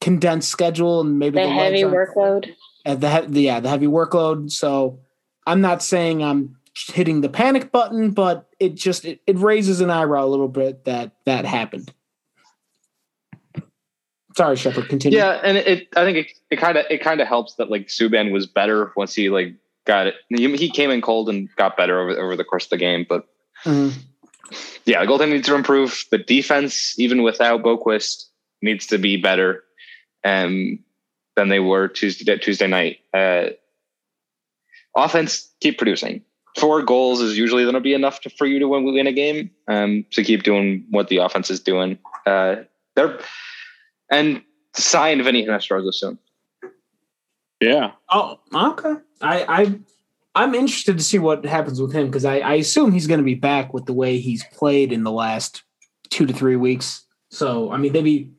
condensed 0.00 0.48
schedule 0.50 1.00
and 1.00 1.18
maybe 1.18 1.36
The 1.38 1.46
the 1.46 1.50
heavy 1.52 1.82
workload. 1.82 2.50
uh, 2.86 2.94
the, 2.94 3.10
he- 3.20 3.26
the 3.26 3.40
yeah 3.42 3.60
the 3.60 3.68
heavy 3.68 3.86
workload. 3.86 4.50
So 4.50 5.00
I'm 5.46 5.60
not 5.60 5.82
saying 5.82 6.22
I'm 6.22 6.56
hitting 6.88 7.20
the 7.20 7.28
panic 7.28 7.70
button, 7.72 8.10
but 8.12 8.48
it 8.58 8.74
just 8.76 9.04
it, 9.04 9.20
it 9.26 9.38
raises 9.38 9.80
an 9.80 9.90
eyebrow 9.90 10.24
a 10.24 10.26
little 10.28 10.48
bit 10.48 10.84
that 10.84 11.12
that 11.26 11.44
happened. 11.44 11.92
Sorry, 14.36 14.56
Shepard. 14.56 14.88
Continue. 14.88 15.18
Yeah, 15.18 15.40
and 15.42 15.56
it, 15.58 15.88
I 15.96 16.04
think 16.04 16.28
it 16.50 16.56
kind 16.56 16.78
of 16.78 16.86
it 16.88 16.98
kind 17.02 17.20
of 17.20 17.26
helps 17.26 17.54
that 17.56 17.70
like 17.70 17.88
Subban 17.88 18.32
was 18.32 18.46
better 18.46 18.92
once 18.96 19.14
he 19.14 19.28
like 19.28 19.54
got 19.86 20.06
it. 20.06 20.14
He, 20.28 20.56
he 20.56 20.70
came 20.70 20.90
in 20.90 21.00
cold 21.02 21.28
and 21.28 21.48
got 21.56 21.76
better 21.76 22.00
over 22.00 22.12
over 22.18 22.36
the 22.36 22.44
course 22.44 22.64
of 22.64 22.70
the 22.70 22.76
game, 22.76 23.04
but 23.08 23.26
Mhm. 23.64 23.92
yeah, 24.86 25.04
the 25.04 25.10
goaltending 25.10 25.32
needs 25.32 25.48
to 25.48 25.54
improve. 25.56 26.04
The 26.10 26.18
defense, 26.18 26.98
even 26.98 27.22
without 27.22 27.62
Boqvist, 27.62 28.26
needs 28.62 28.86
to 28.86 28.98
be 28.98 29.16
better 29.16 29.64
um, 30.24 30.78
than 31.36 31.48
they 31.48 31.60
were 31.60 31.88
Tuesday 31.88 32.38
Tuesday 32.38 32.66
night. 32.66 32.98
Uh, 33.14 33.50
offense, 34.96 35.48
keep 35.60 35.78
producing. 35.78 36.22
Four 36.58 36.82
goals 36.82 37.20
is 37.20 37.38
usually 37.38 37.62
going 37.62 37.74
to 37.74 37.80
be 37.80 37.94
enough 37.94 38.20
to, 38.22 38.30
for 38.30 38.44
you 38.44 38.58
to 38.58 38.66
win, 38.66 38.84
win 38.84 39.06
a 39.06 39.12
game. 39.12 39.50
Um, 39.68 40.04
so 40.10 40.22
keep 40.22 40.42
doing 40.42 40.84
what 40.90 41.08
the 41.08 41.18
offense 41.18 41.48
is 41.48 41.60
doing. 41.60 41.98
Uh, 42.26 42.56
they're 42.96 43.20
and 44.10 44.42
sign 44.74 45.22
Vinny 45.22 45.46
Hinostroza 45.46 45.94
soon. 45.94 46.18
Yeah. 47.60 47.92
Oh, 48.10 48.40
okay. 48.54 48.94
I 49.20 49.44
I 49.44 49.78
I'm 50.34 50.54
interested 50.54 50.96
to 50.96 51.04
see 51.04 51.18
what 51.18 51.44
happens 51.44 51.80
with 51.80 51.92
him 51.92 52.06
because 52.06 52.24
I, 52.24 52.38
I 52.38 52.54
assume 52.54 52.92
he's 52.92 53.06
going 53.06 53.18
to 53.18 53.24
be 53.24 53.34
back 53.34 53.74
with 53.74 53.86
the 53.86 53.92
way 53.92 54.18
he's 54.18 54.44
played 54.52 54.92
in 54.92 55.04
the 55.04 55.10
last 55.10 55.62
two 56.08 56.26
to 56.26 56.32
three 56.32 56.56
weeks. 56.56 57.04
So 57.30 57.70
I 57.70 57.76
mean, 57.76 57.92
maybe 57.92 58.30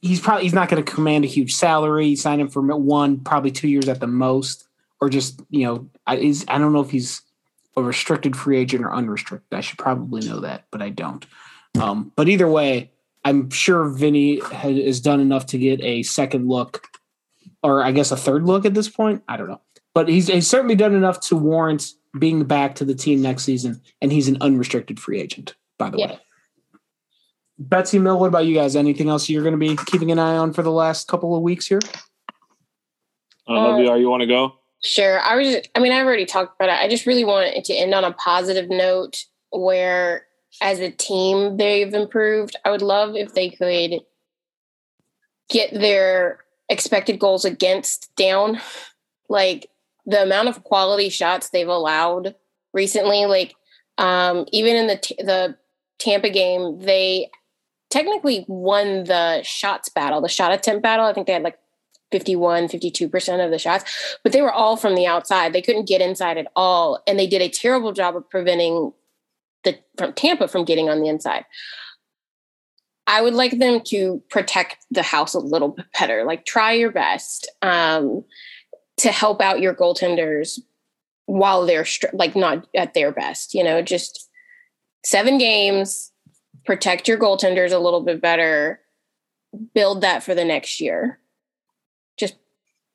he's 0.00 0.20
probably 0.20 0.44
he's 0.44 0.54
not 0.54 0.68
going 0.68 0.82
to 0.82 0.90
command 0.92 1.24
a 1.24 1.28
huge 1.28 1.54
salary. 1.54 2.16
Sign 2.16 2.40
him 2.40 2.48
for 2.48 2.62
one, 2.62 3.20
probably 3.20 3.50
two 3.50 3.68
years 3.68 3.88
at 3.88 4.00
the 4.00 4.06
most, 4.06 4.66
or 5.00 5.08
just 5.08 5.40
you 5.50 5.64
know, 5.66 5.88
I 6.06 6.16
is 6.16 6.44
I 6.48 6.58
don't 6.58 6.72
know 6.72 6.80
if 6.80 6.90
he's 6.90 7.22
a 7.76 7.82
restricted 7.82 8.36
free 8.36 8.58
agent 8.58 8.84
or 8.84 8.92
unrestricted. 8.92 9.56
I 9.56 9.60
should 9.60 9.78
probably 9.78 10.26
know 10.28 10.40
that, 10.40 10.64
but 10.70 10.82
I 10.82 10.90
don't. 10.90 11.24
Um, 11.80 12.12
but 12.16 12.28
either 12.28 12.48
way, 12.50 12.90
I'm 13.24 13.50
sure 13.50 13.88
Vinny 13.88 14.40
has, 14.40 14.76
has 14.78 15.00
done 15.00 15.20
enough 15.20 15.46
to 15.46 15.58
get 15.58 15.80
a 15.82 16.02
second 16.02 16.48
look, 16.48 16.88
or 17.62 17.82
I 17.82 17.92
guess 17.92 18.10
a 18.10 18.16
third 18.16 18.44
look 18.44 18.64
at 18.64 18.74
this 18.74 18.88
point. 18.88 19.22
I 19.28 19.36
don't 19.36 19.48
know, 19.48 19.60
but 19.94 20.08
he's, 20.08 20.26
he's 20.28 20.48
certainly 20.48 20.74
done 20.74 20.94
enough 20.94 21.20
to 21.28 21.36
warrant 21.36 21.92
being 22.18 22.44
back 22.44 22.74
to 22.76 22.84
the 22.84 22.94
team 22.94 23.22
next 23.22 23.44
season, 23.44 23.80
and 24.02 24.10
he's 24.10 24.28
an 24.28 24.38
unrestricted 24.40 24.98
free 24.98 25.20
agent, 25.20 25.54
by 25.78 25.90
the 25.90 25.98
Yeah. 25.98 26.06
way. 26.06 26.18
Betsy 27.58 27.98
Mill, 27.98 28.18
what 28.18 28.28
about 28.28 28.46
you 28.46 28.54
guys? 28.54 28.76
Anything 28.76 29.08
else 29.08 29.28
you're 29.28 29.42
going 29.42 29.52
to 29.52 29.58
be 29.58 29.76
keeping 29.86 30.12
an 30.12 30.18
eye 30.18 30.36
on 30.36 30.52
for 30.52 30.62
the 30.62 30.70
last 30.70 31.08
couple 31.08 31.34
of 31.34 31.42
weeks 31.42 31.66
here? 31.66 31.80
Uh, 33.46 33.52
LVR, 33.52 33.82
you 33.82 33.90
are. 33.90 33.98
You 33.98 34.10
want 34.10 34.20
to 34.20 34.26
go? 34.26 34.54
Sure. 34.82 35.20
I 35.20 35.34
was 35.36 35.48
just, 35.48 35.68
I 35.74 35.80
mean, 35.80 35.92
I've 35.92 36.06
already 36.06 36.24
talked 36.24 36.54
about 36.60 36.68
it. 36.68 36.80
I 36.80 36.88
just 36.88 37.06
really 37.06 37.24
want 37.24 37.46
it 37.46 37.64
to 37.64 37.74
end 37.74 37.94
on 37.94 38.04
a 38.04 38.12
positive 38.12 38.70
note 38.70 39.24
where 39.50 40.26
as 40.60 40.80
a 40.80 40.90
team 40.90 41.56
they've 41.56 41.92
improved. 41.92 42.56
I 42.64 42.70
would 42.70 42.82
love 42.82 43.16
if 43.16 43.34
they 43.34 43.50
could 43.50 44.00
get 45.48 45.72
their 45.72 46.44
expected 46.68 47.18
goals 47.18 47.44
against 47.44 48.14
down. 48.16 48.60
Like 49.28 49.70
the 50.06 50.22
amount 50.22 50.48
of 50.48 50.64
quality 50.64 51.08
shots 51.08 51.50
they've 51.50 51.68
allowed 51.68 52.34
recently, 52.72 53.26
like 53.26 53.54
um 53.98 54.46
even 54.52 54.76
in 54.76 54.86
the 54.86 54.96
t- 54.96 55.16
the 55.18 55.56
Tampa 55.98 56.30
game, 56.30 56.78
they 56.78 57.30
technically 57.90 58.44
won 58.48 59.04
the 59.04 59.42
shots 59.42 59.88
battle, 59.88 60.20
the 60.20 60.28
shot 60.28 60.52
attempt 60.52 60.82
battle. 60.82 61.06
I 61.06 61.12
think 61.12 61.26
they 61.26 61.32
had 61.32 61.42
like 61.42 61.58
51, 62.10 62.68
52% 62.68 63.44
of 63.44 63.50
the 63.50 63.58
shots, 63.58 64.18
but 64.22 64.32
they 64.32 64.42
were 64.42 64.52
all 64.52 64.76
from 64.76 64.94
the 64.94 65.06
outside. 65.06 65.52
They 65.52 65.62
couldn't 65.62 65.88
get 65.88 66.00
inside 66.00 66.38
at 66.38 66.50
all. 66.56 67.02
And 67.06 67.18
they 67.18 67.26
did 67.26 67.42
a 67.42 67.48
terrible 67.48 67.92
job 67.92 68.16
of 68.16 68.28
preventing 68.30 68.92
the 69.64 69.78
from 69.96 70.12
Tampa 70.12 70.48
from 70.48 70.64
getting 70.64 70.88
on 70.88 71.00
the 71.00 71.08
inside. 71.08 71.44
I 73.06 73.22
would 73.22 73.34
like 73.34 73.58
them 73.58 73.80
to 73.86 74.22
protect 74.28 74.84
the 74.90 75.02
house 75.02 75.34
a 75.34 75.38
little 75.38 75.68
bit 75.68 75.86
better. 75.98 76.24
Like 76.24 76.44
try 76.44 76.72
your 76.72 76.92
best 76.92 77.50
um, 77.62 78.24
to 78.98 79.10
help 79.10 79.40
out 79.40 79.60
your 79.60 79.74
goaltenders 79.74 80.60
while 81.26 81.66
they're 81.66 81.86
like 82.12 82.36
not 82.36 82.66
at 82.74 82.94
their 82.94 83.12
best. 83.12 83.54
You 83.54 83.64
know, 83.64 83.82
just 83.82 84.28
seven 85.04 85.38
games, 85.38 86.12
protect 86.68 87.08
your 87.08 87.16
goaltenders 87.16 87.72
a 87.72 87.78
little 87.78 88.02
bit 88.02 88.20
better, 88.20 88.78
build 89.74 90.02
that 90.02 90.22
for 90.22 90.34
the 90.34 90.44
next 90.44 90.80
year. 90.82 91.18
Just 92.18 92.34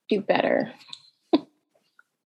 do 0.08 0.20
better. 0.20 0.72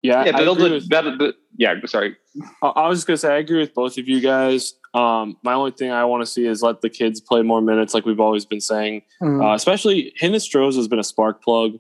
Yeah, 0.03 0.27
Yeah, 0.27 0.37
build 0.37 0.59
agree 0.59 0.71
a 0.71 0.75
with- 0.75 0.89
better. 0.91 1.17
but- 1.19 1.37
Yeah, 1.57 1.75
sorry. 1.87 2.17
I 2.63 2.67
I 2.69 2.89
was 2.89 2.99
just 2.99 3.07
gonna 3.09 3.17
say 3.17 3.33
I 3.35 3.39
agree 3.39 3.59
with 3.59 3.75
both 3.75 3.97
of 3.99 4.07
you 4.09 4.21
guys. 4.21 4.75
Um, 4.95 5.37
my 5.43 5.55
only 5.55 5.71
thing 5.73 5.91
I 5.91 6.05
want 6.05 6.21
to 6.23 6.27
see 6.27 6.47
is 6.47 6.63
let 6.63 6.83
the 6.83 6.91
kids 6.91 7.21
play 7.21 7.43
more 7.43 7.61
minutes, 7.61 7.95
like 7.95 8.05
we've 8.07 8.21
always 8.21 8.45
been 8.45 8.61
saying. 8.61 9.03
Uh, 9.23 9.55
especially 9.55 10.13
Hinostroza 10.21 10.77
has 10.77 10.87
been 10.87 11.01
a 11.01 11.05
spark 11.05 11.43
plug. 11.43 11.79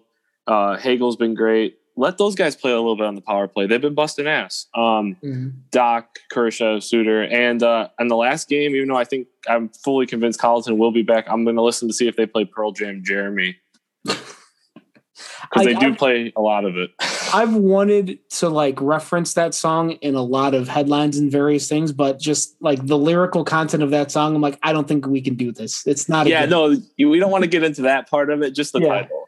Uh, 0.48 0.76
Hagel's 0.78 1.16
been 1.16 1.35
great. 1.35 1.77
Let 1.98 2.16
those 2.16 2.34
guys 2.37 2.54
play 2.54 2.70
a 2.70 2.76
little 2.76 2.96
bit 2.96 3.06
on 3.06 3.16
the 3.16 3.20
power 3.20 3.48
play. 3.48 3.66
They've 3.66 3.80
been 3.80 3.94
busting 3.94 4.26
ass. 4.28 4.66
Um, 4.74 5.16
Mhm. 5.24 5.52
Dach, 5.72 6.04
Kurashev, 6.32 6.82
Suter, 6.82 7.24
and 7.24 7.61
uh, 7.62 7.88
and 7.98 8.08
the 8.11 8.14
last 8.16 8.48
game, 8.48 8.76
even 8.76 8.88
though 8.88 8.96
I 8.96 9.04
think 9.04 9.26
I'm 9.48 9.68
fully 9.84 10.06
convinced 10.06 10.38
Colliton 10.40 10.78
will 10.78 10.92
be 10.92 11.02
back, 11.02 11.26
I'm 11.28 11.42
going 11.44 11.56
to 11.56 11.62
listen 11.62 11.88
to 11.88 11.94
see 11.94 12.06
if 12.06 12.14
they 12.16 12.24
play 12.26 12.44
Pearl 12.44 12.70
Jam 12.72 13.02
Jeremy 13.04 13.56
because 14.04 15.64
they 15.64 15.74
do 15.74 15.87
I've- 15.88 15.96
play 15.96 16.32
a 16.37 16.40
lot 16.40 16.64
of 16.64 16.76
it. 16.76 16.90
I've 17.34 17.54
wanted 17.54 18.18
to 18.38 18.48
like 18.48 18.80
reference 18.80 19.34
that 19.34 19.52
song 19.54 19.92
in 20.00 20.14
a 20.14 20.22
lot 20.22 20.54
of 20.54 20.66
headlines 20.66 21.18
and 21.18 21.30
various 21.30 21.68
things, 21.68 21.92
but 21.92 22.18
just 22.18 22.56
like 22.61 22.87
the 22.87 22.96
lyrical 22.96 23.44
content 23.44 23.82
of 23.82 23.90
that 23.90 24.11
song, 24.11 24.34
I'm 24.34 24.40
like, 24.40 24.58
I 24.62 24.72
don't 24.72 24.88
think 24.88 25.06
we 25.06 25.20
can 25.20 25.34
do 25.34 25.52
this. 25.52 25.87
It's 25.87 26.08
not. 26.08 26.26
a 26.26 26.30
yeah, 26.30 26.46
good- 26.46 26.50
no, 26.98 27.11
we 27.11 27.18
don't 27.18 27.30
want 27.30 27.44
to 27.44 27.50
get 27.50 27.64
into 27.64 27.82
that 27.82 28.08
part 28.08 28.30
of 28.30 28.40
it. 28.42 28.52
Just 28.54 28.72
the 28.72 28.80
Yeah. 28.80 28.88
title. 29.02 29.27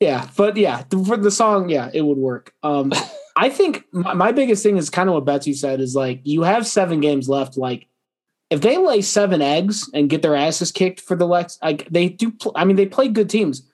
Yeah, 0.00 0.28
but 0.34 0.56
yeah, 0.56 0.84
for 1.04 1.18
the 1.18 1.30
song, 1.30 1.68
yeah, 1.68 1.90
it 1.92 2.00
would 2.00 2.16
work. 2.16 2.54
Um, 2.62 2.92
I 3.36 3.50
think 3.50 3.84
my, 3.92 4.14
my 4.14 4.32
biggest 4.32 4.62
thing 4.62 4.76
is 4.76 4.90
kind 4.90 5.08
of 5.08 5.14
what 5.14 5.26
Betsy 5.26 5.52
said 5.52 5.80
is 5.80 5.94
like 5.94 6.20
you 6.24 6.42
have 6.42 6.66
seven 6.66 7.00
games 7.00 7.28
left. 7.28 7.56
Like 7.56 7.86
if 8.48 8.62
they 8.62 8.78
lay 8.78 9.02
seven 9.02 9.40
eggs 9.40 9.88
and 9.94 10.10
get 10.10 10.22
their 10.22 10.34
asses 10.34 10.72
kicked 10.72 11.00
for 11.00 11.16
the 11.16 11.26
Lex, 11.26 11.58
like 11.62 11.88
they 11.88 12.08
do. 12.08 12.32
Pl- 12.32 12.52
I 12.56 12.64
mean, 12.64 12.76
they 12.76 12.86
play 12.86 13.08
good 13.08 13.30
teams. 13.30 13.66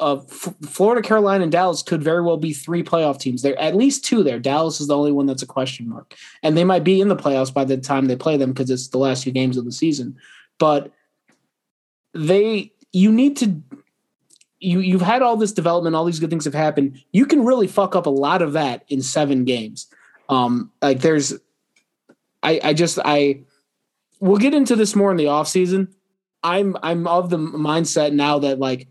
Uh, 0.00 0.20
F- 0.30 0.54
Florida, 0.68 1.06
Carolina, 1.06 1.42
and 1.42 1.50
Dallas 1.50 1.82
could 1.82 2.02
very 2.02 2.22
well 2.22 2.36
be 2.36 2.52
three 2.52 2.84
playoff 2.84 3.18
teams. 3.18 3.42
There 3.42 3.58
at 3.58 3.74
least 3.74 4.04
two 4.04 4.22
there. 4.22 4.38
Dallas 4.38 4.80
is 4.80 4.88
the 4.88 4.96
only 4.96 5.12
one 5.12 5.26
that's 5.26 5.42
a 5.42 5.46
question 5.46 5.88
mark, 5.88 6.14
and 6.42 6.56
they 6.56 6.64
might 6.64 6.84
be 6.84 7.00
in 7.00 7.08
the 7.08 7.16
playoffs 7.16 7.52
by 7.52 7.64
the 7.64 7.76
time 7.76 8.06
they 8.06 8.16
play 8.16 8.36
them 8.36 8.52
because 8.52 8.70
it's 8.70 8.88
the 8.88 8.98
last 8.98 9.24
few 9.24 9.32
games 9.32 9.56
of 9.56 9.64
the 9.64 9.72
season. 9.72 10.16
But 10.58 10.92
they, 12.14 12.72
you 12.92 13.10
need 13.12 13.36
to 13.38 13.60
you 14.60 14.80
you've 14.80 15.02
had 15.02 15.22
all 15.22 15.36
this 15.36 15.52
development, 15.52 15.94
all 15.94 16.04
these 16.04 16.20
good 16.20 16.30
things 16.30 16.44
have 16.44 16.54
happened. 16.54 17.02
You 17.12 17.26
can 17.26 17.44
really 17.44 17.66
fuck 17.66 17.94
up 17.94 18.06
a 18.06 18.10
lot 18.10 18.42
of 18.42 18.52
that 18.54 18.84
in 18.88 19.02
seven 19.02 19.44
games. 19.44 19.86
Um, 20.28 20.72
like 20.82 21.00
there's, 21.00 21.34
I 22.42 22.60
I 22.62 22.72
just 22.74 22.98
I, 23.04 23.40
we'll 24.20 24.38
get 24.38 24.54
into 24.54 24.76
this 24.76 24.96
more 24.96 25.10
in 25.10 25.16
the 25.16 25.28
off 25.28 25.48
season. 25.48 25.94
I'm 26.42 26.76
I'm 26.82 27.06
of 27.06 27.30
the 27.30 27.38
mindset 27.38 28.12
now 28.12 28.38
that 28.40 28.58
like 28.58 28.88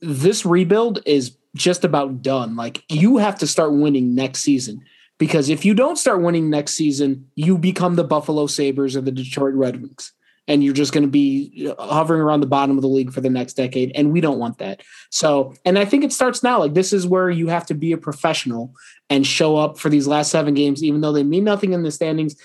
this 0.00 0.44
rebuild 0.44 1.00
is 1.06 1.36
just 1.54 1.84
about 1.84 2.22
done. 2.22 2.56
Like 2.56 2.82
you 2.88 3.18
have 3.18 3.38
to 3.38 3.46
start 3.46 3.72
winning 3.72 4.14
next 4.14 4.40
season 4.40 4.82
because 5.18 5.48
if 5.48 5.64
you 5.64 5.74
don't 5.74 5.96
start 5.96 6.22
winning 6.22 6.50
next 6.50 6.74
season, 6.74 7.30
you 7.36 7.56
become 7.56 7.94
the 7.94 8.04
Buffalo 8.04 8.46
Sabres 8.46 8.96
or 8.96 9.00
the 9.00 9.12
Detroit 9.12 9.54
Red 9.54 9.80
Wings 9.80 10.12
and 10.46 10.62
you're 10.62 10.74
just 10.74 10.92
going 10.92 11.04
to 11.04 11.10
be 11.10 11.72
hovering 11.78 12.20
around 12.20 12.40
the 12.40 12.46
bottom 12.46 12.76
of 12.76 12.82
the 12.82 12.88
league 12.88 13.12
for 13.12 13.20
the 13.20 13.30
next 13.30 13.54
decade 13.54 13.92
and 13.94 14.12
we 14.12 14.20
don't 14.20 14.38
want 14.38 14.58
that. 14.58 14.82
So 15.10 15.54
and 15.64 15.78
i 15.78 15.84
think 15.84 16.04
it 16.04 16.12
starts 16.12 16.42
now 16.42 16.58
like 16.58 16.74
this 16.74 16.92
is 16.92 17.06
where 17.06 17.30
you 17.30 17.48
have 17.48 17.66
to 17.66 17.74
be 17.74 17.92
a 17.92 17.98
professional 17.98 18.74
and 19.10 19.26
show 19.26 19.56
up 19.56 19.78
for 19.78 19.88
these 19.88 20.06
last 20.06 20.30
seven 20.30 20.54
games 20.54 20.82
even 20.82 21.00
though 21.00 21.12
they 21.12 21.22
mean 21.22 21.44
nothing 21.44 21.72
in 21.72 21.82
the 21.82 21.90
standings. 21.90 22.36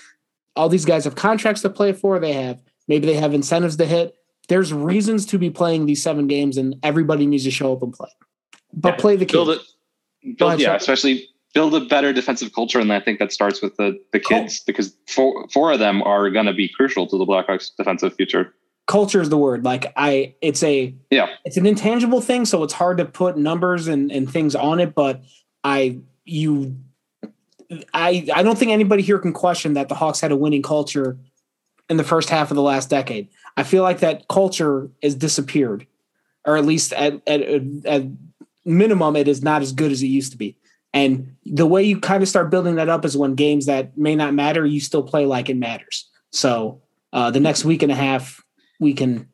All 0.56 0.68
these 0.68 0.84
guys 0.84 1.04
have 1.04 1.14
contracts 1.14 1.62
to 1.62 1.70
play 1.70 1.92
for 1.92 2.18
they 2.18 2.32
have 2.32 2.60
maybe 2.88 3.06
they 3.06 3.14
have 3.14 3.34
incentives 3.34 3.76
to 3.76 3.86
hit. 3.86 4.14
There's 4.48 4.72
reasons 4.72 5.26
to 5.26 5.38
be 5.38 5.50
playing 5.50 5.86
these 5.86 6.02
seven 6.02 6.26
games 6.26 6.56
and 6.56 6.76
everybody 6.82 7.26
needs 7.26 7.44
to 7.44 7.50
show 7.50 7.72
up 7.72 7.82
and 7.82 7.92
play. 7.92 8.10
But 8.72 8.98
play 8.98 9.16
the 9.16 9.26
Build 9.26 9.50
it. 9.50 9.60
Go 10.22 10.34
Build, 10.36 10.48
ahead, 10.48 10.60
yeah, 10.60 10.66
Sean. 10.68 10.76
especially 10.76 11.28
build 11.54 11.74
a 11.74 11.80
better 11.80 12.12
defensive 12.12 12.52
culture, 12.52 12.78
and 12.80 12.92
I 12.92 13.00
think 13.00 13.18
that 13.18 13.32
starts 13.32 13.60
with 13.62 13.76
the 13.76 13.98
the 14.12 14.20
kids 14.20 14.60
because 14.60 14.96
four 15.06 15.48
four 15.52 15.72
of 15.72 15.78
them 15.78 16.02
are 16.02 16.30
going 16.30 16.46
to 16.46 16.52
be 16.52 16.68
crucial 16.68 17.06
to 17.06 17.18
the 17.18 17.24
Blackhawks' 17.26 17.70
defensive 17.76 18.14
future. 18.14 18.54
culture 18.86 19.20
is 19.20 19.28
the 19.28 19.38
word. 19.38 19.64
Like 19.64 19.92
i 19.96 20.34
it's 20.40 20.62
a 20.62 20.94
Yeah, 21.10 21.28
it's 21.44 21.56
an 21.56 21.66
intangible 21.66 22.20
thing 22.20 22.44
so 22.44 22.62
it's 22.64 22.72
hard 22.72 22.98
to 22.98 23.04
put 23.04 23.36
numbers 23.36 23.86
and, 23.88 24.10
and 24.10 24.30
things 24.30 24.56
on 24.56 24.80
it 24.80 24.94
but 24.94 25.22
i 25.62 25.98
you 26.24 26.76
i 27.94 28.26
i 28.34 28.42
don't 28.42 28.58
think 28.58 28.72
anybody 28.72 29.02
here 29.02 29.18
can 29.18 29.32
question 29.32 29.74
that 29.74 29.88
the 29.88 29.94
hawks 29.94 30.20
had 30.20 30.32
a 30.32 30.36
winning 30.36 30.62
culture 30.62 31.18
in 31.88 31.96
the 31.98 32.04
first 32.04 32.30
half 32.30 32.50
of 32.50 32.54
the 32.54 32.62
last 32.62 32.88
decade. 32.88 33.28
I 33.56 33.62
feel 33.64 33.82
like 33.82 33.98
that 33.98 34.28
culture 34.28 34.90
has 35.02 35.14
disappeared 35.14 35.86
or 36.44 36.56
at 36.56 36.64
least 36.64 36.92
at 36.92 37.20
at, 37.28 37.42
at 37.84 38.02
minimum 38.64 39.16
it 39.16 39.28
is 39.28 39.42
not 39.42 39.62
as 39.62 39.72
good 39.72 39.92
as 39.92 40.02
it 40.02 40.06
used 40.06 40.32
to 40.32 40.38
be 40.38 40.56
And 40.92 41.36
the 41.44 41.66
way 41.66 41.82
you 41.82 42.00
kind 42.00 42.22
of 42.22 42.28
start 42.28 42.50
building 42.50 42.74
that 42.76 42.88
up 42.88 43.04
is 43.04 43.16
when 43.16 43.34
games 43.34 43.66
that 43.66 43.96
may 43.96 44.16
not 44.16 44.34
matter, 44.34 44.66
you 44.66 44.80
still 44.80 45.02
play 45.02 45.24
like 45.24 45.48
it 45.48 45.56
matters. 45.56 46.08
So 46.30 46.82
uh, 47.12 47.30
the 47.30 47.40
next 47.40 47.64
week 47.64 47.82
and 47.82 47.92
a 47.92 47.94
half, 47.94 48.42
we 48.80 48.94
can 48.94 49.28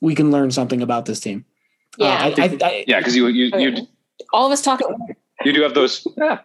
we 0.00 0.14
can 0.14 0.30
learn 0.30 0.50
something 0.50 0.82
about 0.82 1.06
this 1.06 1.20
team. 1.20 1.44
Yeah, 1.98 2.08
uh, 2.08 2.10
I, 2.10 2.42
I, 2.42 2.58
I, 2.62 2.84
Yeah, 2.86 2.98
because 2.98 3.16
you 3.16 3.28
you 3.28 3.50
you 3.58 3.86
all 4.32 4.46
of 4.46 4.52
us 4.52 4.62
talking. 4.62 4.88
you 5.44 5.52
do 5.52 5.62
have 5.62 5.74
those. 5.74 6.06
Yeah. 6.16 6.40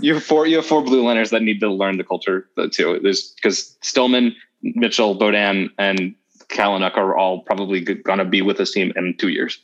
You 0.00 0.14
have 0.14 0.22
four. 0.22 0.46
You 0.46 0.56
have 0.56 0.66
four 0.66 0.82
blue 0.82 1.02
liners 1.04 1.30
that 1.30 1.42
need 1.42 1.58
to 1.60 1.68
learn 1.68 1.98
the 1.98 2.04
culture 2.04 2.48
too. 2.70 3.00
There's 3.02 3.32
because 3.32 3.76
Stillman, 3.82 4.34
Mitchell, 4.62 5.18
Beaudin, 5.18 5.70
and 5.76 6.14
Kalynuk 6.48 6.96
are 6.96 7.16
all 7.16 7.40
probably 7.40 7.80
going 7.80 8.18
to 8.18 8.24
be 8.24 8.42
with 8.42 8.58
this 8.58 8.72
team 8.72 8.92
in 8.94 9.16
two 9.18 9.28
years. 9.28 9.58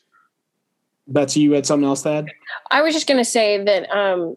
Betsy, 1.06 1.40
you 1.40 1.52
had 1.52 1.66
something 1.66 1.86
else 1.86 2.02
to 2.02 2.10
add? 2.10 2.26
I 2.70 2.82
was 2.82 2.94
just 2.94 3.06
going 3.06 3.18
to 3.18 3.24
say 3.24 3.62
that 3.62 3.90
um, 3.90 4.36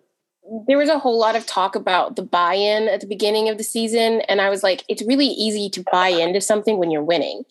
there 0.68 0.78
was 0.78 0.90
a 0.90 1.00
whole 1.00 1.20
lot 1.20 1.36
of 1.36 1.46
talk 1.46 1.76
about 1.76 2.16
the 2.16 2.24
buy-in 2.24 2.88
at 2.88 3.02
the 3.02 3.08
beginning 3.08 3.50
of 3.50 3.58
the 3.58 3.64
season, 3.64 4.22
and 4.22 4.42
I 4.42 4.50
was 4.50 4.64
like, 4.64 4.84
it's 4.88 5.04
really 5.04 5.28
easy 5.28 5.70
to 5.70 5.84
buy 5.92 6.10
into 6.10 6.42
something 6.42 6.78
when 6.78 6.92
you're 6.92 7.04
winning, 7.04 7.44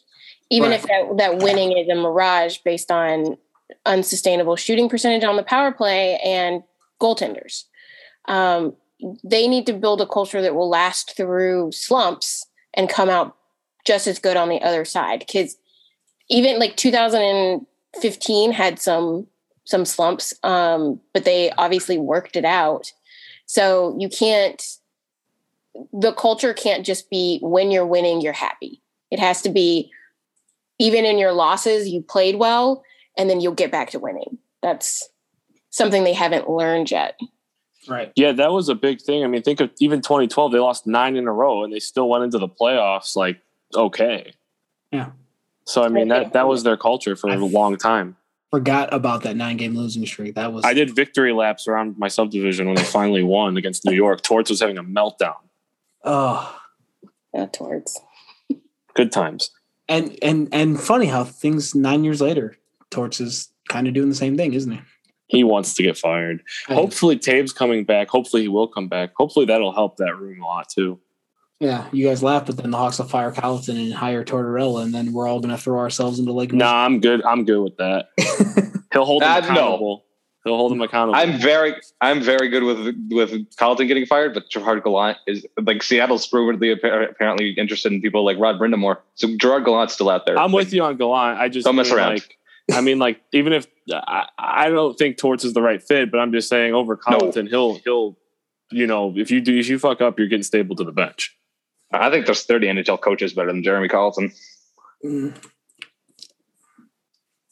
even 0.51 0.71
Right. 0.71 0.81
if 0.81 0.87
that, 0.87 1.17
that 1.19 1.39
winning 1.39 1.77
is 1.77 1.89
a 1.89 1.95
mirage 1.95 2.59
based 2.59 2.91
on 2.91 3.37
unsustainable 3.87 4.57
shooting 4.57 4.89
percentage 4.89 5.25
on 5.25 5.37
the 5.37 5.43
power 5.43 5.73
play 5.73 6.19
and 6.19 6.63
goaltenders. 7.01 7.65
Um, 8.27 8.75
they 9.23 9.49
need 9.49 9.67
to 9.67 9.73
build 9.73 10.01
a 10.01 10.07
culture 10.07 10.41
that 10.43 10.55
will 10.55 10.69
last 10.69 11.17
through 11.17 11.73
slumps 11.73 12.47
and 12.75 12.89
come 12.89 13.11
out 13.11 13.37
just 13.85 14.07
as 14.07 14.19
good 14.19 14.37
on 14.37 14.49
the 14.49 14.63
other 14.63 14.85
side. 14.85 15.21
Because 15.21 15.57
even 16.31 16.59
like 16.59 16.77
2015 17.95 18.53
had 18.53 18.79
some 18.79 19.27
some 19.67 19.85
slumps, 19.87 20.35
um, 20.43 21.01
but 21.15 21.25
they 21.25 21.51
obviously 21.53 21.97
worked 21.97 22.37
it 22.37 22.45
out. 22.45 22.93
So 23.47 23.97
you 23.99 24.09
can't. 24.09 24.63
The 25.93 26.13
culture 26.13 26.55
can't 26.55 26.87
just 26.87 27.11
be 27.11 27.41
when 27.43 27.71
you're 27.71 27.87
winning, 27.87 28.21
you're 28.21 28.33
happy. 28.33 28.81
It 29.11 29.19
has 29.19 29.43
to 29.43 29.49
be 29.49 29.91
even 30.79 31.05
in 31.05 31.19
your 31.19 31.33
losses, 31.33 31.89
you 31.89 32.03
played 32.03 32.37
well, 32.37 32.85
and 33.17 33.29
then 33.29 33.41
you'll 33.41 33.55
get 33.55 33.73
back 33.73 33.91
to 33.91 33.99
winning. 33.99 34.39
That's 34.63 35.09
something 35.71 36.05
they 36.05 36.13
haven't 36.13 36.49
learned 36.49 36.91
yet. 36.91 37.19
Right. 37.89 38.13
Yeah, 38.17 38.33
that 38.33 38.53
was 38.53 38.69
a 38.69 38.75
big 38.75 39.01
thing. 39.01 39.25
I 39.25 39.27
mean, 39.27 39.43
think 39.43 39.61
of 39.61 39.71
even 39.79 40.01
2012, 40.01 40.53
they 40.53 40.59
lost 40.59 40.87
nine 40.87 41.17
in 41.17 41.27
a 41.27 41.33
row 41.33 41.65
and 41.65 41.73
they 41.73 41.81
still 41.81 42.09
went 42.09 42.25
into 42.25 42.39
the 42.39 42.49
playoffs 42.49 43.17
like 43.17 43.41
okay. 43.75 44.33
Yeah. 44.91 45.11
So 45.65 45.83
I 45.83 45.89
mean 45.89 46.09
that 46.09 46.33
that 46.33 46.47
was 46.47 46.63
their 46.63 46.77
culture 46.77 47.17
for 47.17 47.31
a 47.31 47.37
long 47.37 47.77
time. 47.77 48.17
Forgot 48.51 48.93
about 48.95 49.23
that 49.23 49.37
nine 49.37 49.57
game 49.57 49.75
losing 49.75 50.07
streak. 50.07 50.35
That 50.37 50.53
was 50.53 50.65
I 50.65 50.75
did 50.75 50.95
victory 50.95 51.33
laps 51.33 51.67
around 51.67 51.99
my 51.99 52.09
subdivision 52.09 52.67
when 52.67 52.77
they 52.77 52.85
finally 52.85 53.23
won 53.23 53.57
against 53.57 53.85
New 53.85 53.95
York. 53.95 54.23
Torts 54.23 54.51
was 54.51 54.61
having 54.61 54.79
a 54.79 54.85
meltdown. 54.85 55.35
oh 56.05 56.61
Uh, 57.37 57.47
towards 57.47 58.01
Good 58.95 59.11
times. 59.11 59.51
and 59.89 60.17
and 60.23 60.49
and 60.53 60.81
funny 60.81 61.07
how 61.07 61.25
things 61.25 61.75
nine 61.75 62.05
years 62.05 62.21
later, 62.21 62.57
Torts 62.91 63.21
is 63.21 63.49
kind 63.69 63.89
of 63.89 63.95
doing 63.95 64.09
the 64.09 64.15
same 64.15 64.37
thing, 64.37 64.53
isn't 64.55 64.71
he? 64.71 64.81
He 65.27 65.43
wants 65.43 65.75
to 65.75 65.83
get 65.83 65.97
fired. 65.97 66.43
Hopefully 66.69 67.19
Toews' 67.19 67.55
coming 67.55 67.85
back. 67.85 68.09
Hopefully 68.09 68.43
he 68.43 68.49
will 68.49 68.69
come 68.69 68.89
back. 68.89 69.13
Hopefully 69.17 69.47
that'll 69.47 69.73
help 69.73 69.97
that 69.97 70.17
room 70.17 70.43
a 70.43 70.47
lot 70.47 70.69
too. 70.69 71.01
Yeah, 71.61 71.87
you 71.93 72.07
guys 72.07 72.23
laugh, 72.23 72.47
but 72.47 72.57
then 72.57 72.71
the 72.73 72.77
Hawks 72.77 72.99
will 72.99 73.07
fire 73.07 73.31
Colliton 73.33 73.77
and 73.79 73.95
hire 73.95 74.25
Tortorella, 74.25 74.83
and 74.83 74.93
then 74.93 75.13
we're 75.13 75.27
all 75.29 75.41
going 75.41 75.55
to 75.55 75.61
throw 75.61 75.79
ourselves 75.79 76.19
into 76.19 76.33
Lake. 76.33 76.53
Nah, 76.53 76.85
I'm 76.85 77.01
good. 77.01 77.25
I'm 77.25 77.45
good 77.45 77.63
with 77.63 77.77
that. 77.79 78.09
He'll 78.93 79.05
hold 79.05 79.23
him 79.23 79.29
Uh, 79.31 79.41
no. 79.41 79.47
accountable. 79.47 80.05
He'll 80.45 80.57
hold 80.57 80.73
him 80.73 80.83
accountable. 80.83 81.19
I'm 81.19 81.39
very, 81.41 81.75
I'm 82.03 82.21
very 82.21 82.51
good 82.51 82.65
with 82.65 82.95
with 83.11 83.57
Colliton 83.57 83.87
getting 83.87 84.05
fired, 84.05 84.35
but 84.35 84.51
Gerard 84.51 84.83
Gallant 84.85 85.17
is 85.27 85.47
like 85.63 85.83
Seattle's 85.83 86.31
rumoredly 86.31 86.73
appa- 86.73 87.09
apparently 87.11 87.51
interested 87.53 87.93
in 87.93 88.03
people 88.03 88.27
like 88.27 88.37
Rod 88.39 88.59
Brind'Amour. 88.59 88.99
So 89.15 89.35
Gerard 89.39 89.65
Gallant's 89.65 89.95
still 89.95 90.11
out 90.11 90.27
there. 90.27 90.39
I'm 90.39 90.53
with 90.53 90.75
you 90.75 90.83
on 90.83 90.99
Gallant. 90.99 91.39
I 91.41 91.49
just 91.49 91.65
Don't 91.65 91.77
mess 91.77 91.91
around. 91.91 92.15
Like, 92.15 92.37
I 92.75 92.83
mean, 92.83 92.99
like 92.99 93.23
even 93.33 93.55
if 93.55 93.67
I, 93.91 94.27
I 94.39 94.69
don't 94.69 94.99
think 94.99 95.17
Torts 95.17 95.45
is 95.45 95.55
the 95.55 95.63
right 95.63 95.83
fit, 95.83 96.11
but 96.11 96.19
I'm 96.19 96.31
just 96.33 96.51
saying 96.51 96.75
over 96.75 96.95
Colliton, 96.97 97.47
he'll 97.47 97.77
he'll 97.77 98.19
you 98.71 98.87
know 98.87 99.15
if 99.17 99.31
you 99.31 99.41
do 99.41 99.57
if 99.59 99.69
you 99.71 99.79
fuck 99.79 100.03
up, 100.03 100.19
you're 100.19 100.29
getting 100.29 100.43
stable 100.43 100.77
to 100.77 100.85
the 100.85 100.93
bench. 100.93 101.35
I 102.01 102.11
think 102.11 102.27
there's 102.27 102.45
30 102.45 102.69
NHL 102.69 103.01
coaches 103.01 103.33
better 103.33 103.53
than 103.53 103.63
Jeremy 103.63 103.89
Colliton. 103.89 104.33
Mm. 105.05 105.35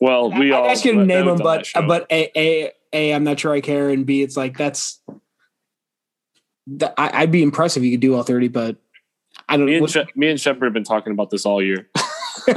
Well, 0.01 0.33
we 0.33 0.53
I 0.53 0.57
all 0.57 0.69
ask 0.69 0.85
you 0.85 0.95
to 0.95 1.05
name 1.05 1.27
them, 1.27 1.39
but 1.39 1.69
but 1.75 2.07
a 2.11 2.31
a 2.37 2.73
a 2.93 3.15
I'm 3.15 3.23
not 3.23 3.39
sure 3.39 3.53
I 3.53 3.61
care, 3.61 3.89
and 3.89 4.05
b 4.05 4.23
it's 4.23 4.37
like 4.37 4.59
that's. 4.59 5.01
that- 6.67 6.95
I, 6.99 7.23
I'd 7.23 7.31
be 7.31 7.43
impressed 7.43 7.77
if 7.77 7.85
you 7.85 7.93
could 7.93 8.01
do 8.01 8.17
all 8.17 8.25
thirty, 8.25 8.49
but 8.49 8.77
I 9.49 9.57
don't. 9.57 9.67
me 9.67 9.75
and 9.75 9.83
what- 9.83 9.91
Shep- 9.91 10.17
me 10.17 10.29
and 10.29 10.41
Shepard 10.41 10.65
have 10.65 10.73
been 10.73 10.83
talking 10.83 11.13
about 11.13 11.31
this 11.31 11.47
all 11.47 11.63
year. 11.63 11.89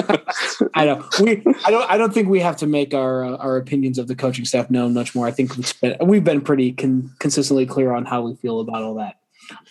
I 0.73 0.85
know 0.85 1.07
we. 1.21 1.43
I 1.65 1.69
don't. 1.69 1.91
I 1.91 1.97
don't 1.97 2.13
think 2.13 2.29
we 2.29 2.39
have 2.39 2.57
to 2.57 2.67
make 2.67 2.93
our 2.93 3.23
uh, 3.23 3.37
our 3.37 3.57
opinions 3.57 3.99
of 3.99 4.07
the 4.07 4.15
coaching 4.15 4.45
staff 4.45 4.71
known 4.71 4.93
much 4.93 5.13
more. 5.13 5.27
I 5.27 5.31
think 5.31 5.55
we've 5.55 5.81
been, 5.81 5.97
we've 6.07 6.23
been 6.23 6.41
pretty 6.41 6.71
con- 6.71 7.11
consistently 7.19 7.65
clear 7.65 7.91
on 7.91 8.05
how 8.05 8.21
we 8.21 8.35
feel 8.35 8.59
about 8.59 8.81
all 8.81 8.95
that. 8.95 9.19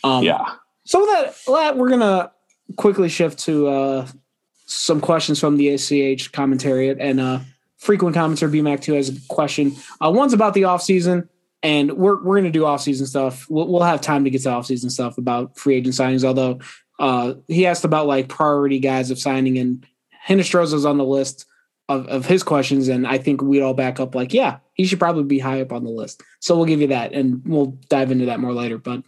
Um, 0.04 0.22
yeah, 0.22 0.44
So 0.85 1.01
with 1.01 1.45
that, 1.47 1.76
we're 1.76 1.91
gonna 1.91 2.30
quickly 2.76 3.09
shift 3.09 3.39
to 3.41 3.68
uh, 3.68 4.07
some 4.66 5.01
questions 5.01 5.41
from 5.41 5.57
the 5.57 5.68
ACH 5.70 6.32
commentary 6.32 6.89
and 6.89 7.20
uh, 7.20 7.41
frequent 7.78 8.16
commenter 8.16 8.51
BMAC 8.51 8.82
two 8.82 8.95
has 8.95 9.09
a 9.09 9.20
question. 9.28 9.74
Uh, 10.01 10.11
one's 10.11 10.32
about 10.32 10.55
the 10.55 10.62
offseason, 10.62 11.28
and 11.62 11.93
we're 11.93 12.22
we're 12.22 12.37
gonna 12.37 12.51
do 12.51 12.66
off 12.66 12.82
season 12.82 13.07
stuff. 13.07 13.49
We'll, 13.49 13.68
we'll 13.68 13.82
have 13.82 14.01
time 14.01 14.24
to 14.24 14.30
get 14.30 14.43
to 14.43 14.51
off 14.51 14.66
season 14.66 14.91
stuff 14.91 15.18
about 15.18 15.57
free 15.57 15.76
agent 15.76 15.95
signings. 15.95 16.24
Although 16.24 16.61
uh, 16.99 17.35
he 17.49 17.66
asked 17.66 17.85
about 17.85 18.07
like 18.07 18.28
priority 18.28 18.78
guys 18.78 19.11
of 19.11 19.18
signing, 19.18 19.59
and 19.59 19.87
Hinostroza's 20.26 20.87
on 20.87 20.99
the 20.99 21.05
list 21.05 21.47
of, 21.89 22.07
of 22.09 22.26
his 22.26 22.43
questions, 22.43 22.89
and 22.89 23.07
I 23.07 23.18
think 23.18 23.43
we'd 23.43 23.62
all 23.62 23.74
back 23.74 24.01
up 24.01 24.14
like, 24.14 24.32
yeah, 24.32 24.59
he 24.74 24.87
should 24.87 24.99
probably 24.99 25.24
be 25.24 25.39
high 25.39 25.61
up 25.61 25.72
on 25.72 25.85
the 25.85 25.91
list. 25.91 26.22
So 26.41 26.57
we'll 26.57 26.66
give 26.66 26.80
you 26.80 26.89
that, 26.89 27.12
and 27.12 27.43
we'll 27.47 27.78
dive 27.89 28.11
into 28.11 28.26
that 28.26 28.41
more 28.41 28.53
later. 28.53 28.78
But 28.78 29.03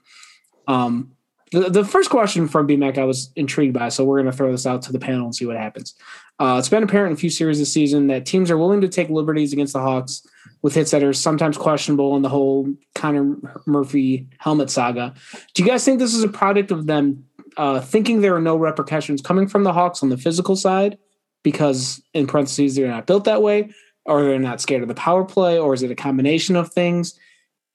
um, 0.69 1.16
the, 1.57 1.71
the 1.71 1.85
first 1.85 2.11
question 2.11 2.49
from 2.49 2.69
BMAC 2.69 2.99
I 2.99 3.05
was 3.05 3.33
intrigued 3.35 3.73
by, 3.73 3.89
so 3.89 4.05
we're 4.05 4.21
going 4.21 4.31
to 4.31 4.37
throw 4.37 4.51
this 4.51 4.67
out 4.67 4.83
to 4.83 4.93
the 4.93 4.99
panel 4.99 5.25
and 5.25 5.35
see 5.35 5.47
what 5.47 5.57
happens. 5.57 5.95
Uh, 6.39 6.57
it's 6.59 6.69
been 6.69 6.83
apparent 6.83 7.13
in 7.13 7.15
a 7.15 7.21
few 7.21 7.31
series 7.31 7.59
this 7.59 7.73
season 7.73 8.09
that 8.09 8.27
teams 8.27 8.51
are 8.51 8.59
willing 8.59 8.83
to 8.83 8.89
take 8.89 9.09
liberties 9.09 9.55
against 9.55 9.73
the 9.73 9.81
Hawks 9.81 10.27
with 10.61 10.75
hits 10.75 10.91
that 10.91 11.03
are 11.03 11.15
sometimes 11.15 11.57
questionable 11.57 12.15
in 12.15 12.23
the 12.23 12.29
whole 12.29 12.69
Connor 12.95 13.37
Murphy 13.65 14.29
helmet 14.39 14.69
saga. 14.69 15.15
Do 15.55 15.63
you 15.63 15.69
guys 15.69 15.85
think 15.85 15.99
this 15.99 16.15
is 16.15 16.23
a 16.23 16.29
product 16.29 16.71
of 16.71 16.87
them 16.87 17.25
uh, 17.57 17.81
thinking 17.81 18.21
there 18.21 18.37
are 18.37 18.41
no 18.41 18.57
repercussions 18.57 19.23
coming 19.23 19.49
from 19.49 19.65
the 19.65 19.73
Hawks 19.73 20.03
on 20.03 20.11
the 20.11 20.19
physical 20.19 20.57
side 20.57 20.99
because, 21.43 22.03
in 22.13 22.27
parentheses, 22.27 22.77
they're 22.77 22.89
not 22.89 23.07
built 23.07 23.25
that 23.25 23.41
way, 23.41 23.71
or 24.05 24.23
they're 24.23 24.39
not 24.39 24.61
scared 24.61 24.83
of 24.83 24.89
the 24.89 24.95
power 24.95 25.25
play, 25.25 25.59
or 25.59 25.73
is 25.73 25.83
it 25.83 25.91
a 25.91 25.95
combination 25.95 26.55
of 26.55 26.71
things? 26.73 27.19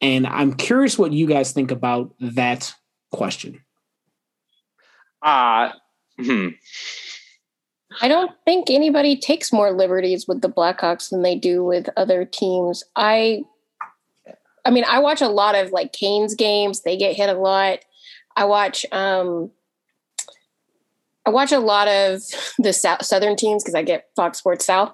And 0.01 0.27
I'm 0.27 0.53
curious 0.53 0.99
what 0.99 1.13
you 1.13 1.25
guys 1.25 1.51
think 1.51 1.71
about 1.71 2.13
that 2.19 2.73
question. 3.11 3.61
Uh, 5.22 5.72
hmm. 6.19 6.47
I 8.01 8.07
don't 8.07 8.32
think 8.45 8.69
anybody 8.69 9.17
takes 9.17 9.51
more 9.51 9.72
liberties 9.72 10.28
with 10.28 10.41
the 10.41 10.49
Blackhawks 10.49 11.09
than 11.09 11.24
they 11.24 11.36
do 11.36 11.63
with 11.63 11.89
other 11.97 12.26
teams. 12.26 12.84
I 12.95 13.43
I 14.65 14.69
mean, 14.72 14.86
I 14.88 14.99
watch 14.99 15.22
a 15.22 15.28
lot 15.28 15.55
of 15.55 15.72
like 15.72 15.91
Canes 15.91 16.36
games. 16.36 16.82
They 16.82 16.95
get 16.97 17.15
hit 17.15 17.30
a 17.30 17.34
lot. 17.39 17.80
I 18.36 18.45
watch 18.45 18.86
um 18.91 19.51
I 21.26 21.30
watch 21.30 21.51
a 21.51 21.59
lot 21.59 21.88
of 21.88 22.22
the 22.59 22.74
South, 22.74 23.03
Southern 23.05 23.36
teams 23.36 23.63
because 23.63 23.76
I 23.76 23.84
get 23.84 24.09
Fox 24.15 24.38
Sports 24.39 24.65
South. 24.65 24.93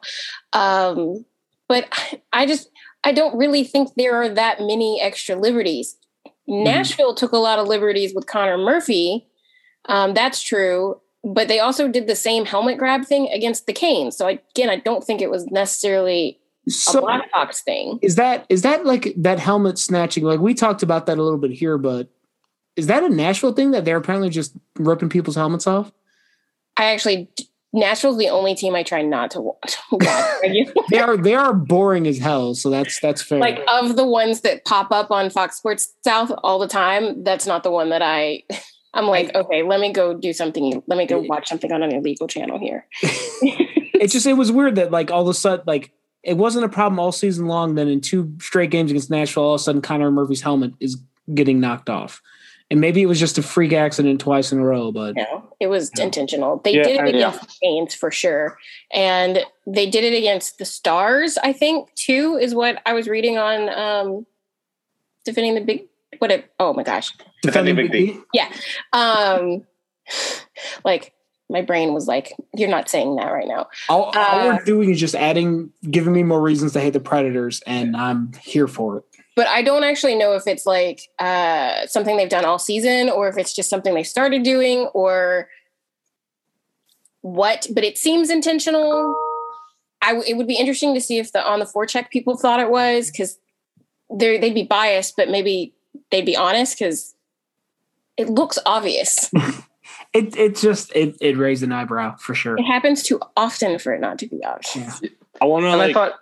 Um, 0.53 1.25
but 1.67 1.87
I- 1.91 2.21
I 2.33 2.45
just 2.45 2.69
I 3.03 3.11
don't 3.11 3.37
really 3.37 3.63
think 3.63 3.89
there 3.95 4.15
are 4.21 4.29
that 4.29 4.59
many 4.59 4.99
extra 5.01 5.35
liberties. 5.35 5.97
Nashville 6.47 7.13
took 7.13 7.31
a 7.31 7.37
lot 7.37 7.59
of 7.59 7.67
liberties 7.67 8.13
with 8.15 8.25
Connor 8.25 8.57
Murphy. 8.57 9.27
Um, 9.87 10.13
that's 10.13 10.41
true 10.41 10.99
but 11.23 11.47
they 11.47 11.59
also 11.59 11.87
did 11.87 12.07
the 12.07 12.15
same 12.15 12.45
helmet 12.45 12.77
grab 12.77 13.05
thing 13.05 13.27
against 13.31 13.65
the 13.65 13.73
Canes. 13.73 14.15
So 14.17 14.27
again, 14.27 14.69
I 14.69 14.77
don't 14.77 15.03
think 15.03 15.21
it 15.21 15.29
was 15.29 15.45
necessarily 15.47 16.39
a 16.67 16.71
So 16.71 17.01
Blackhawks 17.01 17.61
thing. 17.61 17.99
is 18.01 18.15
that 18.15 18.45
is 18.49 18.61
that 18.61 18.85
like 18.85 19.13
that 19.17 19.39
helmet 19.39 19.77
snatching? 19.77 20.23
Like 20.23 20.39
we 20.39 20.53
talked 20.53 20.83
about 20.83 21.05
that 21.07 21.17
a 21.17 21.23
little 21.23 21.39
bit 21.39 21.51
here, 21.51 21.77
but 21.77 22.09
is 22.75 22.87
that 22.87 23.03
a 23.03 23.09
Nashville 23.09 23.53
thing 23.53 23.71
that 23.71 23.85
they're 23.85 23.97
apparently 23.97 24.29
just 24.29 24.55
ripping 24.77 25.09
people's 25.09 25.35
helmets 25.35 25.67
off? 25.67 25.91
I 26.77 26.91
actually 26.91 27.29
Nashville's 27.73 28.17
the 28.17 28.29
only 28.29 28.55
team 28.55 28.75
I 28.75 28.83
try 28.83 29.01
not 29.01 29.31
to 29.31 29.41
watch. 29.41 29.77
They 30.89 30.99
are 30.99 31.17
they 31.17 31.35
are 31.35 31.53
boring 31.53 32.07
as 32.07 32.19
hell, 32.19 32.55
so 32.55 32.69
that's 32.69 32.99
that's 33.01 33.21
fair. 33.21 33.39
like 33.39 33.59
of 33.69 33.95
the 33.97 34.07
ones 34.07 34.41
that 34.41 34.63
pop 34.63 34.91
up 34.91 35.11
on 35.11 35.29
Fox 35.29 35.57
Sports 35.57 35.93
South 36.03 36.31
all 36.43 36.59
the 36.59 36.67
time, 36.67 37.23
that's 37.23 37.45
not 37.45 37.63
the 37.63 37.71
one 37.71 37.89
that 37.89 38.01
I. 38.01 38.43
I'm 38.97 39.05
like, 39.05 39.33
okay, 39.35 39.61
let 39.61 39.79
me 39.79 39.93
go 39.93 40.15
do 40.15 40.33
something. 40.33 40.81
Let 40.87 40.97
me 40.97 41.05
go 41.05 41.19
watch 41.19 41.47
something 41.47 41.71
on 41.71 41.83
an 41.83 41.93
illegal 41.93 42.27
channel 42.27 42.57
here. 42.57 42.87
it 43.03 44.07
just 44.07 44.25
it 44.25 44.33
was 44.33 44.51
weird 44.51 44.75
that 44.75 44.89
like 44.91 45.11
all 45.11 45.21
of 45.21 45.27
a 45.27 45.35
sudden 45.35 45.63
like 45.67 45.91
it 46.23 46.35
wasn't 46.35 46.65
a 46.65 46.69
problem 46.69 46.99
all 46.99 47.11
season 47.11 47.45
long. 47.45 47.75
Then 47.75 47.87
in 47.87 48.01
two 48.01 48.33
straight 48.41 48.71
games 48.71 48.89
against 48.89 49.11
Nashville, 49.11 49.43
all 49.43 49.53
of 49.53 49.61
a 49.61 49.63
sudden 49.63 49.83
Connor 49.83 50.09
Murphy's 50.09 50.41
helmet 50.41 50.73
is 50.79 50.97
getting 51.33 51.59
knocked 51.59 51.91
off. 51.91 52.23
And 52.71 52.81
maybe 52.81 53.03
it 53.03 53.05
was 53.05 53.19
just 53.19 53.37
a 53.37 53.43
freak 53.43 53.71
accident 53.71 54.19
twice 54.19 54.51
in 54.51 54.59
a 54.59 54.65
row, 54.65 54.91
but 54.91 55.15
No, 55.15 55.47
it 55.59 55.67
was 55.67 55.91
intentional. 55.99 56.59
They 56.65 56.75
Yeah, 56.75 56.83
did 56.83 56.95
it 56.99 57.07
against 57.07 57.41
the 57.41 57.53
Saints 57.63 57.95
for 57.95 58.11
sure, 58.11 58.57
and 58.91 59.45
they 59.67 59.89
did 59.89 60.03
it 60.03 60.17
against 60.17 60.57
the 60.57 60.65
Stars. 60.65 61.37
I 61.37 61.53
think 61.53 61.93
too 61.93 62.37
is 62.41 62.55
what 62.55 62.81
I 62.85 62.93
was 62.93 63.07
reading 63.07 63.37
on 63.37 63.69
um, 63.69 64.25
defending 65.23 65.53
the 65.55 65.61
big. 65.61 65.87
What? 66.17 66.31
It, 66.31 66.51
oh 66.59 66.73
my 66.73 66.83
gosh! 66.83 67.13
Defending 67.41 67.75
Big 67.75 67.91
D. 67.91 68.19
Yeah, 68.33 68.51
um, 68.93 69.65
like 70.83 71.13
my 71.49 71.61
brain 71.61 71.93
was 71.93 72.07
like, 72.07 72.33
"You're 72.55 72.69
not 72.69 72.89
saying 72.89 73.15
that 73.17 73.27
right 73.27 73.47
now." 73.47 73.67
all, 73.89 74.05
all 74.05 74.13
Uh, 74.15 74.45
we're 74.57 74.63
doing 74.65 74.89
is 74.89 74.99
just 74.99 75.15
adding, 75.15 75.71
giving 75.89 76.13
me 76.13 76.23
more 76.23 76.41
reasons 76.41 76.73
to 76.73 76.79
hate 76.81 76.93
the 76.93 76.99
Predators, 76.99 77.61
and 77.67 77.95
I'm 77.95 78.31
here 78.41 78.67
for 78.67 78.97
it. 78.97 79.03
but 79.35 79.47
I 79.47 79.61
don't 79.61 79.83
actually 79.83 80.15
know 80.15 80.33
if 80.33 80.47
it's 80.47 80.65
like 80.65 81.09
uh, 81.19 81.85
something 81.87 82.17
they've 82.17 82.27
done 82.27 82.43
all 82.43 82.57
season 82.59 83.09
or 83.09 83.29
if 83.29 83.37
it's 83.37 83.53
just 83.53 83.69
something 83.69 83.93
they 83.93 84.03
started 84.03 84.43
doing 84.43 84.87
or 84.93 85.47
what. 87.21 87.67
But 87.73 87.83
it 87.83 87.97
seems 87.97 88.29
intentional. 88.29 89.15
I 90.01 90.13
w- 90.13 90.23
it 90.27 90.37
would 90.37 90.47
be 90.47 90.55
interesting 90.55 90.93
to 90.95 91.01
see 91.01 91.17
if 91.19 91.31
the 91.31 91.45
on 91.45 91.59
the 91.59 91.65
forecheck 91.65 92.09
people 92.09 92.35
thought 92.37 92.59
it 92.59 92.69
was 92.69 93.11
because 93.11 93.37
they 94.11 94.37
they'd 94.37 94.53
be 94.53 94.63
biased, 94.63 95.15
but 95.17 95.29
maybe 95.29 95.73
they'd 96.11 96.25
be 96.25 96.35
honest 96.35 96.77
because 96.77 97.13
it 98.17 98.29
looks 98.29 98.59
obvious. 98.65 99.31
It 100.13 100.37
it 100.37 100.55
just 100.55 100.95
it 100.95 101.17
it 101.19 101.37
raised 101.37 101.63
an 101.63 101.71
eyebrow 101.71 102.15
for 102.15 102.33
sure. 102.33 102.57
it 102.57 102.63
happens 102.63 103.03
too 103.03 103.19
often 103.35 103.77
for 103.77 103.93
it 103.93 103.99
not 103.99 104.17
to 104.19 104.27
be 104.27 104.43
obvious. 104.43 105.01
I 105.41 105.45
want 105.45 105.63
to 105.63 105.67
And 105.67 105.77
like. 105.77 105.89
I 105.89 105.93
thought 105.93 106.13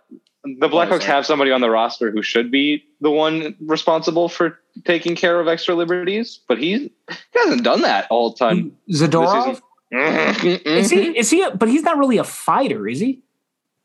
the 0.43 0.67
Blackhawks 0.67 1.03
have 1.03 1.25
somebody 1.25 1.51
on 1.51 1.61
the 1.61 1.69
roster 1.69 2.11
who 2.11 2.21
should 2.21 2.51
be 2.51 2.83
the 3.01 3.11
one 3.11 3.55
responsible 3.61 4.27
for 4.27 4.59
taking 4.85 5.15
care 5.15 5.39
of 5.39 5.47
extra 5.47 5.75
liberties, 5.75 6.39
but 6.47 6.57
he, 6.57 6.77
he 6.77 6.91
hasn't 7.35 7.63
done 7.63 7.81
that 7.81 8.07
all 8.09 8.31
the 8.31 8.37
time. 8.37 8.75
Zadorov 8.91 9.61
This 9.91 10.65
is 10.65 10.89
he 10.91 11.17
is 11.17 11.29
he? 11.29 11.41
A, 11.43 11.51
but 11.51 11.69
he's 11.69 11.83
not 11.83 11.97
really 11.97 12.17
a 12.17 12.23
fighter, 12.23 12.87
is 12.87 12.99
he? 12.99 13.21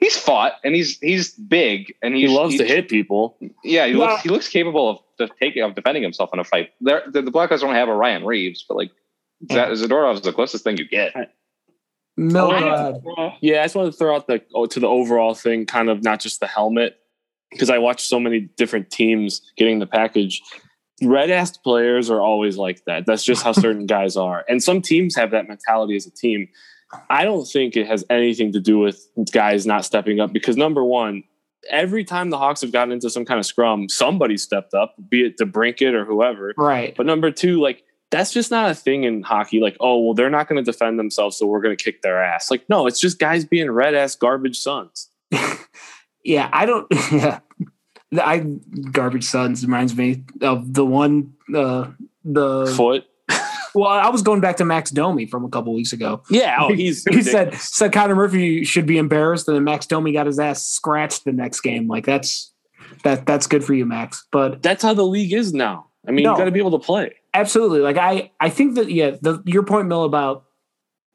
He's 0.01 0.17
fought 0.17 0.55
and 0.65 0.75
he's 0.75 0.99
he's 1.01 1.33
big 1.35 1.95
and 2.03 2.15
he 2.15 2.23
he's, 2.23 2.31
loves 2.31 2.57
to 2.57 2.65
hit 2.67 2.89
people. 2.89 3.37
Yeah, 3.63 3.87
he 3.87 3.93
Yeah. 3.93 3.99
looks 3.99 4.23
he 4.23 4.29
looks 4.31 4.49
capable 4.49 4.89
of, 4.89 4.99
of 5.21 5.31
taking 5.39 5.63
of 5.63 5.75
defending 5.75 6.03
himself 6.03 6.31
in 6.33 6.39
a 6.41 6.45
fight. 6.45 6.71
They're, 6.81 7.03
the, 7.07 7.21
the 7.23 7.31
Blackhawks 7.31 7.61
don't 7.61 7.75
have 7.75 7.89
a 7.89 7.95
Ryan 7.95 8.25
Reaves, 8.25 8.65
but 8.67 8.77
like 8.77 8.91
Yeah. 9.49 9.69
Zadorov 9.71 10.15
is 10.15 10.21
the 10.23 10.33
closest 10.33 10.65
thing 10.65 10.79
you 10.79 10.89
get. 10.89 11.15
Mill, 12.17 12.51
I 12.51 12.61
go 12.61 12.67
don't- 12.67 13.19
ahead. 13.19 13.39
Yeah, 13.41 13.61
I 13.61 13.65
just 13.65 13.75
wanted 13.77 13.93
to 13.93 13.97
throw 13.97 14.15
out 14.17 14.27
the 14.27 14.43
oh, 14.55 14.67
to 14.67 14.81
the 14.81 14.89
overall 14.89 15.35
thing, 15.35 15.67
kind 15.67 15.89
of 15.89 16.03
not 16.03 16.21
just 16.21 16.41
the 16.41 16.47
helmet, 16.47 16.99
because 17.51 17.71
I 17.71 17.79
watch 17.79 18.05
so 18.07 18.19
many 18.21 18.41
different 18.41 18.91
teams 18.91 19.43
getting 19.57 19.79
the 19.79 19.87
package. 19.87 20.43
Red 21.03 21.31
ass 21.31 21.57
players 21.57 22.11
are 22.11 22.21
always 22.21 22.57
like 22.59 22.85
that. 22.87 23.07
That's 23.07 23.23
just 23.25 23.43
how 23.43 23.53
certain 23.67 23.87
guys 23.87 24.17
are, 24.17 24.45
and 24.49 24.63
some 24.63 24.83
teams 24.83 25.15
have 25.17 25.31
that 25.31 25.49
mentality 25.49 25.97
as 25.97 26.07
a 26.07 26.11
team. 26.11 26.49
I 27.09 27.25
don't 27.25 27.47
think 27.47 27.77
it 27.77 27.87
has 27.87 28.05
anything 28.11 28.53
to 28.53 28.61
do 28.61 28.79
with 28.79 29.07
guys 29.33 29.67
not 29.67 29.85
stepping 29.85 30.21
up 30.21 30.33
because 30.33 30.57
number 30.57 30.85
one, 30.85 31.25
every 31.69 32.05
time 32.05 32.31
the 32.31 32.39
Hawks 32.39 32.61
have 32.63 32.73
gotten 32.73 32.93
into 32.93 33.11
some 33.11 33.25
kind 33.25 33.39
of 33.39 33.47
scrum, 33.47 33.89
somebody 33.89 34.37
stepped 34.37 34.75
up, 34.75 34.95
be 35.09 35.27
it 35.27 35.39
DeBrincat 35.39 35.93
or 35.93 36.05
whoever. 36.05 36.55
Right. 36.57 36.95
But 36.97 37.07
number 37.07 37.31
two, 37.31 37.61
like 37.61 37.85
that's 38.11 38.33
just 38.33 38.51
not 38.51 38.71
a 38.71 38.75
thing 38.75 39.05
in 39.05 39.23
hockey. 39.23 39.61
Like, 39.61 39.77
oh 39.79 40.01
well, 40.01 40.15
they're 40.15 40.31
not 40.31 40.49
going 40.49 40.63
to 40.63 40.69
defend 40.69 40.99
themselves, 40.99 41.37
so 41.37 41.47
we're 41.47 41.61
going 41.61 41.77
to 41.77 41.83
kick 41.83 42.03
their 42.03 42.23
ass. 42.23 42.51
Like, 42.51 42.69
no, 42.69 42.87
it's 42.87 42.99
just 42.99 43.19
guys 43.19 43.45
being 43.45 43.71
red 43.71 43.95
ass 43.95 44.17
garbage 44.17 44.59
sons. 44.59 45.09
Yeah, 46.25 46.49
I 46.53 46.67
don't. 46.67 46.87
Yeah, 48.13 48.25
I 48.25 48.39
garbage 48.91 49.23
sons 49.23 49.65
reminds 49.65 49.97
me 49.97 50.25
of 50.43 50.75
the 50.75 50.85
one. 50.85 51.35
Uh, 51.55 51.91
the 52.25 52.67
Foot. 52.77 53.05
Well, 53.75 53.89
I 53.89 54.09
was 54.09 54.23
going 54.23 54.41
back 54.41 54.57
to 54.59 54.65
Max 54.65 54.91
Domi 54.91 55.27
from 55.27 55.45
a 55.45 55.49
couple 55.49 55.73
weeks 55.75 55.93
ago. 55.93 56.23
Yeah. 56.31 56.57
Oh, 56.61 56.73
he's 56.73 57.05
he 57.05 57.23
said 57.23 57.55
said 57.55 57.93
Connor 57.93 58.15
Murphy 58.17 58.65
should 58.65 58.87
be 58.87 58.99
embarrassed, 58.99 59.49
and 59.49 59.57
then 59.57 59.65
Max 59.65 59.87
Domi 59.87 60.13
got 60.13 60.27
his 60.27 60.39
ass 60.39 60.67
scratched 60.67 61.25
the 61.25 61.33
next 61.33 61.61
game. 61.61 61.89
Like 61.89 62.05
that's 62.07 62.53
that 63.05 63.27
that's 63.27 63.47
good 63.47 63.65
for 63.65 63.75
you, 63.75 63.87
Max. 63.87 64.27
But 64.31 64.63
that's 64.63 64.83
how 64.83 64.95
the 64.95 65.07
league 65.07 65.33
is 65.33 65.53
now. 65.55 65.87
I 66.07 66.13
mean, 66.13 66.25
No. 66.25 66.33
you 66.33 66.39
got 66.39 66.45
to 66.47 66.51
be 66.51 66.59
able 66.61 66.79
to 66.79 66.85
play. 66.85 67.15
absolutely, 67.35 67.81
like 67.81 67.97
I 67.97 68.31
I 68.41 68.49
think 68.51 68.75
that 68.77 68.91
yeah, 68.91 69.17
the 69.21 69.43
your 69.47 69.63
point, 69.65 69.89
Mill, 69.89 70.05
about 70.05 70.45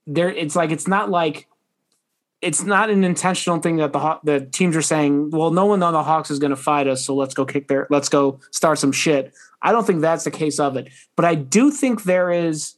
there. 0.08 0.30
It's 0.32 0.56
like 0.56 0.72
it's 0.72 0.88
not 0.88 1.10
like 1.10 1.48
it's 2.42 2.62
not 2.64 2.90
an 2.92 3.04
intentional 3.04 3.60
thing 3.60 3.78
that 3.78 3.94
the 3.94 4.20
the 4.24 4.46
teams 4.46 4.76
are 4.76 4.82
saying. 4.82 5.32
Well, 5.32 5.52
no 5.52 5.66
one 5.66 5.82
on 5.82 5.94
the 5.94 6.04
Hawks 6.04 6.30
is 6.30 6.38
going 6.38 6.52
to 6.52 6.56
fight 6.56 6.88
us, 6.88 7.04
so 7.04 7.16
let's 7.16 7.34
go 7.34 7.46
kick 7.46 7.68
their 7.68 7.88
let's 7.90 8.10
go 8.10 8.40
start 8.52 8.78
some 8.78 8.92
shit. 8.92 9.34
I 9.66 9.72
don't 9.72 9.86
think 9.86 10.02
that's 10.02 10.24
the 10.24 10.32
case 10.32 10.60
of 10.60 10.78
it, 10.78 10.90
but 11.16 11.26
I 11.26 11.34
do 11.36 11.72
think 11.72 12.04
there 12.04 12.32
is. 12.32 12.76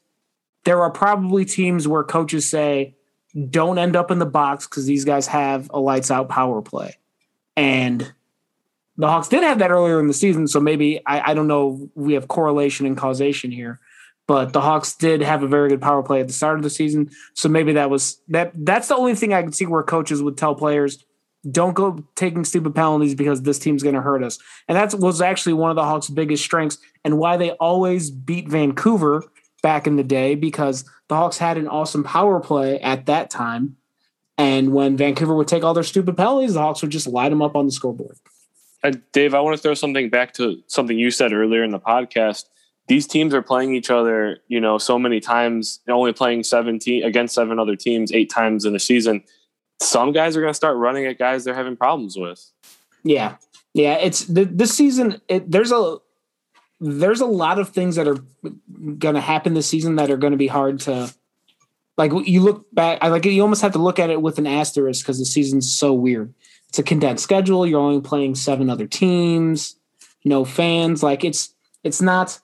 There 0.63 0.81
are 0.81 0.89
probably 0.89 1.45
teams 1.45 1.87
where 1.87 2.03
coaches 2.03 2.49
say, 2.49 2.95
"Don't 3.49 3.77
end 3.77 3.95
up 3.95 4.09
in 4.09 4.19
the 4.19 4.25
box 4.25 4.65
because 4.65 4.85
these 4.85 5.03
guys 5.03 5.27
have 5.27 5.69
a 5.73 5.79
lights 5.79 6.09
out 6.09 6.29
power 6.29 6.61
play," 6.61 6.95
and 7.57 8.13
the 8.97 9.07
Hawks 9.07 9.27
did 9.27 9.43
have 9.43 9.59
that 9.59 9.69
earlier 9.69 9.99
in 9.99 10.07
the 10.07 10.13
season. 10.13 10.47
So 10.47 10.59
maybe 10.61 11.01
I, 11.05 11.31
I 11.31 11.33
don't 11.33 11.47
know. 11.47 11.89
We 11.93 12.13
have 12.13 12.29
correlation 12.29 12.85
and 12.85 12.97
causation 12.97 13.51
here, 13.51 13.79
but 14.25 14.53
the 14.53 14.61
Hawks 14.61 14.95
did 14.95 15.21
have 15.21 15.43
a 15.43 15.47
very 15.47 15.69
good 15.69 15.81
power 15.81 16.01
play 16.03 16.21
at 16.21 16.27
the 16.27 16.33
start 16.33 16.57
of 16.57 16.63
the 16.63 16.69
season. 16.69 17.11
So 17.33 17.49
maybe 17.49 17.73
that 17.73 17.89
was 17.89 18.21
that. 18.29 18.53
That's 18.55 18.87
the 18.87 18.95
only 18.95 19.13
thing 19.13 19.33
I 19.33 19.43
can 19.43 19.51
see 19.51 19.65
where 19.65 19.83
coaches 19.83 20.23
would 20.23 20.37
tell 20.37 20.55
players, 20.55 21.05
"Don't 21.49 21.73
go 21.73 22.03
taking 22.15 22.45
stupid 22.45 22.75
penalties 22.75 23.15
because 23.15 23.41
this 23.41 23.59
team's 23.59 23.83
going 23.83 23.95
to 23.95 24.01
hurt 24.01 24.23
us." 24.23 24.39
And 24.67 24.77
that 24.77 24.93
was 24.99 25.21
actually 25.21 25.53
one 25.53 25.69
of 25.69 25.75
the 25.75 25.85
Hawks' 25.85 26.09
biggest 26.09 26.43
strengths 26.43 26.77
and 27.03 27.17
why 27.17 27.37
they 27.37 27.51
always 27.51 28.09
beat 28.11 28.47
Vancouver 28.47 29.23
back 29.61 29.87
in 29.87 29.95
the 29.95 30.03
day 30.03 30.35
because 30.35 30.85
the 31.07 31.15
Hawks 31.15 31.37
had 31.37 31.57
an 31.57 31.67
awesome 31.67 32.03
power 32.03 32.39
play 32.39 32.79
at 32.79 33.05
that 33.05 33.29
time. 33.29 33.77
And 34.37 34.73
when 34.73 34.97
Vancouver 34.97 35.35
would 35.35 35.47
take 35.47 35.63
all 35.63 35.73
their 35.73 35.83
stupid 35.83 36.15
penalties, 36.15 36.53
the 36.53 36.61
Hawks 36.61 36.81
would 36.81 36.91
just 36.91 37.07
light 37.07 37.29
them 37.29 37.41
up 37.41 37.55
on 37.55 37.65
the 37.65 37.71
scoreboard. 37.71 38.17
Uh, 38.83 38.91
Dave, 39.11 39.33
I 39.33 39.39
want 39.39 39.55
to 39.55 39.61
throw 39.61 39.73
something 39.73 40.09
back 40.09 40.33
to 40.33 40.61
something 40.67 40.97
you 40.97 41.09
said 41.09 41.33
earlier 41.33 41.63
in 41.63 41.71
the 41.71 41.79
podcast. 41.79 42.45
These 42.87 43.07
teams 43.07 43.33
are 43.33 43.41
playing 43.41 43.75
each 43.75 43.89
other, 43.89 44.37
you 44.47 44.61
know, 44.61 44.77
so 44.77 44.97
many 44.99 45.19
times, 45.19 45.79
only 45.89 46.13
playing 46.13 46.43
17 46.43 47.03
against 47.03 47.35
seven 47.35 47.59
other 47.59 47.75
teams 47.75 48.11
eight 48.13 48.29
times 48.29 48.63
in 48.63 48.75
a 48.75 48.79
season. 48.79 49.23
Some 49.79 50.11
guys 50.11 50.35
are 50.35 50.41
going 50.41 50.51
to 50.51 50.57
start 50.57 50.77
running 50.77 51.05
at 51.05 51.19
guys 51.19 51.43
they're 51.43 51.53
having 51.53 51.77
problems 51.77 52.17
with. 52.17 52.43
Yeah, 53.03 53.35
yeah. 53.73 53.95
It's 53.95 54.25
th- 54.25 54.49
this 54.51 54.75
season. 54.75 55.21
It, 55.27 55.49
there's 55.49 55.71
a 55.71 55.97
there's 56.79 57.21
a 57.21 57.25
lot 57.25 57.59
of 57.59 57.69
things 57.69 57.95
that 57.95 58.07
are 58.07 58.17
going 58.97 59.15
to 59.15 59.21
happen 59.21 59.53
this 59.53 59.67
season 59.67 59.95
that 59.95 60.09
are 60.09 60.17
going 60.17 60.31
to 60.31 60.37
be 60.37 60.47
hard 60.47 60.79
to 60.81 61.13
like. 61.97 62.11
You 62.25 62.41
look 62.41 62.65
back, 62.73 62.99
I 63.01 63.09
like 63.09 63.25
you 63.25 63.41
almost 63.41 63.61
have 63.61 63.73
to 63.73 63.79
look 63.79 63.99
at 63.99 64.09
it 64.09 64.21
with 64.21 64.39
an 64.39 64.47
asterisk 64.47 65.05
because 65.05 65.19
the 65.19 65.25
season's 65.25 65.71
so 65.71 65.93
weird. 65.93 66.33
It's 66.69 66.79
a 66.79 66.83
condensed 66.83 67.23
schedule. 67.23 67.65
You're 67.65 67.79
only 67.79 68.01
playing 68.01 68.35
seven 68.35 68.69
other 68.69 68.87
teams, 68.87 69.75
no 70.25 70.43
fans. 70.43 71.03
Like 71.03 71.23
it's 71.23 71.53
it's 71.83 72.01
not 72.01 72.39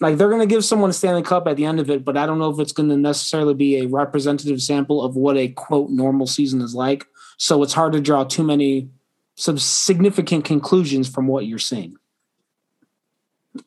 like 0.00 0.16
they're 0.16 0.28
going 0.28 0.40
to 0.40 0.52
give 0.52 0.64
someone 0.64 0.90
a 0.90 0.92
Stanley 0.92 1.22
Cup 1.22 1.46
at 1.46 1.56
the 1.56 1.64
end 1.64 1.80
of 1.80 1.88
it, 1.88 2.04
but 2.04 2.16
I 2.16 2.26
don't 2.26 2.38
know 2.38 2.50
if 2.50 2.58
it's 2.58 2.72
going 2.72 2.88
to 2.88 2.96
necessarily 2.96 3.54
be 3.54 3.78
a 3.78 3.86
representative 3.86 4.60
sample 4.60 5.02
of 5.02 5.16
what 5.16 5.36
a 5.36 5.48
quote 5.48 5.90
normal 5.90 6.26
season 6.26 6.60
is 6.60 6.74
like. 6.74 7.06
So 7.36 7.62
it's 7.62 7.72
hard 7.72 7.92
to 7.92 8.00
draw 8.00 8.24
too 8.24 8.42
many 8.42 8.88
some 9.36 9.58
significant 9.58 10.44
conclusions 10.44 11.08
from 11.08 11.26
what 11.26 11.46
you're 11.46 11.58
seeing. 11.58 11.96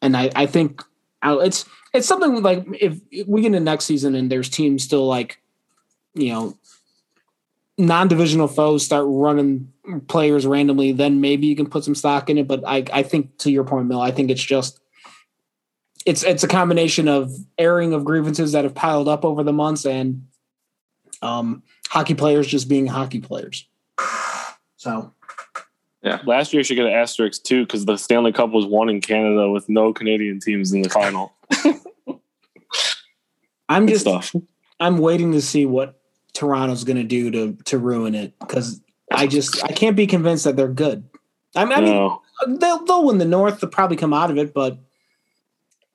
And 0.01 0.15
I, 0.15 0.29
I 0.35 0.45
think 0.45 0.83
it's 1.23 1.65
it's 1.93 2.07
something 2.07 2.41
like 2.41 2.65
if 2.79 2.99
we 3.27 3.41
get 3.41 3.47
into 3.47 3.59
next 3.59 3.85
season 3.85 4.15
and 4.15 4.31
there's 4.31 4.49
teams 4.49 4.83
still 4.83 5.07
like, 5.07 5.41
you 6.13 6.29
know, 6.29 6.57
non-divisional 7.77 8.47
foes 8.47 8.83
start 8.83 9.05
running 9.07 9.71
players 10.07 10.45
randomly, 10.45 10.91
then 10.91 11.21
maybe 11.21 11.47
you 11.47 11.55
can 11.55 11.69
put 11.69 11.83
some 11.83 11.95
stock 11.95 12.29
in 12.29 12.37
it. 12.37 12.47
But 12.47 12.63
I, 12.65 12.83
I 12.91 13.03
think 13.03 13.37
to 13.39 13.51
your 13.51 13.63
point, 13.63 13.87
Mill, 13.87 14.01
I 14.01 14.11
think 14.11 14.29
it's 14.29 14.43
just 14.43 14.79
it's 16.07 16.23
it's 16.23 16.43
a 16.43 16.47
combination 16.47 17.09
of 17.09 17.31
airing 17.57 17.93
of 17.93 18.05
grievances 18.05 18.53
that 18.53 18.63
have 18.63 18.73
piled 18.73 19.09
up 19.09 19.25
over 19.25 19.43
the 19.43 19.51
months 19.51 19.85
and 19.85 20.25
um, 21.21 21.61
hockey 21.89 22.15
players 22.15 22.47
just 22.47 22.69
being 22.69 22.87
hockey 22.87 23.19
players. 23.19 23.67
So 24.77 25.13
yeah, 26.01 26.21
Last 26.25 26.53
year 26.53 26.63
should 26.63 26.75
get 26.75 26.85
an 26.85 26.93
asterisk 26.93 27.43
too 27.43 27.65
because 27.65 27.83
the 27.83 27.97
Stanley 27.97 28.31
Cup 28.31 28.51
was 28.51 28.65
won 28.65 28.87
in 28.87 29.01
Canada 29.01 29.51
with 29.51 29.67
no 29.67 29.91
Canadian 29.91 30.39
teams 30.39 30.71
in 30.71 30.81
the 30.81 30.89
final. 30.89 31.33
I'm 33.67 33.85
Good 33.85 33.93
just 33.95 34.05
stuff. 34.05 34.33
I'm 34.79 34.99
waiting 34.99 35.33
to 35.33 35.41
see 35.41 35.65
what 35.65 35.99
Toronto's 36.33 36.85
going 36.85 36.97
to 36.97 37.03
do 37.03 37.31
to 37.31 37.57
to 37.65 37.77
ruin 37.77 38.15
it 38.15 38.39
because 38.39 38.79
I 39.11 39.27
just 39.27 39.61
I 39.61 39.73
can't 39.73 39.97
be 39.97 40.07
convinced 40.07 40.45
that 40.45 40.55
they're 40.55 40.69
good. 40.69 41.03
I 41.53 41.65
mean, 41.65 41.73
I 41.73 41.81
mean 41.81 42.59
they'll 42.59 42.85
they'll 42.85 43.03
win 43.03 43.17
the 43.17 43.25
North. 43.25 43.59
They'll 43.59 43.69
probably 43.69 43.97
come 43.97 44.13
out 44.13 44.31
of 44.31 44.37
it, 44.37 44.53
but 44.53 44.79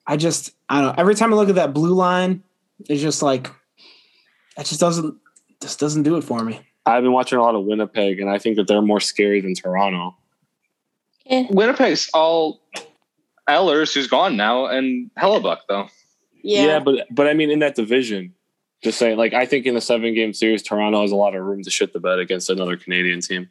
I 0.05 0.17
just 0.17 0.51
I 0.69 0.81
don't 0.81 0.87
know. 0.87 1.01
Every 1.01 1.15
time 1.15 1.33
I 1.33 1.37
look 1.37 1.49
at 1.49 1.55
that 1.55 1.73
blue 1.73 1.93
line, 1.93 2.43
it's 2.89 3.01
just 3.01 3.21
like 3.21 3.49
that 4.57 4.65
just 4.65 4.79
doesn't 4.79 5.15
just 5.61 5.79
doesn't 5.79 6.03
do 6.03 6.17
it 6.17 6.23
for 6.23 6.43
me. 6.43 6.59
I've 6.85 7.03
been 7.03 7.13
watching 7.13 7.37
a 7.37 7.41
lot 7.41 7.55
of 7.55 7.63
Winnipeg, 7.63 8.19
and 8.19 8.29
I 8.29 8.37
think 8.37 8.57
that 8.57 8.67
they're 8.67 8.81
more 8.81 8.99
scary 8.99 9.39
than 9.39 9.55
Toronto. 9.55 10.15
Eh, 11.27 11.47
Winnipeg's 11.49 12.09
all 12.13 12.61
Ehlers, 13.47 13.93
who's 13.93 14.07
gone 14.07 14.35
now, 14.35 14.65
and 14.65 15.09
Hellebuyck 15.17 15.59
though. 15.69 15.87
yeah. 16.41 16.79
but 16.79 17.07
but 17.09 17.27
I 17.27 17.33
mean, 17.33 17.49
in 17.49 17.59
that 17.59 17.75
division, 17.75 18.33
just 18.83 18.99
saying, 18.99 19.17
like 19.17 19.33
I 19.33 19.45
think 19.45 19.65
in 19.65 19.75
the 19.75 19.81
seven 19.81 20.13
game 20.13 20.33
series, 20.33 20.61
Toronto 20.61 21.01
has 21.01 21.11
a 21.11 21.15
lot 21.15 21.35
of 21.35 21.43
room 21.43 21.63
to 21.63 21.69
shit 21.71 21.93
the 21.93 21.99
bed 21.99 22.19
against 22.19 22.49
another 22.49 22.75
Canadian 22.75 23.21
team. 23.21 23.49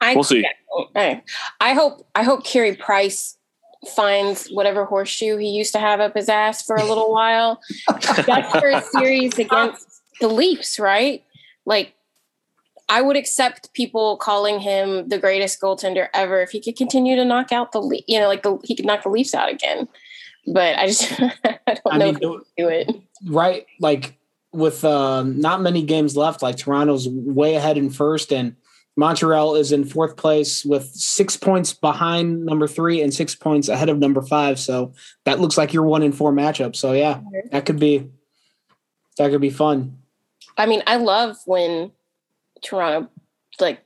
I, 0.00 0.14
We'll 0.14 0.24
see. 0.24 0.46
I, 0.94 1.22
I 1.60 1.72
hope 1.72 2.06
I 2.14 2.22
hope 2.22 2.44
Carey 2.44 2.76
Price 2.76 3.36
finds 3.94 4.48
whatever 4.48 4.84
horseshoe 4.84 5.36
he 5.36 5.48
used 5.48 5.72
to 5.72 5.78
have 5.78 6.00
up 6.00 6.14
his 6.14 6.28
ass 6.28 6.62
for 6.64 6.76
a 6.76 6.84
little 6.84 7.12
while. 7.12 7.60
That's 8.26 8.58
for 8.58 8.70
a 8.70 8.82
series 8.82 9.38
against 9.38 10.02
the 10.20 10.28
Leafs, 10.28 10.78
right? 10.78 11.22
Like 11.64 11.94
I 12.88 13.02
would 13.02 13.16
accept 13.16 13.72
people 13.74 14.16
calling 14.16 14.60
him 14.60 15.08
the 15.08 15.18
greatest 15.18 15.60
goaltender 15.60 16.08
ever 16.14 16.40
if 16.40 16.50
he 16.50 16.60
could 16.60 16.76
continue 16.76 17.16
to 17.16 17.24
knock 17.24 17.52
out 17.52 17.72
the 17.72 17.80
Le- 17.80 18.00
you 18.06 18.18
know 18.18 18.28
like 18.28 18.42
the, 18.42 18.58
he 18.64 18.74
could 18.74 18.86
knock 18.86 19.02
the 19.02 19.08
Leafs 19.08 19.34
out 19.34 19.50
again. 19.50 19.88
But 20.46 20.78
I 20.78 20.86
just 20.86 21.12
I 21.20 21.58
don't 21.66 21.80
I 21.90 21.98
know 21.98 22.04
mean, 22.06 22.14
if 22.14 22.20
he 22.20 22.26
can 22.26 22.42
do 22.56 22.68
it. 22.68 22.90
right 23.26 23.66
like 23.80 24.16
with 24.52 24.84
uh, 24.84 25.22
not 25.24 25.60
many 25.60 25.82
games 25.82 26.16
left 26.16 26.40
like 26.42 26.56
toronto's 26.56 27.08
way 27.08 27.56
ahead 27.56 27.76
in 27.76 27.90
first 27.90 28.32
and 28.32 28.56
montreal 28.96 29.54
is 29.56 29.72
in 29.72 29.84
fourth 29.84 30.16
place 30.16 30.64
with 30.64 30.84
six 30.86 31.36
points 31.36 31.72
behind 31.72 32.44
number 32.44 32.66
three 32.66 33.02
and 33.02 33.12
six 33.12 33.34
points 33.34 33.68
ahead 33.68 33.88
of 33.88 33.98
number 33.98 34.22
five. 34.22 34.58
So 34.58 34.94
that 35.24 35.40
looks 35.40 35.58
like 35.58 35.72
your 35.72 35.84
one 35.84 36.02
in 36.02 36.12
four 36.12 36.32
matchup 36.32 36.74
so 36.74 36.92
yeah 36.92 37.20
that 37.52 37.66
could 37.66 37.78
be 37.78 38.08
that 39.18 39.30
could 39.30 39.40
be 39.40 39.50
fun. 39.50 39.98
I 40.58 40.66
mean, 40.66 40.82
I 40.86 40.96
love 40.96 41.36
when 41.46 41.92
Toronto 42.62 43.10
like 43.60 43.82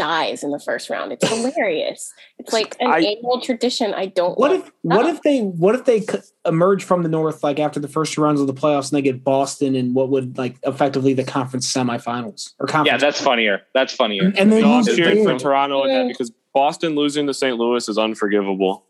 dies 0.00 0.42
in 0.42 0.50
the 0.50 0.58
first 0.58 0.88
round. 0.88 1.12
It's 1.12 1.28
hilarious. 1.28 2.10
It's 2.38 2.54
like 2.54 2.74
an 2.80 2.90
I- 2.90 3.00
annual 3.00 3.38
tradition. 3.42 3.92
I 3.92 4.06
don't. 4.06 4.38
what 4.38 4.50
want 4.50 4.64
if 4.64 4.72
what 4.82 5.06
if 5.06 5.20
they 5.22 5.40
what 5.42 5.74
if 5.74 5.84
they 5.84 6.06
emerge 6.46 6.82
from 6.84 7.02
the 7.02 7.08
north 7.10 7.42
like 7.44 7.58
after 7.60 7.78
the 7.78 7.86
first 7.88 8.14
two 8.14 8.22
rounds 8.22 8.40
of 8.40 8.46
the 8.46 8.54
playoffs 8.54 8.90
and 8.90 8.96
they 8.96 9.02
get 9.02 9.22
boston 9.22 9.74
and 9.74 9.94
what 9.94 10.08
would 10.08 10.38
like 10.38 10.56
effectively 10.62 11.12
the 11.12 11.22
conference 11.22 11.70
semifinals 11.70 12.54
or 12.58 12.66
conference 12.66 12.86
Yeah, 12.86 12.96
that's 13.06 13.20
funnier. 13.20 13.60
That's 13.74 13.92
funnier. 13.92 14.32
and 14.38 14.50
then 14.50 14.62
No, 14.62 14.72
I'm 14.78 14.84
cheering 14.86 15.22
for 15.22 15.38
Toronto 15.38 15.82
in 15.84 15.88
that 15.90 16.08
because 16.08 16.32
Boston 16.54 16.94
losing 16.94 17.26
to 17.26 17.34
St. 17.34 17.58
Louis 17.58 17.86
is 17.88 17.98
unforgivable. 17.98 18.84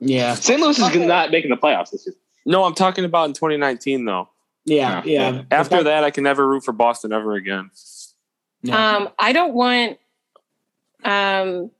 yeah 0.00 0.34
St. 0.34 0.60
Louis 0.60 0.78
is 0.78 0.94
not 0.96 1.30
making 1.32 1.50
the 1.50 1.56
playoffs 1.56 1.90
this 1.90 2.06
year. 2.06 2.14
No, 2.46 2.62
I'm 2.64 2.74
talking 2.74 3.04
about 3.04 3.24
in 3.26 3.32
2019 3.32 4.04
though. 4.04 4.28
yeah 4.64 5.02
Yeah. 5.04 5.30
yeah 5.32 5.42
After 5.50 5.82
that, 5.82 6.04
I 6.04 6.10
can 6.12 6.22
never 6.22 6.46
root 6.48 6.64
for 6.64 6.72
Boston 6.72 7.12
ever 7.12 7.34
again. 7.34 7.70
Yeah. 8.64 8.96
Um, 8.96 9.08
I 9.18 9.32
don't 9.32 9.54
want. 9.54 9.98
Um, 11.04 11.70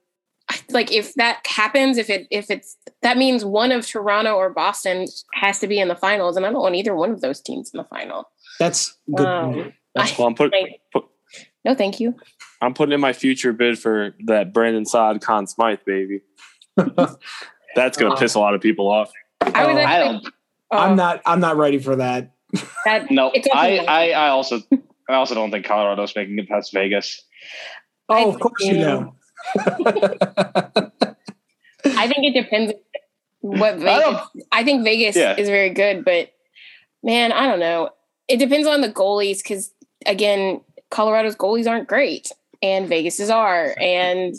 like 0.71 0.93
if 0.93 1.15
that 1.15 1.47
happens, 1.47 1.97
if 1.99 2.11
it 2.11 2.27
if 2.31 2.51
it's 2.51 2.77
that 3.03 3.17
means 3.17 3.45
one 3.45 3.73
of 3.73 3.87
Toronto 3.87 4.35
or 4.35 4.51
Boston 4.51 5.07
has 5.35 5.59
to 5.61 5.67
be 5.67 5.79
in 5.79 5.89
the 5.89 5.97
finals, 5.97 6.37
and 6.37 6.45
I 6.45 6.51
don't 6.51 6.61
want 6.61 6.75
either 6.75 6.95
one 6.95 7.11
of 7.11 7.21
those 7.21 7.41
teams 7.41 7.71
in 7.73 7.79
the 7.79 7.85
final. 7.85 8.29
That's 8.59 8.97
good. 9.15 9.27
Um, 9.27 9.73
That's 9.95 10.17
Well, 10.19 10.29
I'm 10.29 10.35
put, 10.35 10.53
I- 10.55 10.77
put 10.93 11.05
no, 11.65 11.75
thank 11.75 12.01
you. 12.01 12.15
I'm 12.61 12.75
putting 12.75 12.93
in 12.93 13.01
my 13.01 13.13
future 13.13 13.53
bid 13.53 13.79
for 13.79 14.15
that 14.27 14.53
Brandon 14.53 14.85
Saad 14.85 15.21
Conn 15.21 15.47
Smythe 15.47 15.79
baby. 15.87 16.21
That's 17.75 17.97
gonna 17.97 18.17
piss 18.17 18.35
a 18.35 18.41
lot 18.41 18.55
of 18.55 18.61
people 18.61 18.89
off. 18.91 19.11
I 19.41 19.67
was 19.67 19.77
Oh, 19.77 19.79
I 19.79 19.83
actually. 19.83 20.13
don't. 20.23 20.35
oh, 20.73 20.79
I'm 20.79 20.97
not. 20.97 21.23
I'm 21.25 21.41
not 21.41 21.57
ready 21.57 21.79
for 21.79 21.97
that. 21.97 22.33
That, 22.85 23.11
No, 23.11 23.33
I. 23.55 23.79
I, 23.89 24.11
I 24.11 24.29
also, 24.29 24.61
I 25.09 25.15
also 25.15 25.35
don't 25.35 25.51
think 25.51 25.65
Colorado's 25.67 26.15
making 26.15 26.39
it 26.39 26.49
past 26.49 26.73
Vegas. 26.73 27.23
Oh, 28.09 28.15
I 28.15 28.21
of 28.35 28.41
course 28.41 28.65
you 28.65 28.79
know. 28.79 29.15
I 31.85 32.07
think 32.07 32.25
it 32.25 32.35
depends 32.43 32.73
what 33.41 33.75
I 33.75 33.77
Vegas. 33.77 34.03
don't- 34.05 34.45
I 34.53 34.65
think 34.65 34.85
Vegas 34.85 35.17
Yeah. 35.17 35.37
is 35.37 35.49
very 35.49 35.71
good, 35.71 36.05
but 36.05 36.33
man, 37.03 37.33
I 37.33 37.47
don't 37.49 37.59
know. 37.61 37.91
It 38.29 38.37
depends 38.39 38.67
on 38.69 38.81
the 38.81 38.89
goalies 38.89 39.39
because 39.43 39.73
again, 40.07 40.61
Colorado's 40.91 41.37
goalies 41.37 41.69
aren't 41.69 41.89
great, 41.89 42.31
and 42.63 42.89
Vegas's 42.89 43.31
are, 43.31 43.75
and 43.81 44.35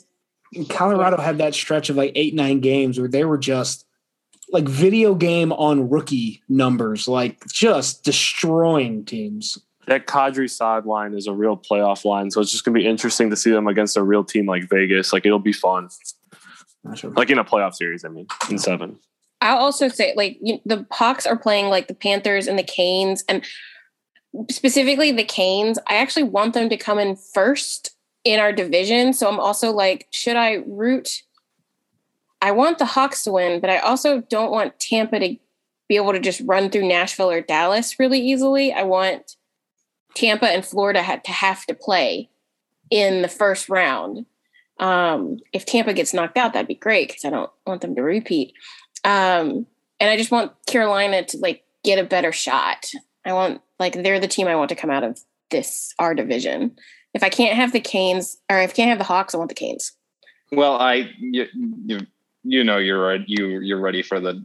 Colorado 0.70 1.18
had 1.18 1.39
that 1.39 1.53
stretch 1.53 1.89
of 1.89 1.95
like 1.95 2.11
eight, 2.16 2.34
nine 2.34 2.59
games 2.59 2.99
where 2.99 3.09
they 3.09 3.26
were 3.26 3.38
just 3.38 3.86
like 4.51 4.66
video 4.70 5.16
game 5.16 5.51
on 5.51 5.89
rookie 5.89 6.41
numbers, 6.47 7.07
like 7.07 7.45
just 7.47 8.03
destroying 8.03 9.03
teams. 9.03 9.57
That 9.88 10.08
Kadri 10.08 10.50
Saad 10.50 10.86
line 10.86 11.14
is 11.14 11.28
a 11.28 11.34
real 11.34 11.58
playoff 11.58 12.06
line, 12.06 12.32
so 12.32 12.40
it's 12.42 12.52
just 12.52 12.64
gonna 12.64 12.76
be 12.76 12.86
interesting 12.86 13.30
to 13.30 13.36
see 13.36 13.52
them 13.52 13.68
against 13.68 13.98
a 13.98 14.04
real 14.04 14.24
team 14.24 14.46
like 14.46 14.70
Vegas. 14.70 15.12
Like 15.12 15.26
it'll 15.26 15.40
be 15.40 15.54
fun, 15.54 15.90
sure. 16.96 17.12
like 17.12 17.30
in 17.30 17.38
a 17.38 17.44
playoff 17.44 17.76
series. 17.76 18.06
I 18.06 18.10
mean, 18.10 18.28
in 18.50 18.58
seven. 18.58 18.98
I'll 19.42 19.58
also 19.58 19.90
say 19.90 20.14
like 20.16 20.38
you, 20.42 20.60
the 20.66 20.86
Hawks 20.92 21.26
are 21.26 21.38
playing 21.38 21.68
like 21.68 21.88
the 21.88 21.94
Panthers 21.94 22.48
and 22.48 22.58
the 22.58 22.64
Canes, 22.64 23.26
and 23.28 23.44
specifically 24.50 25.12
the 25.12 25.26
Canes. 25.26 25.78
I 25.88 25.96
actually 25.96 26.24
want 26.24 26.54
them 26.54 26.70
to 26.70 26.78
come 26.78 26.98
in 26.98 27.18
first 27.18 27.96
in 28.24 28.40
our 28.40 28.54
division, 28.54 29.12
so 29.12 29.28
I'm 29.30 29.40
also 29.40 29.72
like, 29.72 30.08
should 30.12 30.38
I 30.38 30.64
root? 30.66 31.24
I 32.42 32.52
want 32.52 32.78
the 32.78 32.86
Hawks 32.86 33.24
to 33.24 33.32
win, 33.32 33.60
but 33.60 33.70
I 33.70 33.80
also 33.80 34.22
don't 34.22 34.52
want 34.52 34.80
Tampa 34.80 35.20
to 35.20 35.36
be 35.88 35.96
able 35.96 36.14
to 36.14 36.20
just 36.20 36.42
run 36.46 36.70
through 36.70 36.88
Nashville 36.88 37.30
or 37.30 37.42
Dallas 37.42 38.00
really 38.00 38.20
easily. 38.20 38.74
I 38.74 38.84
want 38.84 39.36
Tampa 40.16 40.47
and 40.47 40.66
Florida 40.66 41.01
had 41.01 41.24
to 41.26 41.32
have 41.32 41.66
to 41.66 41.74
play 41.74 42.30
in 42.89 43.22
the 43.22 43.28
first 43.28 43.70
round. 43.70 44.26
Um, 44.80 45.39
if 45.53 45.66
Tampa 45.66 45.93
gets 45.93 46.14
knocked 46.14 46.38
out, 46.38 46.53
that'd 46.53 46.68
be 46.68 46.76
great 46.76 47.09
because 47.09 47.26
I 47.26 47.30
don't 47.30 47.51
want 47.66 47.82
them 47.82 47.95
to 47.95 48.01
repeat. 48.01 48.53
Um, 49.03 49.66
and 49.99 50.09
I 50.09 50.18
just 50.18 50.32
want 50.32 50.51
Carolina 50.66 51.24
to 51.26 51.38
like 51.38 51.64
get 51.84 51.99
a 51.99 52.03
better 52.03 52.32
shot. 52.32 52.86
I 53.26 53.34
want 53.34 53.61
like 53.80 53.93
they're 53.93 54.20
the 54.20 54.28
team 54.28 54.47
I 54.47 54.55
want 54.55 54.70
to 54.70 54.76
come 54.76 54.89
out 54.89 55.03
of 55.03 55.20
this 55.51 55.93
our 55.99 56.14
division. 56.14 56.76
If 57.14 57.24
I 57.24 57.30
can't 57.30 57.55
have 57.55 57.72
the 57.72 57.80
Canes 57.80 58.38
or 58.49 58.59
if 58.59 58.72
I 58.72 58.74
can't 58.74 58.89
have 58.89 58.97
the 58.97 59.03
Hawks, 59.03 59.34
I 59.34 59.38
want 59.38 59.49
the 59.49 59.55
Canes. 59.55 59.91
Well, 60.51 60.78
I, 60.78 61.09
you, 61.20 61.47
you, 61.53 61.99
you 62.43 62.64
know, 62.64 62.78
you're. 62.78 63.16
You, 63.16 63.59
you're 63.59 63.80
ready 63.80 64.01
for 64.01 64.20
the 64.20 64.43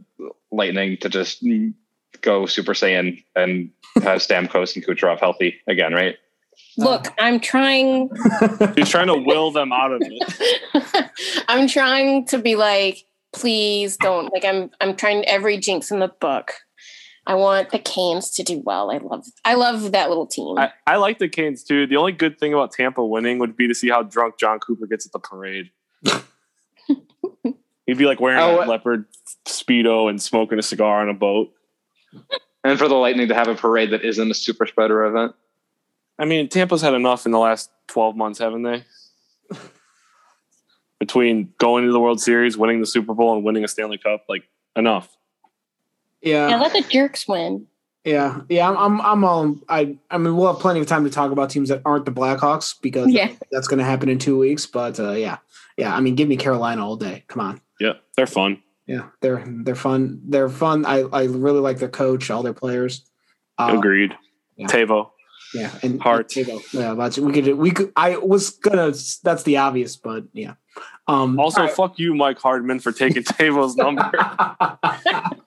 Lightning 0.51 0.97
to 1.01 1.09
just 1.09 1.43
go 2.21 2.45
Super 2.45 2.73
Saiyan 2.73 3.23
and 3.35 3.69
have 3.95 4.19
Stamkos 4.19 4.75
and 4.75 4.85
Kucherov 4.85 5.19
healthy 5.19 5.55
again, 5.67 5.93
right? 5.93 6.17
Look, 6.77 7.07
uh, 7.07 7.11
I'm 7.19 7.39
trying 7.39 8.09
He's 8.75 8.89
trying 8.89 9.07
to 9.07 9.15
will 9.15 9.51
them 9.51 9.71
out 9.71 9.91
of 9.91 10.01
it. 10.03 11.11
I'm 11.47 11.67
trying 11.67 12.25
to 12.27 12.37
be 12.37 12.55
like, 12.55 13.05
please 13.33 13.97
don't 13.97 14.31
like 14.33 14.45
I'm 14.45 14.71
I'm 14.81 14.95
trying 14.95 15.25
every 15.25 15.57
jinx 15.57 15.91
in 15.91 15.99
the 15.99 16.07
book. 16.07 16.53
I 17.27 17.35
want 17.35 17.69
the 17.69 17.79
Canes 17.79 18.31
to 18.31 18.43
do 18.43 18.61
well. 18.65 18.91
I 18.91 18.97
love 18.97 19.25
I 19.45 19.53
love 19.55 19.91
that 19.91 20.09
little 20.09 20.25
team. 20.25 20.57
I, 20.57 20.71
I 20.87 20.95
like 20.97 21.19
the 21.19 21.29
Canes 21.29 21.63
too. 21.63 21.85
The 21.85 21.97
only 21.97 22.11
good 22.11 22.39
thing 22.39 22.53
about 22.53 22.71
Tampa 22.71 23.05
winning 23.05 23.39
would 23.39 23.55
be 23.55 23.67
to 23.67 23.75
see 23.75 23.89
how 23.89 24.03
drunk 24.03 24.39
Jon 24.39 24.59
Cooper 24.59 24.87
gets 24.87 25.05
at 25.05 25.11
the 25.11 25.19
parade. 25.19 25.69
He'd 27.85 27.97
be 27.97 28.05
like 28.05 28.19
wearing 28.19 28.39
Oh, 28.39 28.59
a 28.59 28.63
uh, 28.63 28.65
leopard 28.67 29.05
speedo 29.45 30.09
and 30.09 30.21
smoking 30.21 30.59
a 30.59 30.63
cigar 30.63 31.01
on 31.01 31.09
a 31.09 31.13
boat. 31.13 31.51
And 32.63 32.77
for 32.77 32.87
the 32.87 32.95
Lightning 32.95 33.27
to 33.29 33.35
have 33.35 33.47
a 33.47 33.55
parade 33.55 33.91
that 33.91 34.03
isn't 34.03 34.29
a 34.29 34.33
super 34.33 34.65
spreader 34.65 35.05
event. 35.05 35.33
I 36.17 36.25
mean, 36.25 36.49
Tampa's 36.49 36.81
had 36.81 36.93
enough 36.93 37.25
in 37.25 37.31
the 37.31 37.39
last 37.39 37.71
twelve 37.87 38.15
months, 38.15 38.39
haven't 38.39 38.63
they? 38.63 38.83
Between 40.99 41.53
going 41.59 41.85
to 41.85 41.91
the 41.93 41.99
World 41.99 42.19
Series, 42.19 42.57
winning 42.57 42.81
the 42.81 42.85
Super 42.85 43.13
Bowl, 43.13 43.33
and 43.35 43.43
winning 43.45 43.63
a 43.63 43.69
Stanley 43.69 43.97
Cup, 43.97 44.25
like 44.27 44.43
enough. 44.75 45.15
yeah, 46.21 46.49
Yeah, 46.49 46.59
let 46.59 46.73
the 46.73 46.81
jerks 46.81 47.25
win. 47.25 47.67
yeah, 48.03 48.41
yeah. 48.49 48.67
I'm, 48.69 48.75
I'm, 48.77 49.01
I'm 49.01 49.23
all. 49.23 49.55
I, 49.69 49.95
I 50.11 50.17
mean, 50.17 50.35
we'll 50.35 50.51
have 50.51 50.61
plenty 50.61 50.81
of 50.81 50.87
time 50.87 51.05
to 51.05 51.09
talk 51.09 51.31
about 51.31 51.49
teams 51.49 51.69
that 51.69 51.81
aren't 51.85 52.03
the 52.05 52.11
Blackhawks 52.11 52.75
because 52.81 53.09
Yeah. 53.11 53.31
that's 53.49 53.69
going 53.69 53.79
to 53.79 53.85
happen 53.85 54.09
in 54.09 54.19
two 54.19 54.37
weeks. 54.37 54.65
But 54.65 54.99
uh, 54.99 55.11
yeah, 55.11 55.37
yeah. 55.77 55.95
I 55.95 56.01
mean, 56.01 56.15
give 56.15 56.27
me 56.27 56.35
Carolina 56.35 56.85
all 56.85 56.97
day. 56.97 57.23
Come 57.29 57.39
on. 57.41 57.61
Yeah, 57.79 57.93
they're 58.17 58.27
fun. 58.27 58.61
Yeah, 58.89 59.09
they're 59.21 59.43
they're 59.45 59.75
fun. 59.75 60.19
They're 60.25 60.49
fun. 60.49 60.83
I, 60.83 61.01
I 61.13 61.25
really 61.25 61.59
like 61.59 61.77
their 61.77 61.89
coach, 61.89 62.31
all 62.31 62.41
their 62.41 62.55
players. 62.55 63.05
Uh, 63.59 63.75
Agreed. 63.77 64.15
yeah. 64.55 64.65
Tavo. 64.65 65.11
Yeah, 65.53 65.71
and 65.83 66.01
Hart. 66.01 66.35
Yeah, 66.35 66.95
that's 66.95 67.19
we 67.19 67.31
could 67.31 67.55
we 67.55 67.69
could. 67.69 67.91
I 67.95 68.17
was 68.17 68.49
gonna. 68.49 68.91
That's 69.23 69.43
the 69.43 69.57
obvious, 69.57 69.95
but 69.95 70.23
yeah. 70.33 70.55
Um. 71.07 71.39
Also, 71.39 71.61
right. 71.61 71.71
fuck 71.71 71.99
you, 71.99 72.15
Mike 72.15 72.39
Hardman, 72.39 72.79
for 72.79 72.91
taking 72.91 73.21
Tavo's 73.37 73.75
number. 73.75 74.09
uh, 74.17 75.37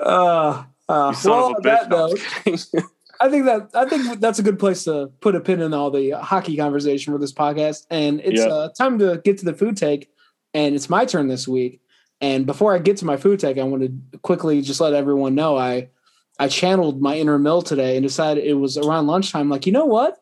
uh, 0.00 0.64
well, 0.88 1.06
of 1.08 1.24
a 1.26 1.34
on 1.56 1.62
that. 1.62 1.88
Note. 1.88 2.20
I 3.20 3.28
think 3.30 3.46
that 3.46 3.70
I 3.74 3.88
think 3.88 4.20
that's 4.20 4.38
a 4.38 4.44
good 4.44 4.60
place 4.60 4.84
to 4.84 5.10
put 5.20 5.34
a 5.34 5.40
pin 5.40 5.60
in 5.60 5.74
all 5.74 5.90
the 5.90 6.10
hockey 6.10 6.56
conversation 6.56 7.12
for 7.12 7.18
this 7.18 7.32
podcast. 7.32 7.86
And 7.90 8.20
it's 8.20 8.42
Yeah. 8.42 8.52
uh, 8.52 8.68
time 8.68 9.00
to 9.00 9.20
get 9.24 9.38
to 9.38 9.44
the 9.44 9.54
food 9.54 9.76
take. 9.76 10.08
And 10.52 10.76
it's 10.76 10.88
my 10.88 11.04
turn 11.04 11.26
this 11.26 11.48
week. 11.48 11.80
And 12.24 12.46
before 12.46 12.74
I 12.74 12.78
get 12.78 12.96
to 12.98 13.04
my 13.04 13.18
food 13.18 13.38
take, 13.38 13.58
I 13.58 13.64
want 13.64 13.82
to 13.82 14.18
quickly 14.20 14.62
just 14.62 14.80
let 14.80 14.94
everyone 14.94 15.34
know 15.34 15.58
I 15.58 15.90
I 16.38 16.48
channeled 16.48 17.02
my 17.02 17.18
inner 17.18 17.38
Mill 17.38 17.60
today 17.60 17.98
and 17.98 18.02
decided 18.02 18.44
it 18.44 18.54
was 18.54 18.78
around 18.78 19.06
lunchtime. 19.06 19.50
Like, 19.50 19.66
you 19.66 19.72
know 19.72 19.84
what? 19.84 20.16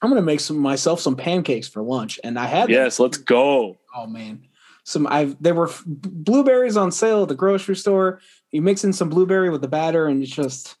I'm 0.00 0.08
gonna 0.08 0.22
make 0.22 0.40
some 0.40 0.56
myself 0.56 1.00
some 1.00 1.14
pancakes 1.14 1.68
for 1.68 1.82
lunch, 1.82 2.18
and 2.24 2.38
I 2.38 2.46
had 2.46 2.64
them. 2.64 2.70
Yes, 2.70 2.98
let's 2.98 3.18
go. 3.18 3.76
Oh 3.94 4.06
man, 4.06 4.46
some 4.84 5.06
I've 5.06 5.40
there 5.40 5.54
were 5.54 5.70
blueberries 5.86 6.78
on 6.78 6.90
sale 6.90 7.24
at 7.24 7.28
the 7.28 7.34
grocery 7.34 7.76
store. 7.76 8.20
You 8.50 8.62
mix 8.62 8.82
in 8.82 8.94
some 8.94 9.10
blueberry 9.10 9.50
with 9.50 9.60
the 9.60 9.68
batter, 9.68 10.06
and 10.06 10.22
it's 10.22 10.32
just 10.32 10.76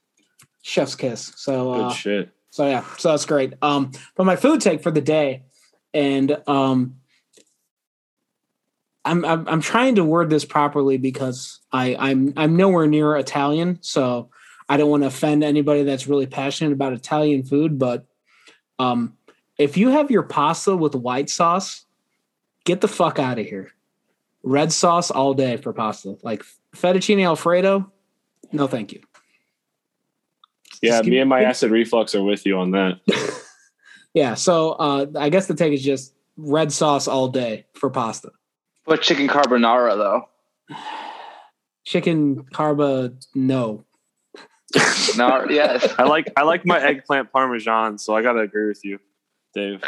chef's 0.62 0.96
kiss. 0.96 1.34
So 1.36 1.74
Good 1.74 1.82
uh, 1.82 1.92
shit. 1.92 2.30
so 2.48 2.66
yeah, 2.66 2.84
so 2.96 3.10
that's 3.10 3.26
great. 3.26 3.52
Um, 3.60 3.92
but 4.16 4.24
my 4.24 4.36
food 4.36 4.62
take 4.62 4.82
for 4.82 4.90
the 4.90 5.02
day, 5.02 5.42
and 5.92 6.38
um, 6.46 6.96
I'm 9.04 9.24
I'm, 9.24 9.48
I'm 9.48 9.60
trying 9.60 9.96
to 9.96 10.04
word 10.04 10.30
this 10.30 10.44
properly 10.44 10.96
because 10.96 11.60
I 11.72 11.96
I'm 11.98 12.32
I'm 12.36 12.56
nowhere 12.56 12.86
near 12.86 13.16
Italian, 13.16 13.78
so 13.80 14.30
I 14.68 14.76
don't 14.76 14.90
want 14.90 15.02
to 15.02 15.08
offend 15.08 15.44
anybody 15.44 15.82
that's 15.82 16.06
really 16.06 16.26
passionate 16.26 16.72
about 16.72 16.92
Italian 16.92 17.42
food. 17.42 17.78
But 17.78 18.06
um, 18.78 19.16
if 19.58 19.76
you 19.76 19.90
have 19.90 20.10
your 20.10 20.22
pasta 20.22 20.76
with 20.76 20.94
white 20.94 21.30
sauce, 21.30 21.84
get 22.64 22.80
the 22.80 22.88
fuck 22.88 23.18
out 23.18 23.38
of 23.38 23.46
here. 23.46 23.72
Red 24.42 24.72
sauce 24.72 25.10
all 25.10 25.34
day 25.34 25.56
for 25.56 25.72
pasta, 25.72 26.16
like 26.22 26.44
fettuccine 26.74 27.24
alfredo. 27.24 27.90
No, 28.52 28.66
thank 28.66 28.92
you. 28.92 29.00
Yeah, 30.80 31.00
me 31.02 31.18
and 31.18 31.28
my 31.30 31.42
acid 31.44 31.70
reflux 31.70 32.14
are 32.14 32.24
with 32.24 32.44
you 32.44 32.58
on 32.58 32.72
that. 32.72 33.00
Yeah, 34.14 34.34
so 34.34 34.72
uh, 34.72 35.06
I 35.16 35.28
guess 35.30 35.46
the 35.46 35.54
take 35.54 35.72
is 35.72 35.82
just 35.82 36.14
red 36.36 36.72
sauce 36.72 37.08
all 37.08 37.28
day 37.28 37.66
for 37.74 37.90
pasta. 37.90 38.30
But 38.86 39.02
chicken 39.02 39.28
carbonara 39.28 39.96
though. 39.96 40.28
Chicken 41.84 42.44
carba, 42.44 43.14
no. 43.34 43.84
No, 45.16 45.44
yes. 45.50 45.86
I 45.98 46.04
like 46.04 46.32
I 46.36 46.42
like 46.42 46.64
my 46.64 46.80
eggplant 46.80 47.30
parmesan, 47.32 47.98
so 47.98 48.16
I 48.16 48.22
gotta 48.22 48.40
agree 48.40 48.68
with 48.68 48.82
you, 48.84 48.98
Dave. 49.54 49.82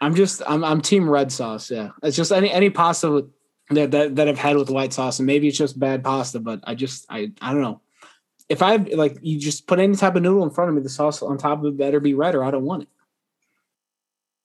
I'm 0.00 0.14
just 0.14 0.42
I'm 0.46 0.62
I'm 0.62 0.80
team 0.80 1.10
red 1.10 1.32
sauce. 1.32 1.70
Yeah, 1.70 1.90
it's 2.02 2.16
just 2.16 2.30
any 2.30 2.50
any 2.52 2.70
pasta 2.70 3.10
with 3.10 3.30
that 3.70 3.90
that, 3.90 4.16
that 4.16 4.28
I've 4.28 4.38
had 4.38 4.56
with 4.56 4.70
white 4.70 4.92
sauce, 4.92 5.18
and 5.18 5.26
maybe 5.26 5.48
it's 5.48 5.58
just 5.58 5.78
bad 5.80 6.04
pasta, 6.04 6.38
but 6.38 6.60
I 6.62 6.76
just 6.76 7.06
I 7.10 7.32
I 7.40 7.52
don't 7.52 7.62
know. 7.62 7.80
If 8.48 8.62
I 8.62 8.76
like 8.76 9.18
you 9.20 9.40
just 9.40 9.66
put 9.66 9.80
any 9.80 9.96
type 9.96 10.14
of 10.14 10.22
noodle 10.22 10.44
in 10.44 10.50
front 10.50 10.68
of 10.68 10.76
me, 10.76 10.82
the 10.82 10.88
sauce 10.88 11.20
on 11.20 11.36
top 11.36 11.58
of 11.58 11.64
it 11.66 11.76
better 11.76 11.98
be 11.98 12.14
red, 12.14 12.36
or 12.36 12.44
I 12.44 12.52
don't 12.52 12.64
want 12.64 12.84
it. 12.84 12.88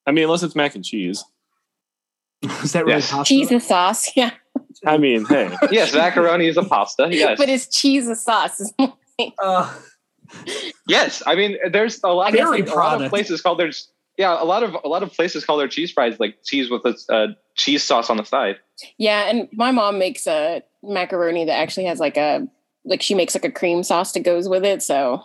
I 0.08 0.12
mean, 0.12 0.24
unless 0.24 0.42
it's 0.42 0.56
mac 0.56 0.74
and 0.74 0.84
cheese. 0.84 1.24
Is 2.64 2.74
that 2.74 2.86
really 2.86 2.98
Yes. 3.00 3.12
pasta? 3.12 3.34
Cheese 3.34 3.52
and 3.52 3.62
sauce, 3.64 4.12
yeah. 4.16 4.32
I 4.86 4.98
mean, 4.98 5.26
hey, 5.26 5.56
Yes, 5.72 5.94
macaroni 5.94 6.48
is 6.48 6.58
a 6.58 6.64
pasta. 6.64 7.08
Yes. 7.12 7.38
But 7.38 7.50
it's 7.50 7.68
cheese 7.68 8.08
and 8.08 8.18
sauce. 8.18 8.72
Uh, 9.40 9.74
Yes, 10.88 11.22
I 11.28 11.36
mean, 11.36 11.58
there's 11.72 12.00
a 12.04 12.10
lot, 12.10 12.34
Dairy 12.34 12.62
of, 12.62 12.70
a 12.70 12.74
lot 12.76 13.02
of 13.02 13.10
places 13.10 13.42
called 13.42 13.60
there's 13.60 13.90
yeah, 14.18 14.42
a 14.42 14.46
lot 14.46 14.64
of 14.64 14.76
a 14.84 14.88
lot 14.88 15.02
of 15.04 15.12
places 15.14 15.44
call 15.46 15.58
their 15.58 15.68
cheese 15.68 15.92
fries 15.92 16.20
like 16.20 16.38
cheese 16.44 16.70
with 16.70 16.84
a 16.86 16.96
uh, 17.14 17.28
cheese 17.56 17.84
sauce 17.84 18.10
on 18.10 18.18
the 18.18 18.24
side. 18.26 18.58
yeah, 18.98 19.30
and 19.30 19.48
my 19.54 19.72
mom 19.72 19.98
makes 20.00 20.28
a 20.28 20.62
macaroni 20.84 21.46
that 21.46 21.54
actually 21.54 21.86
has 21.86 22.00
like 22.00 22.18
a 22.18 22.48
like 22.86 23.02
she 23.02 23.16
makes 23.16 23.34
like 23.36 23.46
a 23.46 23.52
cream 23.52 23.82
sauce 23.84 24.12
that 24.14 24.22
goes 24.22 24.50
with 24.50 24.64
it. 24.66 24.82
So 24.84 25.24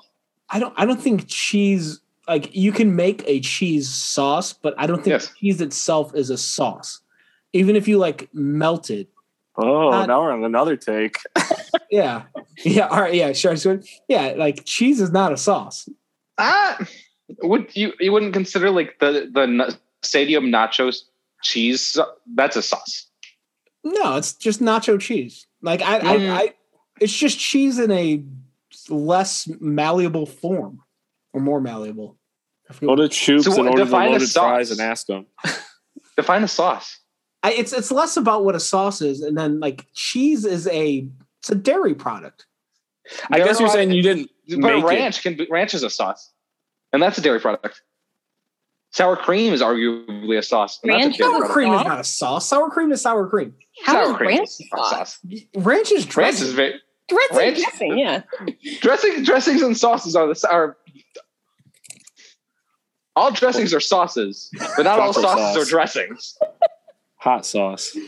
I 0.51 0.59
don't 0.59 0.75
I 0.77 0.85
don't 0.87 1.01
think 1.01 1.25
cheese 1.27 2.01
like 2.29 2.55
you 2.55 2.73
can 2.73 2.95
make 2.97 3.23
a 3.27 3.41
cheese 3.41 3.89
sauce, 3.89 4.53
but 4.53 4.75
I 4.79 4.87
don't 4.87 5.03
think 5.03 5.13
Yes. 5.21 5.33
cheese 5.39 5.61
itself 5.61 6.15
is 6.15 6.29
a 6.31 6.39
sauce. 6.39 7.01
Even 7.53 7.77
if 7.77 7.89
you 7.89 7.99
like 7.99 8.29
melt 8.33 8.91
it. 8.91 9.09
oh, 9.57 9.91
Not- 9.91 10.09
now 10.09 10.23
we're 10.23 10.33
on 10.33 10.45
another 10.45 10.77
take. 10.77 11.19
Yeah. 11.91 12.25
Yeah. 12.65 12.87
All 12.89 13.01
right. 13.01 13.15
Yeah. 13.15 13.33
Sure. 13.33 13.57
sure. 13.57 13.81
Yeah. 14.09 14.35
Like 14.37 14.65
cheese 14.67 15.01
is 15.01 15.11
not 15.11 15.33
a 15.33 15.37
sauce. 15.39 15.89
Ah, 16.37 16.79
would 17.43 17.75
you 17.75 17.93
you 17.99 18.13
wouldn't 18.13 18.35
consider 18.35 18.71
like 18.71 18.99
the 19.01 19.31
the 19.33 19.79
stadium 20.03 20.47
nachos 20.53 21.03
cheese? 21.43 21.99
That's 22.35 22.57
a 22.57 22.63
sauce. 22.63 23.07
No, 23.85 24.17
it's 24.17 24.35
just 24.35 24.61
nacho 24.61 25.01
cheese. 25.01 25.47
Like 25.63 25.81
I, 25.83 26.01
Mm. 26.01 26.31
I, 26.31 26.41
I 26.43 26.55
it's 27.01 27.17
just 27.17 27.39
cheese 27.39 27.79
in 27.79 27.91
a 27.91 28.23
less 28.91 29.49
malleable 29.61 30.27
form 30.27 30.81
or 31.33 31.41
more 31.41 31.61
malleable. 31.61 32.19
I 32.71 32.75
Go 32.85 32.97
to 32.97 33.05
Choops 33.05 33.45
So 33.45 33.53
and 33.53 33.69
order 33.69 33.79
the 33.79 33.85
define 33.87 34.09
a 34.09 34.13
loaded 34.13 34.29
fries 34.31 34.71
and 34.71 34.81
ask 34.81 35.07
them. 35.07 35.27
Define 36.17 36.45
a 36.45 36.49
sauce. 36.49 36.99
I, 37.43 37.53
it's 37.53 37.73
it's 37.73 37.91
less 37.93 38.17
about 38.17 38.45
what 38.45 38.55
a 38.57 38.61
sauce 38.61 39.01
is, 39.01 39.23
and 39.23 39.37
then 39.37 39.61
like 39.61 39.87
cheese 39.95 40.45
is 40.45 40.67
a 40.69 41.09
it's 41.41 41.51
a 41.51 41.55
dairy 41.55 41.95
product. 41.95 42.47
I 43.31 43.39
There 43.39 43.47
guess 43.47 43.61
you're 43.61 43.69
are- 43.69 43.73
saying 43.73 43.93
you 43.93 44.03
didn't 44.03 44.31
But 44.49 44.59
make 44.59 44.83
it. 44.83 44.87
ranch 44.87 45.23
can 45.23 45.39
ranch 45.51 45.73
is 45.75 45.83
a 45.83 45.91
sauce, 45.91 46.33
and 46.93 47.03
that's 47.03 47.17
a 47.19 47.21
dairy 47.21 47.41
product. 47.41 47.83
Sour 48.91 49.17
cream 49.17 49.53
is 49.53 49.61
arguably 49.61 50.39
a 50.39 50.43
sauce. 50.43 50.81
and 50.83 50.91
that's 50.91 51.03
a 51.05 51.07
Ranch? 51.09 51.19
Sour 51.19 51.31
product. 51.31 51.53
cream 51.53 51.75
is 51.75 51.85
not 51.85 52.01
a 52.01 52.05
sauce. 52.05 52.49
Sour 52.49 52.71
cream 52.71 52.91
is 52.91 53.01
sour 53.03 53.29
cream. 53.29 53.55
how 53.85 53.93
Sour 53.93 54.11
is 54.13 54.17
cream 54.17 54.29
ranch 54.31 54.49
is 54.49 54.61
a 54.61 54.77
sauce? 54.77 54.91
sauce. 54.91 55.19
Ranch 55.57 55.93
is 55.93 56.05
Ranch 56.05 56.09
dressing. 56.09 56.47
is 56.49 56.53
very 56.55 56.75
Dressing, 57.09 57.37
Ranch? 57.39 57.59
dressing, 57.59 57.99
yeah. 57.99 58.23
dressing. 58.81 59.25
Dressings 59.25 59.63
and 59.63 59.77
sauces 59.77 60.15
are 60.17 60.27
the 60.27 60.35
sour. 60.35 60.77
All 63.17 63.31
dressings 63.31 63.73
are 63.75 63.81
sauces, 63.81 64.51
but 64.77 64.83
not 64.85 64.99
all 65.01 65.13
sauces 65.13 65.23
sauce. 65.55 65.57
are 65.57 65.65
dressings. 65.71 66.39
Hot 67.19 67.45
sauce. 67.47 67.97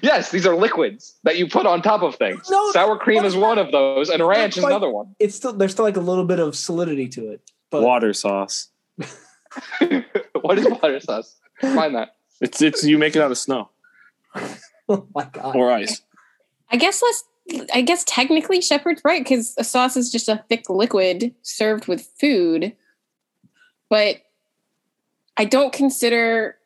Yes, 0.00 0.30
these 0.30 0.46
are 0.46 0.54
liquids 0.54 1.16
that 1.24 1.38
you 1.38 1.48
put 1.48 1.66
on 1.66 1.82
top 1.82 2.02
of 2.02 2.14
things. 2.16 2.48
No, 2.48 2.70
Sour 2.72 2.98
cream 2.98 3.24
is 3.24 3.34
one 3.34 3.58
of 3.58 3.72
those, 3.72 4.10
and 4.10 4.24
ranch 4.24 4.56
is 4.56 4.62
another 4.62 4.90
one. 4.90 5.16
it's 5.18 5.34
still 5.34 5.52
there's 5.52 5.72
still 5.72 5.84
like 5.84 5.96
a 5.96 6.00
little 6.00 6.24
bit 6.26 6.38
of 6.38 6.54
solidity 6.54 7.08
to 7.08 7.32
it. 7.32 7.40
But 7.70 7.82
Water 7.82 8.12
sauce. 8.12 8.68
what 10.40 10.58
is 10.58 10.68
water 10.68 11.00
sauce? 11.00 11.34
Find 11.60 11.96
that. 11.96 12.16
It's 12.40 12.60
it's 12.62 12.84
you 12.84 12.96
make 12.98 13.16
it 13.16 13.22
out 13.22 13.30
of 13.30 13.38
snow 13.38 13.70
oh 14.88 15.08
my 15.14 15.24
god. 15.32 15.56
or 15.56 15.72
ice. 15.72 16.02
I 16.70 16.76
guess 16.76 17.02
let's. 17.02 17.24
I 17.72 17.80
guess 17.80 18.04
technically 18.04 18.60
Shepard's 18.60 19.02
right 19.04 19.22
because 19.24 19.54
a 19.56 19.64
sauce 19.64 19.96
is 19.96 20.12
just 20.12 20.28
a 20.28 20.44
thick 20.48 20.68
liquid 20.68 21.34
served 21.42 21.86
with 21.88 22.08
food, 22.20 22.72
but 23.88 24.16
I 25.36 25.44
don't 25.44 25.72
consider 25.72 26.56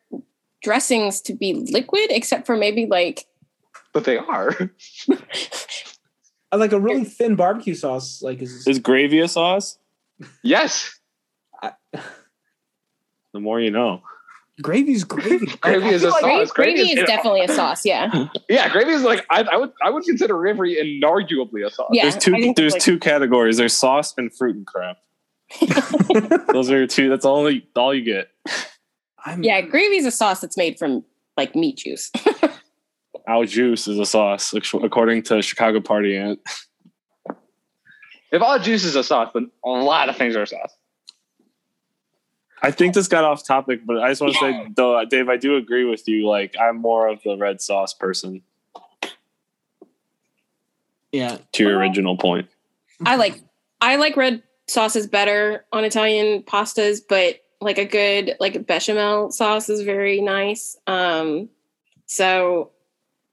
dressings 0.61 1.21
to 1.21 1.33
be 1.33 1.53
liquid 1.71 2.07
except 2.09 2.45
for 2.45 2.55
maybe 2.57 2.85
like 2.85 3.25
But 3.93 4.05
they 4.05 4.17
are. 4.17 4.55
Like 6.53 6.73
a 6.73 6.79
really 6.81 7.05
thin 7.05 7.35
barbecue 7.37 7.73
sauce. 7.75 8.21
Like 8.21 8.41
is 8.41 8.67
Is 8.67 8.77
gravy 8.79 9.19
a 9.21 9.27
sauce? 9.29 9.77
Yes. 10.43 10.99
The 13.33 13.39
more 13.39 13.61
you 13.61 13.71
know. 13.71 14.01
gravy's 14.61 15.05
gravy. 15.05 15.45
Gravy 15.61 15.87
is 15.87 16.03
a 16.03 16.09
like- 16.09 16.19
sauce. 16.19 16.51
gravy, 16.51 16.73
gravy 16.73 16.73
gravy 16.75 16.91
is- 16.91 16.97
is 16.99 17.05
definitely 17.05 17.41
a 17.45 17.47
sauce. 17.47 17.85
Yeah, 17.85 18.25
Yeah, 18.49 18.67
gravy 18.67 18.91
is 18.91 19.03
like 19.03 19.25
I, 19.29 19.43
I 19.43 19.55
would 19.55 19.71
I 19.81 19.89
would 19.89 20.03
consider 20.03 20.35
gravy 20.37 20.75
inarguably 20.75 21.65
a 21.65 21.69
sauce. 21.71 21.87
yeah. 21.93 22.03
there's 22.09 22.17
two 22.17 22.53
there's 22.57 22.75
it's 22.75 22.83
two 22.85 22.99
categories. 22.99 23.55
There's 23.55 23.73
sauce 23.73 24.13
and 24.17 24.33
fruit 24.35 24.57
and 24.57 24.67
crap. 24.67 24.97
Those 26.51 26.69
are 26.69 26.77
your 26.79 26.87
two. 26.87 27.07
That's 27.09 27.23
all 27.25 27.49
all 27.77 27.93
you 27.93 28.03
get. 28.03 28.27
I'm, 29.25 29.43
yeah, 29.43 29.61
gravy 29.61 29.97
is 29.97 30.05
a 30.05 30.11
sauce 30.11 30.41
that's 30.41 30.57
made 30.57 30.77
from 30.77 31.03
like 31.37 31.55
meat 31.55 31.77
juice. 31.77 32.11
Our 33.27 33.45
juice 33.45 33.87
is 33.87 33.99
a 33.99 34.05
sauce, 34.05 34.53
according 34.53 35.23
to 35.23 35.41
Chicago 35.41 35.79
Party 35.79 36.17
Aunt. 36.17 36.39
If 38.31 38.41
all 38.41 38.57
juice 38.59 38.83
is 38.83 38.95
a 38.95 39.03
sauce, 39.03 39.31
then 39.33 39.51
a 39.63 39.69
lot 39.69 40.09
of 40.09 40.17
things 40.17 40.35
are 40.35 40.43
a 40.43 40.47
sauce. 40.47 40.75
I 42.63 42.71
think 42.71 42.93
this 42.93 43.07
got 43.07 43.23
off 43.23 43.45
topic, 43.45 43.81
but 43.85 43.99
I 43.99 44.09
just 44.09 44.21
want 44.21 44.33
to 44.33 44.39
say, 44.39 44.67
though, 44.75 44.97
uh, 44.97 45.05
Dave, 45.05 45.29
I 45.29 45.37
do 45.37 45.55
agree 45.55 45.83
with 45.83 46.07
you. 46.07 46.27
Like, 46.27 46.55
I'm 46.59 46.77
more 46.77 47.07
of 47.07 47.21
the 47.23 47.35
red 47.35 47.59
sauce 47.59 47.93
person. 47.93 48.43
yeah. 51.11 51.37
To 51.53 51.63
your 51.63 51.77
original 51.77 52.17
point, 52.17 52.47
I 53.05 53.15
like 53.15 53.41
I 53.81 53.95
like 53.95 54.15
red 54.15 54.43
sauces 54.67 55.07
better 55.07 55.65
on 55.73 55.83
Italian 55.83 56.43
pastas, 56.43 57.01
but 57.07 57.40
like 57.61 57.77
a 57.77 57.85
good 57.85 58.35
like 58.39 58.65
bechamel 58.65 59.31
sauce 59.31 59.69
is 59.69 59.81
very 59.81 60.19
nice. 60.21 60.77
Um 60.87 61.49
so 62.05 62.71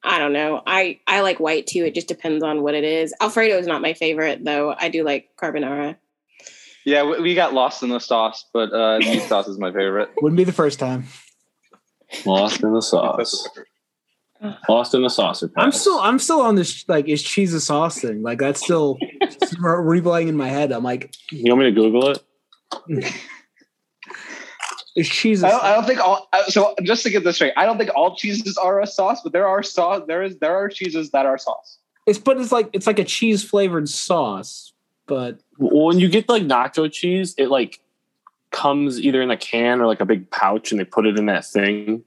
I 0.05 0.19
don't 0.19 0.33
know. 0.33 0.63
I 0.67 1.01
I 1.07 1.21
like 1.23 1.41
white 1.41 1.67
too. 1.67 1.85
It 1.85 1.95
just 1.95 2.09
depends 2.09 2.45
on 2.45 2.63
what 2.63 2.75
it 2.75 2.85
is. 2.85 3.13
Alfredo 3.21 3.59
is 3.59 3.67
not 3.67 3.83
my 3.83 3.95
favorite 3.95 4.45
though. 4.45 4.75
I 4.79 4.89
do 4.89 5.03
like 5.05 5.31
carbonara. 5.37 5.97
Yeah, 6.85 7.03
we, 7.05 7.21
we 7.21 7.35
got 7.35 7.53
lost 7.53 7.83
in 7.83 7.89
the 7.91 7.99
sauce, 7.99 8.47
but 8.53 8.73
uh, 8.73 8.99
meat 9.01 9.23
sauce 9.23 9.49
is 9.49 9.59
my 9.59 9.71
favorite. 9.73 10.11
Wouldn't 10.23 10.39
be 10.39 10.45
the 10.45 10.53
first 10.53 10.79
time. 10.79 11.05
lost 12.25 12.63
in 12.63 12.73
the 12.73 12.81
sauce, 12.81 13.47
lost 14.69 14.95
in 14.95 15.03
the 15.03 15.11
saucer. 15.11 15.51
I'm 15.57 15.73
still 15.73 15.99
I'm 15.99 16.19
still 16.19 16.41
on 16.41 16.55
this 16.55 16.89
like 16.89 17.09
is 17.09 17.23
cheese 17.23 17.53
a 17.53 17.61
sauce 17.61 18.01
thing. 18.01 18.23
Like 18.23 18.39
that's 18.39 18.63
still 18.63 18.97
replaying 19.61 20.29
in 20.29 20.37
my 20.37 20.49
head. 20.49 20.73
I'm 20.73 20.85
like, 20.85 21.15
You 21.31 21.53
want 21.53 21.65
me 21.65 21.67
to 21.67 21.73
Google 21.73 22.11
it? 22.11 23.13
Is 24.99 25.09
cheese 25.09 25.43
a 25.43 25.47
I 25.47 25.51
don't, 25.51 25.65
I 25.65 25.75
don't 25.75 25.87
think 25.87 26.01
all. 26.01 26.29
uh, 26.33 26.45
So 26.45 26.75
just 26.83 27.03
to 27.05 27.11
get 27.11 27.25
this 27.25 27.37
straight, 27.37 27.53
I 27.57 27.65
don't 27.65 27.79
think 27.79 27.91
all 27.95 28.17
cheeses 28.17 28.57
are 28.57 28.81
a 28.81 28.87
sauce, 28.87 29.21
but 29.23 29.33
there 29.33 29.47
are 29.47 29.63
sauce. 29.63 30.03
There 30.07 30.23
is 30.23 30.37
there 30.39 30.57
are 30.57 30.69
cheeses 30.69 31.11
that 31.11 31.27
are 31.27 31.39
sauce. 31.39 31.79
It's 32.07 32.19
but 32.19 32.39
it's 32.39 32.53
like 32.53 32.71
it's 32.73 32.87
like 32.87 32.99
a 32.99 33.05
cheese 33.05 33.45
flavored 33.45 33.89
sauce, 33.89 34.73
but 35.07 35.41
when 35.59 35.99
you 35.99 36.09
get 36.09 36.29
like 36.29 36.43
nacho 36.43 36.91
cheese, 36.91 37.35
it 37.39 37.49
like 37.49 37.81
comes 38.51 39.01
either 39.01 39.21
in 39.23 39.31
a 39.31 39.37
can 39.37 39.81
or 39.81 39.87
like 39.87 40.01
a 40.01 40.07
big 40.07 40.31
pouch, 40.31 40.71
and 40.71 40.81
they 40.81 40.85
put 40.85 41.07
it 41.07 41.19
in 41.19 41.27
that 41.27 41.45
thing, 41.45 42.03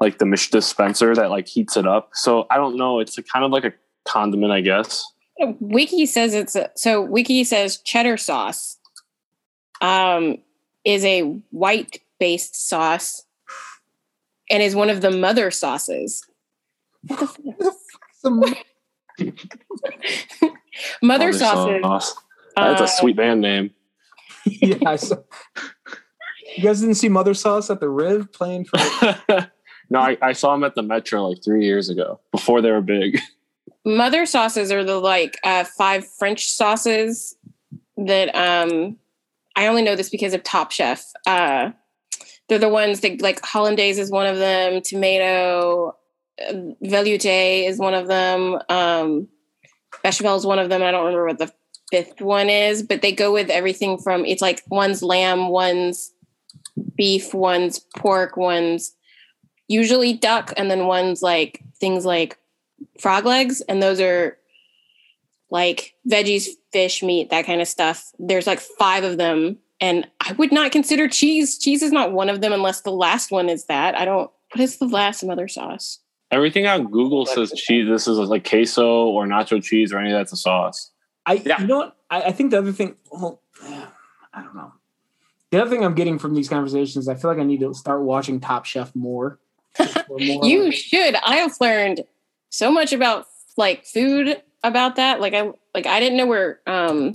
like 0.00 0.18
the 0.18 0.26
Mish 0.26 0.50
dispenser 0.50 1.14
that 1.14 1.30
like 1.30 1.46
heats 1.46 1.76
it 1.76 1.86
up. 1.86 2.10
So 2.14 2.46
I 2.50 2.56
don't 2.56 2.76
know. 2.76 3.00
It's 3.00 3.16
a, 3.18 3.22
kind 3.22 3.44
of 3.44 3.50
like 3.50 3.64
a 3.64 3.72
condiment, 4.04 4.52
I 4.52 4.60
guess. 4.60 5.04
Wiki 5.60 6.06
says 6.06 6.32
it's 6.32 6.56
a, 6.56 6.70
so. 6.76 7.02
Wiki 7.02 7.44
says 7.44 7.78
cheddar 7.78 8.16
sauce 8.16 8.78
um, 9.80 10.38
is 10.84 11.04
a 11.04 11.22
white 11.50 12.00
based 12.18 12.68
sauce 12.68 13.24
and 14.50 14.62
is 14.62 14.74
one 14.74 14.90
of 14.90 15.00
the 15.00 15.10
mother 15.10 15.50
sauces. 15.50 16.26
mother 21.02 21.32
sauces. 21.32 21.82
Sauce. 21.82 22.14
That's 22.56 22.80
a 22.80 22.84
uh, 22.84 22.86
sweet 22.86 23.16
band 23.16 23.40
name. 23.40 23.70
yeah. 24.44 24.76
I 24.86 24.96
saw, 24.96 25.16
you 26.56 26.62
guys 26.62 26.80
didn't 26.80 26.96
see 26.96 27.08
Mother 27.08 27.34
Sauce 27.34 27.70
at 27.70 27.80
the 27.80 27.88
Riv 27.88 28.32
playing 28.32 28.66
for 28.66 28.78
no, 29.90 29.98
I, 29.98 30.16
I 30.22 30.32
saw 30.32 30.52
them 30.52 30.64
at 30.64 30.74
the 30.74 30.82
Metro 30.82 31.28
like 31.28 31.42
three 31.44 31.64
years 31.64 31.88
ago 31.88 32.20
before 32.30 32.60
they 32.60 32.70
were 32.70 32.80
big. 32.80 33.18
Mother 33.84 34.24
sauces 34.24 34.72
are 34.72 34.84
the 34.84 34.98
like 34.98 35.38
uh, 35.44 35.64
five 35.64 36.06
French 36.06 36.48
sauces 36.48 37.36
that 37.96 38.34
um, 38.34 38.96
I 39.56 39.66
only 39.66 39.82
know 39.82 39.96
this 39.96 40.10
because 40.10 40.34
of 40.34 40.42
Top 40.42 40.72
Chef. 40.72 41.04
Uh, 41.26 41.70
they're 42.48 42.58
the 42.58 42.68
ones 42.68 43.00
that 43.00 43.22
like 43.22 43.44
hollandaise 43.44 43.98
is 43.98 44.10
one 44.10 44.26
of 44.26 44.38
them. 44.38 44.82
Tomato, 44.82 45.96
uh, 46.46 46.52
velouté 46.84 47.68
is 47.68 47.78
one 47.78 47.94
of 47.94 48.06
them. 48.06 48.58
Um, 48.68 49.28
bechamel 50.02 50.36
is 50.36 50.46
one 50.46 50.58
of 50.58 50.68
them. 50.68 50.82
I 50.82 50.90
don't 50.90 51.06
remember 51.06 51.26
what 51.26 51.38
the 51.38 51.52
fifth 51.90 52.20
one 52.20 52.50
is, 52.50 52.82
but 52.82 53.02
they 53.02 53.12
go 53.12 53.32
with 53.32 53.50
everything 53.50 53.98
from 53.98 54.24
it's 54.24 54.42
like 54.42 54.62
one's 54.68 55.02
lamb, 55.02 55.48
one's 55.48 56.12
beef, 56.96 57.32
one's 57.32 57.78
pork, 57.96 58.36
one's 58.36 58.94
usually 59.68 60.12
duck, 60.12 60.52
and 60.56 60.70
then 60.70 60.86
one's 60.86 61.22
like 61.22 61.62
things 61.78 62.04
like 62.04 62.38
frog 63.00 63.24
legs, 63.24 63.60
and 63.62 63.82
those 63.82 64.00
are 64.00 64.36
like 65.50 65.94
veggies, 66.08 66.48
fish, 66.72 67.02
meat, 67.02 67.30
that 67.30 67.46
kind 67.46 67.60
of 67.60 67.68
stuff. 67.68 68.10
There's 68.18 68.46
like 68.46 68.60
five 68.60 69.04
of 69.04 69.16
them, 69.18 69.58
and 69.80 70.06
I 70.20 70.32
would 70.32 70.52
not 70.52 70.72
consider 70.72 71.08
cheese. 71.08 71.58
Cheese 71.58 71.82
is 71.82 71.92
not 71.92 72.12
one 72.12 72.28
of 72.28 72.40
them 72.40 72.52
unless 72.52 72.80
the 72.82 72.92
last 72.92 73.30
one 73.30 73.48
is 73.48 73.64
that. 73.66 73.94
I 73.94 74.04
don't. 74.04 74.30
What 74.52 74.60
is 74.60 74.78
the 74.78 74.86
last 74.86 75.24
mother 75.24 75.48
sauce? 75.48 75.98
Everything 76.30 76.66
on 76.66 76.90
Google 76.90 77.26
says 77.26 77.52
cheese. 77.52 77.88
This 77.88 78.08
is 78.08 78.18
like 78.18 78.48
queso 78.48 79.06
or 79.06 79.26
nacho 79.26 79.62
cheese 79.62 79.92
or 79.92 79.98
any 79.98 80.10
of 80.12 80.18
that's 80.18 80.32
a 80.32 80.36
sauce. 80.36 80.90
I 81.26 81.34
you 81.34 81.66
know 81.66 81.78
what? 81.78 81.96
I, 82.10 82.22
I 82.22 82.32
think 82.32 82.50
the 82.50 82.58
other 82.58 82.72
thing 82.72 82.96
well, 83.10 83.40
I 84.32 84.42
don't 84.42 84.54
know. 84.54 84.72
The 85.50 85.60
other 85.60 85.70
thing 85.70 85.84
I'm 85.84 85.94
getting 85.94 86.18
from 86.18 86.34
these 86.34 86.48
conversations, 86.48 87.08
I 87.08 87.14
feel 87.14 87.30
like 87.30 87.38
I 87.38 87.44
need 87.44 87.60
to 87.60 87.72
start 87.74 88.02
watching 88.02 88.40
Top 88.40 88.64
Chef 88.64 88.94
more. 88.96 89.38
More- 90.08 90.18
You 90.18 90.72
should. 90.72 91.14
I 91.16 91.36
have 91.36 91.52
learned 91.60 92.02
so 92.50 92.70
much 92.72 92.92
about 92.92 93.26
like 93.56 93.84
food 93.84 94.42
about 94.64 94.96
that. 94.96 95.20
Like 95.20 95.34
I 95.34 95.50
like 95.74 95.86
I 95.86 96.00
didn't 96.00 96.16
know 96.16 96.26
where 96.26 96.60
um 96.66 97.12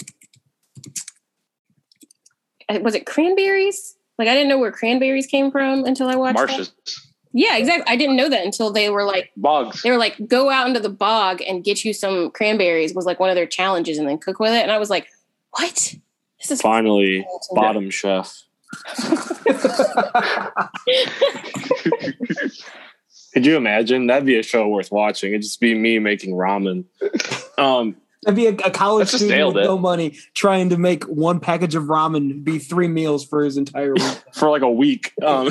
was 2.81 2.95
it 2.95 3.05
cranberries? 3.05 3.95
Like 4.17 4.27
I 4.27 4.33
didn't 4.33 4.49
know 4.49 4.59
where 4.59 4.71
cranberries 4.71 5.27
came 5.27 5.51
from 5.51 5.85
until 5.85 6.07
I 6.07 6.15
watched 6.15 6.37
that. 6.37 6.49
Marshes, 6.49 6.71
Yeah, 7.33 7.57
exactly. 7.57 7.91
I 7.91 7.95
didn't 7.95 8.15
know 8.15 8.29
that 8.29 8.45
until 8.45 8.71
they 8.71 8.89
were 8.89 9.03
like 9.03 9.31
bogs. 9.35 9.81
they 9.81 9.91
were 9.91 9.97
like 9.97 10.27
go 10.27 10.49
out 10.49 10.67
into 10.67 10.79
the 10.79 10.89
bog 10.89 11.41
and 11.41 11.63
get 11.63 11.83
you 11.83 11.93
some 11.93 12.31
cranberries 12.31 12.93
was 12.93 13.05
like 13.05 13.19
one 13.19 13.29
of 13.29 13.35
their 13.35 13.47
challenges 13.47 13.97
and 13.97 14.07
then 14.07 14.17
cook 14.17 14.39
with 14.39 14.53
it 14.53 14.61
and 14.61 14.71
I 14.71 14.77
was 14.77 14.89
like, 14.89 15.07
"What? 15.51 15.95
This 16.39 16.51
is 16.51 16.61
Finally, 16.61 17.25
bottom 17.53 17.89
chef. 17.89 18.43
Could 23.39 23.45
you 23.45 23.55
imagine? 23.55 24.07
That'd 24.07 24.25
be 24.25 24.37
a 24.37 24.43
show 24.43 24.67
worth 24.67 24.91
watching. 24.91 25.31
It'd 25.31 25.43
just 25.43 25.61
be 25.61 25.73
me 25.73 25.97
making 25.97 26.35
ramen. 26.35 26.83
Um, 27.57 27.97
That'd 28.23 28.37
be 28.37 28.47
a, 28.47 28.53
a 28.67 28.71
college 28.71 29.09
student 29.09 29.47
with 29.47 29.57
it. 29.57 29.65
no 29.65 29.77
money 29.77 30.17
trying 30.33 30.69
to 30.69 30.77
make 30.77 31.03
one 31.03 31.41
package 31.41 31.75
of 31.75 31.83
ramen 31.83 32.41
be 32.41 32.57
three 32.57 32.87
meals 32.87 33.25
for 33.25 33.43
his 33.43 33.57
entire 33.57 33.93
week. 33.93 34.23
for 34.33 34.49
like 34.49 34.61
a 34.61 34.71
week. 34.71 35.11
Um, 35.21 35.49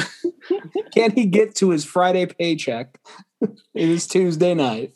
Can 0.94 1.10
he 1.10 1.26
get 1.26 1.54
to 1.56 1.68
his 1.68 1.84
Friday 1.84 2.24
paycheck? 2.24 2.98
it 3.42 3.50
is 3.74 4.06
Tuesday 4.06 4.54
night. 4.54 4.94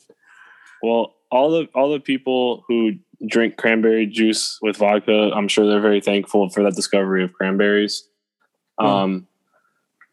well, 0.82 1.14
all 1.30 1.50
the 1.50 1.68
all 1.74 1.92
the 1.92 2.00
people 2.00 2.64
who 2.66 2.92
drink 3.26 3.58
cranberry 3.58 4.06
juice 4.06 4.58
with 4.62 4.78
vodka, 4.78 5.32
I'm 5.34 5.48
sure 5.48 5.66
they're 5.66 5.80
very 5.80 6.00
thankful 6.00 6.48
for 6.48 6.62
that 6.62 6.74
discovery 6.74 7.24
of 7.24 7.34
cranberries. 7.34 8.08
Um, 8.78 9.28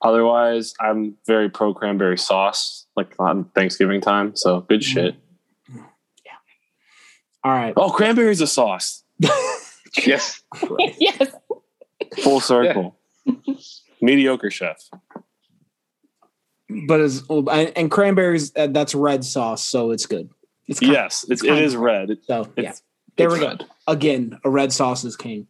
otherwise, 0.02 0.74
I'm 0.80 1.16
very 1.28 1.50
pro 1.50 1.74
cranberry 1.74 2.18
sauce, 2.18 2.86
like 2.95 3.14
on 3.20 3.45
Thanksgiving 3.56 4.02
time. 4.02 4.36
So 4.36 4.62
good 4.62 4.84
shit. 4.84 5.16
Yeah. 5.74 5.82
All 7.43 7.52
right. 7.52 7.74
Oh, 7.78 7.89
cranberry's 7.91 8.41
a 8.41 8.47
sauce. 8.47 9.04
Yes. 10.06 10.43
yes. 11.00 11.32
Full 12.22 12.39
circle. 12.41 12.95
Mediocre 14.02 14.52
chef. 14.52 14.78
But 16.88 17.02
as 17.02 17.24
and 17.28 17.89
cranberries, 17.89 18.52
uh, 18.56 18.68
that's 18.68 18.93
red 18.93 19.26
sauce, 19.26 19.66
so 19.66 19.89
it's 19.89 20.06
good. 20.06 20.30
It's 20.68 20.80
kind- 20.80 20.91
Yes, 20.93 21.26
it's, 21.28 21.43
it 21.43 21.47
kind 21.47 21.66
is 21.66 21.74
of- 21.74 21.80
red. 21.82 22.12
It- 22.12 22.24
So 22.28 22.47
yeah, 22.56 22.70
it's, 22.70 22.84
there 23.18 23.28
it's 23.30 23.34
we 23.34 23.39
go. 23.39 23.47
red. 23.47 23.66
Again, 23.88 24.39
a 24.43 24.50
red 24.52 24.72
sauce 24.72 25.04
is 25.04 25.18
king. 25.18 25.47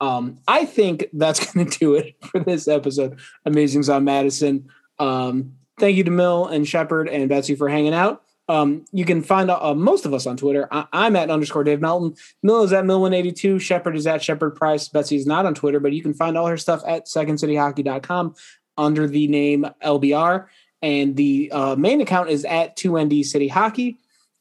Um, 0.00 0.38
I 0.46 0.64
think 0.64 1.06
that's 1.12 1.44
going 1.52 1.68
to 1.68 1.78
do 1.78 1.94
it 1.94 2.16
for 2.24 2.40
this 2.40 2.68
episode. 2.68 3.18
Amazings 3.46 3.92
on 3.94 4.04
Madison. 4.04 4.68
Um, 4.98 5.54
thank 5.78 5.96
you 5.96 6.04
to 6.04 6.10
Mill 6.10 6.46
and 6.46 6.66
Shepard 6.66 7.08
and 7.08 7.28
Betsy 7.28 7.54
for 7.54 7.68
hanging 7.68 7.94
out. 7.94 8.22
Um, 8.48 8.84
you 8.92 9.04
can 9.04 9.22
find 9.22 9.50
uh, 9.50 9.74
most 9.74 10.06
of 10.06 10.14
us 10.14 10.24
on 10.26 10.36
Twitter. 10.36 10.68
I- 10.70 10.86
I'm 10.92 11.16
at 11.16 11.30
underscore 11.30 11.64
Dave 11.64 11.80
Melton. 11.80 12.14
Mill 12.42 12.62
is 12.62 12.72
at 12.72 12.84
Mill182. 12.84 13.60
Shepard 13.60 13.96
is 13.96 14.06
at 14.06 14.22
Shepard 14.22 14.54
Price. 14.54 14.88
Betsy 14.88 15.16
is 15.16 15.26
not 15.26 15.46
on 15.46 15.54
Twitter, 15.54 15.80
but 15.80 15.92
you 15.92 16.02
can 16.02 16.14
find 16.14 16.38
all 16.38 16.46
her 16.46 16.56
stuff 16.56 16.82
at 16.86 17.06
secondcityhockey.com 17.06 18.34
under 18.78 19.08
the 19.08 19.26
name 19.26 19.66
LBR. 19.82 20.46
And 20.82 21.16
the 21.16 21.50
uh, 21.50 21.74
main 21.74 22.00
account 22.00 22.28
is 22.28 22.44
at 22.44 22.76
2ND 22.76 23.24
City 23.24 23.48
Hockey. 23.48 23.98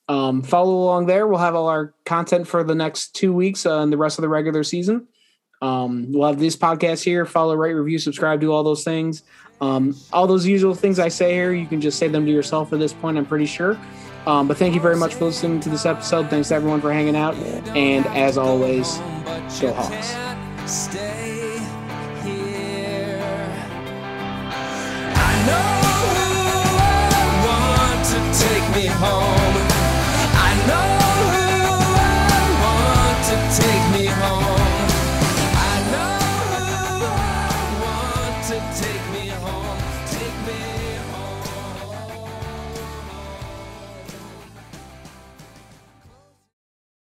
Um, 0.07 0.43
follow 0.43 0.75
along 0.75 1.07
there. 1.07 1.25
We'll 1.25 1.39
have 1.39 1.55
all 1.55 1.67
our 1.67 1.95
content 2.05 2.47
for 2.47 2.63
the 2.63 2.75
next 2.75 3.15
two 3.15 3.33
weeks 3.33 3.65
uh, 3.65 3.79
and 3.79 3.91
the 3.91 3.97
rest 3.97 4.19
of 4.19 4.21
the 4.21 4.29
regular 4.29 4.63
season. 4.63 5.07
Um, 5.61 6.11
we'll 6.11 6.27
have 6.27 6.39
this 6.39 6.55
podcast 6.55 7.03
here. 7.03 7.25
Follow, 7.25 7.55
rate, 7.55 7.73
review, 7.73 7.99
subscribe, 7.99 8.41
do 8.41 8.51
all 8.51 8.63
those 8.63 8.83
things. 8.83 9.23
Um, 9.61 9.95
all 10.11 10.27
those 10.27 10.45
usual 10.45 10.75
things 10.75 10.99
I 10.99 11.07
say 11.07 11.33
here, 11.33 11.53
you 11.53 11.65
can 11.65 11.79
just 11.79 11.97
say 11.97 12.07
them 12.07 12.25
to 12.25 12.31
yourself 12.31 12.73
at 12.73 12.79
this 12.79 12.93
point, 12.93 13.17
I'm 13.17 13.25
pretty 13.25 13.45
sure. 13.45 13.79
Um, 14.27 14.47
but 14.47 14.57
thank 14.57 14.73
you 14.73 14.81
very 14.81 14.95
much 14.95 15.13
for 15.13 15.25
listening 15.25 15.59
to 15.61 15.69
this 15.69 15.85
episode. 15.85 16.29
Thanks 16.29 16.49
to 16.49 16.55
everyone 16.55 16.81
for 16.81 16.91
hanging 16.91 17.15
out. 17.15 17.35
And 17.75 18.05
as 18.07 18.37
always, 18.37 18.97
go 19.61 19.71
Hawks. 19.73 20.15
Stay 20.69 21.59
here. 22.23 23.21
I 25.15 25.45
know 25.47 25.65
I 27.11 27.23
want 27.45 28.05
to 28.07 28.19
take 28.39 28.75
me 28.75 28.87
home. 28.87 29.44